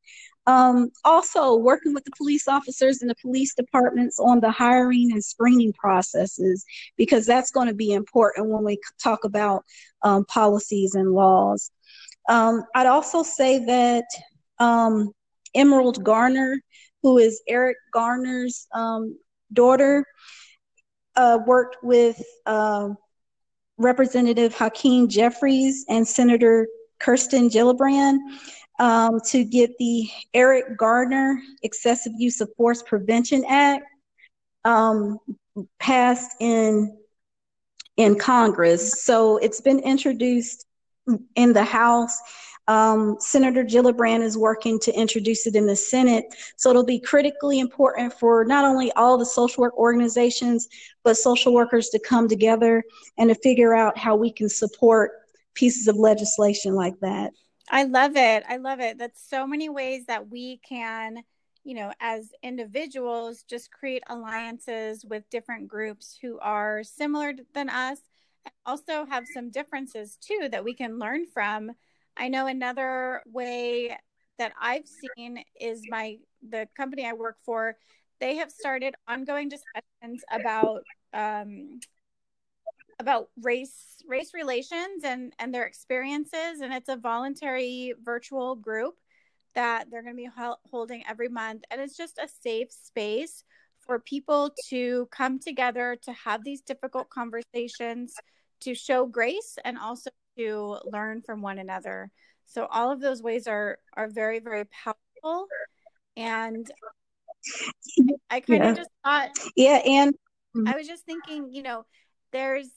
Um, 0.46 0.90
also, 1.04 1.56
working 1.56 1.92
with 1.92 2.04
the 2.04 2.12
police 2.16 2.46
officers 2.46 3.00
and 3.00 3.10
the 3.10 3.16
police 3.20 3.54
departments 3.54 4.18
on 4.20 4.40
the 4.40 4.50
hiring 4.50 5.10
and 5.12 5.24
screening 5.24 5.72
processes, 5.72 6.64
because 6.96 7.26
that's 7.26 7.50
going 7.50 7.66
to 7.66 7.74
be 7.74 7.92
important 7.92 8.48
when 8.48 8.64
we 8.64 8.78
talk 9.02 9.24
about 9.24 9.64
um, 10.02 10.24
policies 10.26 10.94
and 10.94 11.12
laws. 11.12 11.70
Um, 12.28 12.62
I'd 12.74 12.86
also 12.86 13.22
say 13.22 13.64
that 13.66 14.04
um, 14.58 15.12
Emerald 15.54 16.04
Garner, 16.04 16.60
who 17.02 17.18
is 17.18 17.42
Eric 17.48 17.76
Garner's 17.92 18.68
um, 18.72 19.18
daughter, 19.52 20.04
uh, 21.16 21.38
worked 21.46 21.78
with 21.82 22.22
uh, 22.46 22.90
Representative 23.78 24.54
Hakeem 24.54 25.08
Jeffries 25.08 25.84
and 25.88 26.06
Senator 26.06 26.66
Kirsten 26.98 27.48
Gillibrand 27.48 28.18
um, 28.78 29.20
to 29.26 29.44
get 29.44 29.76
the 29.78 30.08
Eric 30.34 30.76
Garner 30.76 31.40
Excessive 31.62 32.12
Use 32.16 32.40
of 32.40 32.50
Force 32.56 32.82
Prevention 32.82 33.44
Act 33.48 33.84
um, 34.64 35.18
passed 35.78 36.36
in 36.40 36.96
in 37.96 38.18
Congress. 38.18 39.04
So 39.04 39.38
it's 39.38 39.60
been 39.60 39.78
introduced 39.80 40.66
in 41.34 41.52
the 41.52 41.64
House. 41.64 42.20
Um, 42.68 43.16
Senator 43.20 43.64
Gillibrand 43.64 44.22
is 44.22 44.36
working 44.36 44.78
to 44.80 44.92
introduce 44.92 45.46
it 45.46 45.54
in 45.54 45.66
the 45.66 45.76
Senate. 45.76 46.24
So 46.56 46.68
it'll 46.68 46.84
be 46.84 46.98
critically 46.98 47.60
important 47.60 48.12
for 48.12 48.44
not 48.44 48.64
only 48.64 48.90
all 48.92 49.16
the 49.16 49.24
social 49.24 49.62
work 49.62 49.78
organizations, 49.78 50.68
but 51.04 51.16
social 51.16 51.54
workers 51.54 51.90
to 51.90 52.00
come 52.00 52.28
together 52.28 52.82
and 53.18 53.30
to 53.30 53.36
figure 53.36 53.72
out 53.72 53.96
how 53.96 54.16
we 54.16 54.32
can 54.32 54.48
support 54.48 55.12
pieces 55.54 55.86
of 55.86 55.96
legislation 55.96 56.74
like 56.74 56.98
that. 57.00 57.32
I 57.70 57.84
love 57.84 58.16
it. 58.16 58.44
I 58.48 58.56
love 58.56 58.80
it. 58.80 58.98
That's 58.98 59.28
so 59.28 59.46
many 59.46 59.68
ways 59.68 60.06
that 60.06 60.28
we 60.30 60.60
can, 60.68 61.22
you 61.64 61.74
know, 61.74 61.92
as 62.00 62.30
individuals, 62.42 63.42
just 63.42 63.70
create 63.72 64.02
alliances 64.08 65.04
with 65.04 65.28
different 65.30 65.68
groups 65.68 66.18
who 66.20 66.38
are 66.40 66.82
similar 66.84 67.32
than 67.54 67.68
us, 67.68 67.98
also 68.64 69.04
have 69.06 69.24
some 69.26 69.50
differences 69.50 70.16
too 70.20 70.48
that 70.50 70.64
we 70.64 70.74
can 70.74 70.98
learn 70.98 71.26
from. 71.26 71.72
I 72.16 72.28
know 72.28 72.46
another 72.46 73.22
way 73.26 73.96
that 74.38 74.52
I've 74.60 74.86
seen 74.86 75.42
is 75.60 75.86
my 75.88 76.18
the 76.48 76.68
company 76.76 77.06
I 77.06 77.14
work 77.14 77.36
for. 77.44 77.76
They 78.20 78.36
have 78.36 78.50
started 78.50 78.94
ongoing 79.08 79.48
discussions 79.48 80.24
about 80.30 80.82
um, 81.12 81.80
about 82.98 83.28
race 83.42 84.02
race 84.08 84.32
relations 84.34 85.04
and 85.04 85.32
and 85.38 85.54
their 85.54 85.64
experiences. 85.64 86.60
And 86.60 86.72
it's 86.72 86.88
a 86.88 86.96
voluntary 86.96 87.94
virtual 88.02 88.56
group 88.56 88.94
that 89.54 89.90
they're 89.90 90.02
going 90.02 90.16
to 90.16 90.22
be 90.22 90.28
holding 90.70 91.02
every 91.08 91.28
month. 91.28 91.62
And 91.70 91.80
it's 91.80 91.96
just 91.96 92.18
a 92.18 92.28
safe 92.42 92.70
space 92.70 93.42
for 93.80 93.98
people 93.98 94.50
to 94.68 95.08
come 95.10 95.38
together 95.38 95.96
to 96.02 96.12
have 96.12 96.44
these 96.44 96.60
difficult 96.60 97.08
conversations 97.08 98.14
to 98.60 98.74
show 98.74 99.06
grace 99.06 99.56
and 99.64 99.78
also 99.78 100.10
to 100.36 100.78
learn 100.84 101.22
from 101.22 101.40
one 101.40 101.58
another. 101.58 102.10
So 102.46 102.66
all 102.66 102.92
of 102.92 103.00
those 103.00 103.22
ways 103.22 103.46
are 103.46 103.78
are 103.94 104.08
very 104.08 104.40
very 104.40 104.64
powerful. 104.66 105.46
And 106.16 106.70
i 108.30 108.40
kind 108.40 108.62
of 108.62 108.68
yeah. 108.68 108.74
just 108.74 108.90
thought 109.04 109.30
yeah 109.54 109.80
and 109.86 110.14
i 110.66 110.76
was 110.76 110.86
just 110.86 111.04
thinking 111.04 111.48
you 111.52 111.62
know 111.62 111.84
there's 112.32 112.68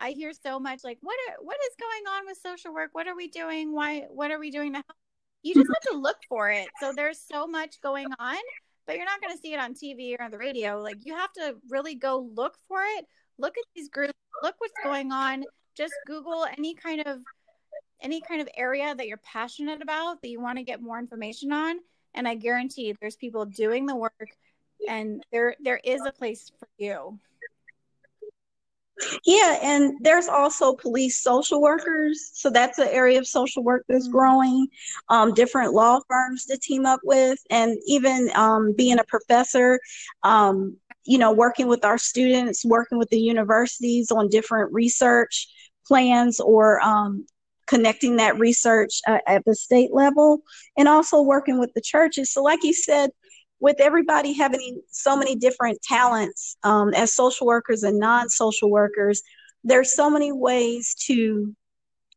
I 0.00 0.10
hear 0.10 0.32
so 0.32 0.58
much 0.58 0.80
like 0.84 0.98
what 1.00 1.16
are, 1.28 1.36
what 1.42 1.56
is 1.64 1.76
going 1.78 2.16
on 2.16 2.26
with 2.26 2.38
social 2.42 2.74
work? 2.74 2.90
What 2.92 3.06
are 3.06 3.16
we 3.16 3.28
doing? 3.28 3.72
Why 3.72 4.06
what 4.10 4.30
are 4.30 4.38
we 4.38 4.50
doing 4.50 4.72
to 4.72 4.78
help? 4.78 4.98
You 5.42 5.54
just 5.54 5.68
have 5.68 5.92
to 5.92 5.98
look 5.98 6.16
for 6.28 6.50
it. 6.50 6.68
So 6.80 6.92
there's 6.94 7.20
so 7.20 7.46
much 7.46 7.80
going 7.82 8.08
on, 8.18 8.38
but 8.86 8.96
you're 8.96 9.04
not 9.04 9.20
going 9.20 9.34
to 9.34 9.40
see 9.40 9.52
it 9.52 9.60
on 9.60 9.74
TV 9.74 10.18
or 10.18 10.22
on 10.22 10.30
the 10.30 10.38
radio. 10.38 10.80
Like 10.80 10.96
you 11.04 11.14
have 11.14 11.32
to 11.34 11.56
really 11.68 11.94
go 11.94 12.28
look 12.34 12.56
for 12.66 12.80
it. 12.82 13.04
Look 13.38 13.58
at 13.58 13.64
these 13.74 13.88
groups, 13.88 14.14
look 14.42 14.54
what's 14.58 14.72
going 14.82 15.12
on. 15.12 15.44
Just 15.76 15.92
Google 16.06 16.46
any 16.56 16.74
kind 16.74 17.02
of 17.06 17.18
any 18.00 18.20
kind 18.20 18.40
of 18.40 18.48
area 18.56 18.94
that 18.94 19.06
you're 19.06 19.18
passionate 19.18 19.82
about 19.82 20.22
that 20.22 20.28
you 20.28 20.40
want 20.40 20.58
to 20.58 20.64
get 20.64 20.80
more 20.80 20.98
information 20.98 21.52
on 21.52 21.76
and 22.14 22.28
I 22.28 22.34
guarantee 22.34 22.94
there's 23.00 23.16
people 23.16 23.44
doing 23.44 23.86
the 23.86 23.96
work 23.96 24.30
and 24.88 25.22
there 25.32 25.56
there 25.60 25.80
is 25.84 26.00
a 26.06 26.12
place 26.12 26.50
for 26.58 26.68
you. 26.78 27.18
Yeah, 29.24 29.58
and 29.62 29.94
there's 30.00 30.28
also 30.28 30.74
police 30.74 31.20
social 31.20 31.60
workers. 31.60 32.30
So 32.34 32.50
that's 32.50 32.78
an 32.78 32.88
area 32.90 33.18
of 33.18 33.26
social 33.26 33.62
work 33.62 33.84
that's 33.88 34.04
mm-hmm. 34.04 34.16
growing. 34.16 34.68
Um, 35.08 35.34
different 35.34 35.72
law 35.72 36.00
firms 36.08 36.46
to 36.46 36.58
team 36.58 36.86
up 36.86 37.00
with, 37.04 37.38
and 37.50 37.76
even 37.86 38.30
um, 38.34 38.74
being 38.76 38.98
a 38.98 39.04
professor, 39.04 39.80
um, 40.22 40.76
you 41.04 41.18
know, 41.18 41.32
working 41.32 41.66
with 41.66 41.84
our 41.84 41.98
students, 41.98 42.64
working 42.64 42.98
with 42.98 43.10
the 43.10 43.20
universities 43.20 44.10
on 44.10 44.28
different 44.28 44.72
research 44.72 45.48
plans 45.86 46.40
or 46.40 46.80
um, 46.80 47.26
connecting 47.66 48.16
that 48.16 48.38
research 48.38 49.00
uh, 49.06 49.18
at 49.26 49.44
the 49.44 49.54
state 49.54 49.92
level, 49.92 50.42
and 50.76 50.88
also 50.88 51.20
working 51.20 51.58
with 51.58 51.72
the 51.74 51.80
churches. 51.80 52.30
So, 52.30 52.42
like 52.42 52.62
you 52.62 52.72
said, 52.72 53.10
with 53.60 53.80
everybody 53.80 54.32
having 54.32 54.80
so 54.90 55.16
many 55.16 55.36
different 55.36 55.80
talents 55.82 56.56
um, 56.64 56.92
as 56.94 57.12
social 57.12 57.46
workers 57.46 57.82
and 57.82 57.98
non-social 57.98 58.70
workers 58.70 59.22
there's 59.62 59.94
so 59.94 60.10
many 60.10 60.32
ways 60.32 60.94
to 61.06 61.54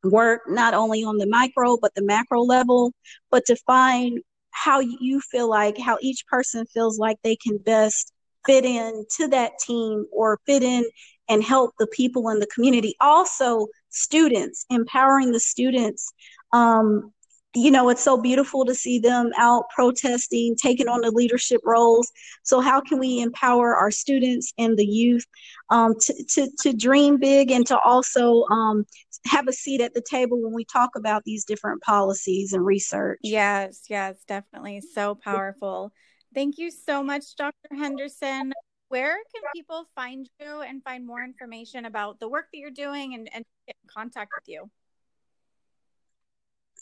work 0.03 0.41
not 0.47 0.73
only 0.73 1.03
on 1.03 1.17
the 1.17 1.27
micro 1.27 1.77
but 1.77 1.93
the 1.95 2.03
macro 2.03 2.41
level 2.41 2.91
but 3.31 3.45
to 3.45 3.55
find 3.65 4.19
how 4.51 4.79
you 4.79 5.21
feel 5.21 5.49
like 5.49 5.77
how 5.77 5.97
each 6.01 6.25
person 6.27 6.65
feels 6.73 6.97
like 6.97 7.17
they 7.23 7.35
can 7.35 7.57
best 7.57 8.11
fit 8.45 8.65
in 8.65 9.05
to 9.17 9.27
that 9.27 9.59
team 9.59 10.05
or 10.11 10.39
fit 10.45 10.63
in 10.63 10.83
and 11.29 11.43
help 11.43 11.73
the 11.77 11.87
people 11.87 12.29
in 12.29 12.39
the 12.39 12.47
community. 12.47 12.95
Also 12.99 13.67
students 13.89 14.65
empowering 14.69 15.31
the 15.31 15.39
students 15.39 16.11
um, 16.53 17.11
you 17.57 17.71
know, 17.71 17.89
it's 17.89 18.03
so 18.03 18.17
beautiful 18.17 18.65
to 18.65 18.75
see 18.75 18.99
them 18.99 19.31
out 19.37 19.65
protesting, 19.73 20.55
taking 20.55 20.87
on 20.87 21.01
the 21.01 21.11
leadership 21.11 21.61
roles. 21.65 22.11
So, 22.43 22.61
how 22.61 22.81
can 22.81 22.99
we 22.99 23.21
empower 23.21 23.75
our 23.75 23.89
students 23.89 24.53
and 24.57 24.77
the 24.77 24.85
youth 24.85 25.25
um, 25.69 25.95
to, 25.99 26.25
to, 26.35 26.49
to 26.61 26.73
dream 26.73 27.17
big 27.17 27.49
and 27.51 27.65
to 27.67 27.79
also 27.79 28.43
um, 28.45 28.85
have 29.25 29.47
a 29.47 29.53
seat 29.53 29.81
at 29.81 29.93
the 29.93 30.03
table 30.07 30.41
when 30.41 30.53
we 30.53 30.65
talk 30.65 30.91
about 30.95 31.23
these 31.23 31.45
different 31.45 31.81
policies 31.81 32.53
and 32.53 32.65
research? 32.65 33.19
Yes, 33.23 33.83
yes, 33.89 34.17
definitely. 34.27 34.81
So 34.81 35.15
powerful. 35.15 35.91
Thank 36.35 36.59
you 36.59 36.69
so 36.69 37.01
much, 37.01 37.35
Dr. 37.35 37.75
Henderson. 37.75 38.53
Where 38.89 39.17
can 39.33 39.43
people 39.53 39.85
find 39.95 40.29
you 40.39 40.61
and 40.61 40.83
find 40.83 41.05
more 41.05 41.23
information 41.23 41.85
about 41.85 42.19
the 42.19 42.29
work 42.29 42.45
that 42.53 42.57
you're 42.59 42.71
doing 42.71 43.15
and, 43.15 43.27
and 43.33 43.43
get 43.65 43.75
in 43.83 43.89
contact 43.93 44.31
with 44.37 44.47
you? 44.47 44.69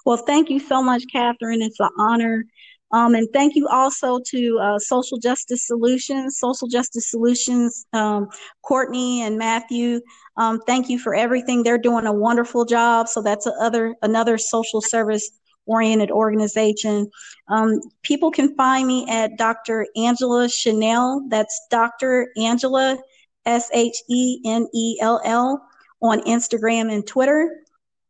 Well, 0.05 0.17
thank 0.17 0.49
you 0.49 0.59
so 0.59 0.83
much, 0.83 1.03
Catherine. 1.11 1.61
It's 1.61 1.79
an 1.79 1.89
honor. 1.97 2.45
Um, 2.91 3.15
and 3.15 3.27
thank 3.33 3.55
you 3.55 3.67
also 3.67 4.19
to 4.27 4.59
uh, 4.61 4.79
Social 4.79 5.17
Justice 5.17 5.65
Solutions, 5.65 6.37
Social 6.39 6.67
Justice 6.67 7.09
Solutions, 7.09 7.85
um, 7.93 8.29
Courtney 8.61 9.23
and 9.23 9.37
Matthew. 9.37 9.99
Um, 10.37 10.61
thank 10.67 10.89
you 10.89 10.99
for 10.99 11.15
everything. 11.15 11.63
They're 11.63 11.79
doing 11.79 12.05
a 12.05 12.13
wonderful 12.13 12.63
job. 12.63 13.07
So 13.09 13.21
that's 13.21 13.47
other 13.59 13.95
another 14.03 14.37
social 14.37 14.81
service 14.81 15.31
oriented 15.65 16.11
organization. 16.11 17.09
Um, 17.49 17.79
people 18.03 18.29
can 18.29 18.55
find 18.55 18.87
me 18.87 19.07
at 19.09 19.37
Dr. 19.37 19.87
Angela 19.97 20.47
Shenell. 20.47 21.27
That's 21.29 21.67
Dr. 21.71 22.29
Angela, 22.37 22.97
S 23.45 23.69
H 23.73 23.97
E 24.09 24.39
N 24.45 24.67
E 24.73 24.99
L 25.01 25.19
L, 25.25 25.67
on 26.01 26.21
Instagram 26.21 26.93
and 26.93 27.05
Twitter. 27.05 27.64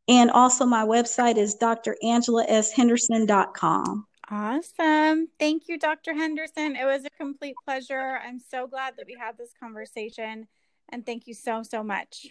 And 0.08 0.30
also, 0.32 0.66
my 0.66 0.86
website 0.86 1.38
is 1.38 1.56
drangelaShenderson.com. 1.56 4.08
Awesome. 4.30 5.28
Thank 5.40 5.68
you, 5.68 5.78
Dr. 5.78 6.14
Henderson. 6.14 6.76
It 6.76 6.86
was 6.86 7.06
a 7.06 7.10
complete 7.12 7.56
pleasure. 7.66 8.20
I'm 8.24 8.40
so 8.40 8.68
glad 8.68 8.96
that 8.98 9.06
we 9.08 9.16
had 9.20 9.38
this 9.38 9.52
conversation. 9.60 10.48
And 10.90 11.06
thank 11.06 11.28
you 11.28 11.34
so, 11.34 11.64
so 11.64 11.84
much. 11.84 12.28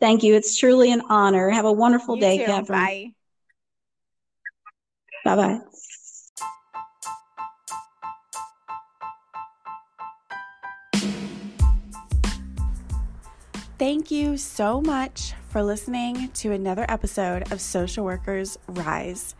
Thank 0.00 0.22
you. 0.22 0.34
It's 0.34 0.58
truly 0.58 0.92
an 0.92 1.02
honor. 1.08 1.50
Have 1.50 1.66
a 1.66 1.72
wonderful 1.72 2.16
You 2.16 2.22
day, 2.22 2.38
too. 2.38 2.44
Catherine. 2.44 2.80
Bye. 2.80 3.12
Bye 5.24 5.36
bye. 5.36 5.60
Thank 13.80 14.10
you 14.10 14.36
so 14.36 14.82
much 14.82 15.32
for 15.48 15.62
listening 15.62 16.28
to 16.32 16.52
another 16.52 16.84
episode 16.90 17.50
of 17.50 17.62
Social 17.62 18.04
Workers 18.04 18.58
Rise. 18.68 19.34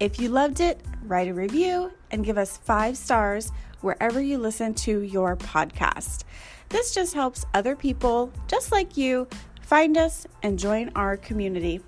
If 0.00 0.18
you 0.18 0.30
loved 0.30 0.60
it, 0.60 0.80
write 1.02 1.28
a 1.28 1.34
review 1.34 1.92
and 2.10 2.24
give 2.24 2.38
us 2.38 2.56
five 2.56 2.96
stars 2.96 3.52
wherever 3.82 4.18
you 4.18 4.38
listen 4.38 4.72
to 4.76 5.02
your 5.02 5.36
podcast. 5.36 6.24
This 6.70 6.94
just 6.94 7.12
helps 7.12 7.44
other 7.52 7.76
people 7.76 8.32
just 8.48 8.72
like 8.72 8.96
you 8.96 9.28
find 9.60 9.98
us 9.98 10.26
and 10.42 10.58
join 10.58 10.90
our 10.96 11.18
community. 11.18 11.82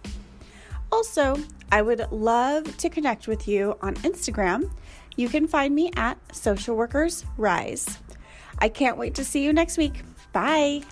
Also, 0.93 1.39
I 1.73 1.81
would 1.81 2.07
love 2.13 2.77
to 2.77 2.91
connect 2.91 3.29
with 3.29 3.49
you 3.49 3.79
on 3.81 3.95
Instagram. 3.95 4.71
You 5.17 5.31
can 5.31 5.49
find 5.49 5.75
me 5.75 5.91
at 5.97 6.19
Social 6.37 6.77
Workers 6.77 7.25
Rise. 7.39 7.97
I 8.59 8.69
can't 8.69 8.99
wait 8.99 9.15
to 9.15 9.25
see 9.25 9.43
you 9.43 9.55
next 9.55 9.79
week. 9.79 10.03
Bye. 10.35 10.83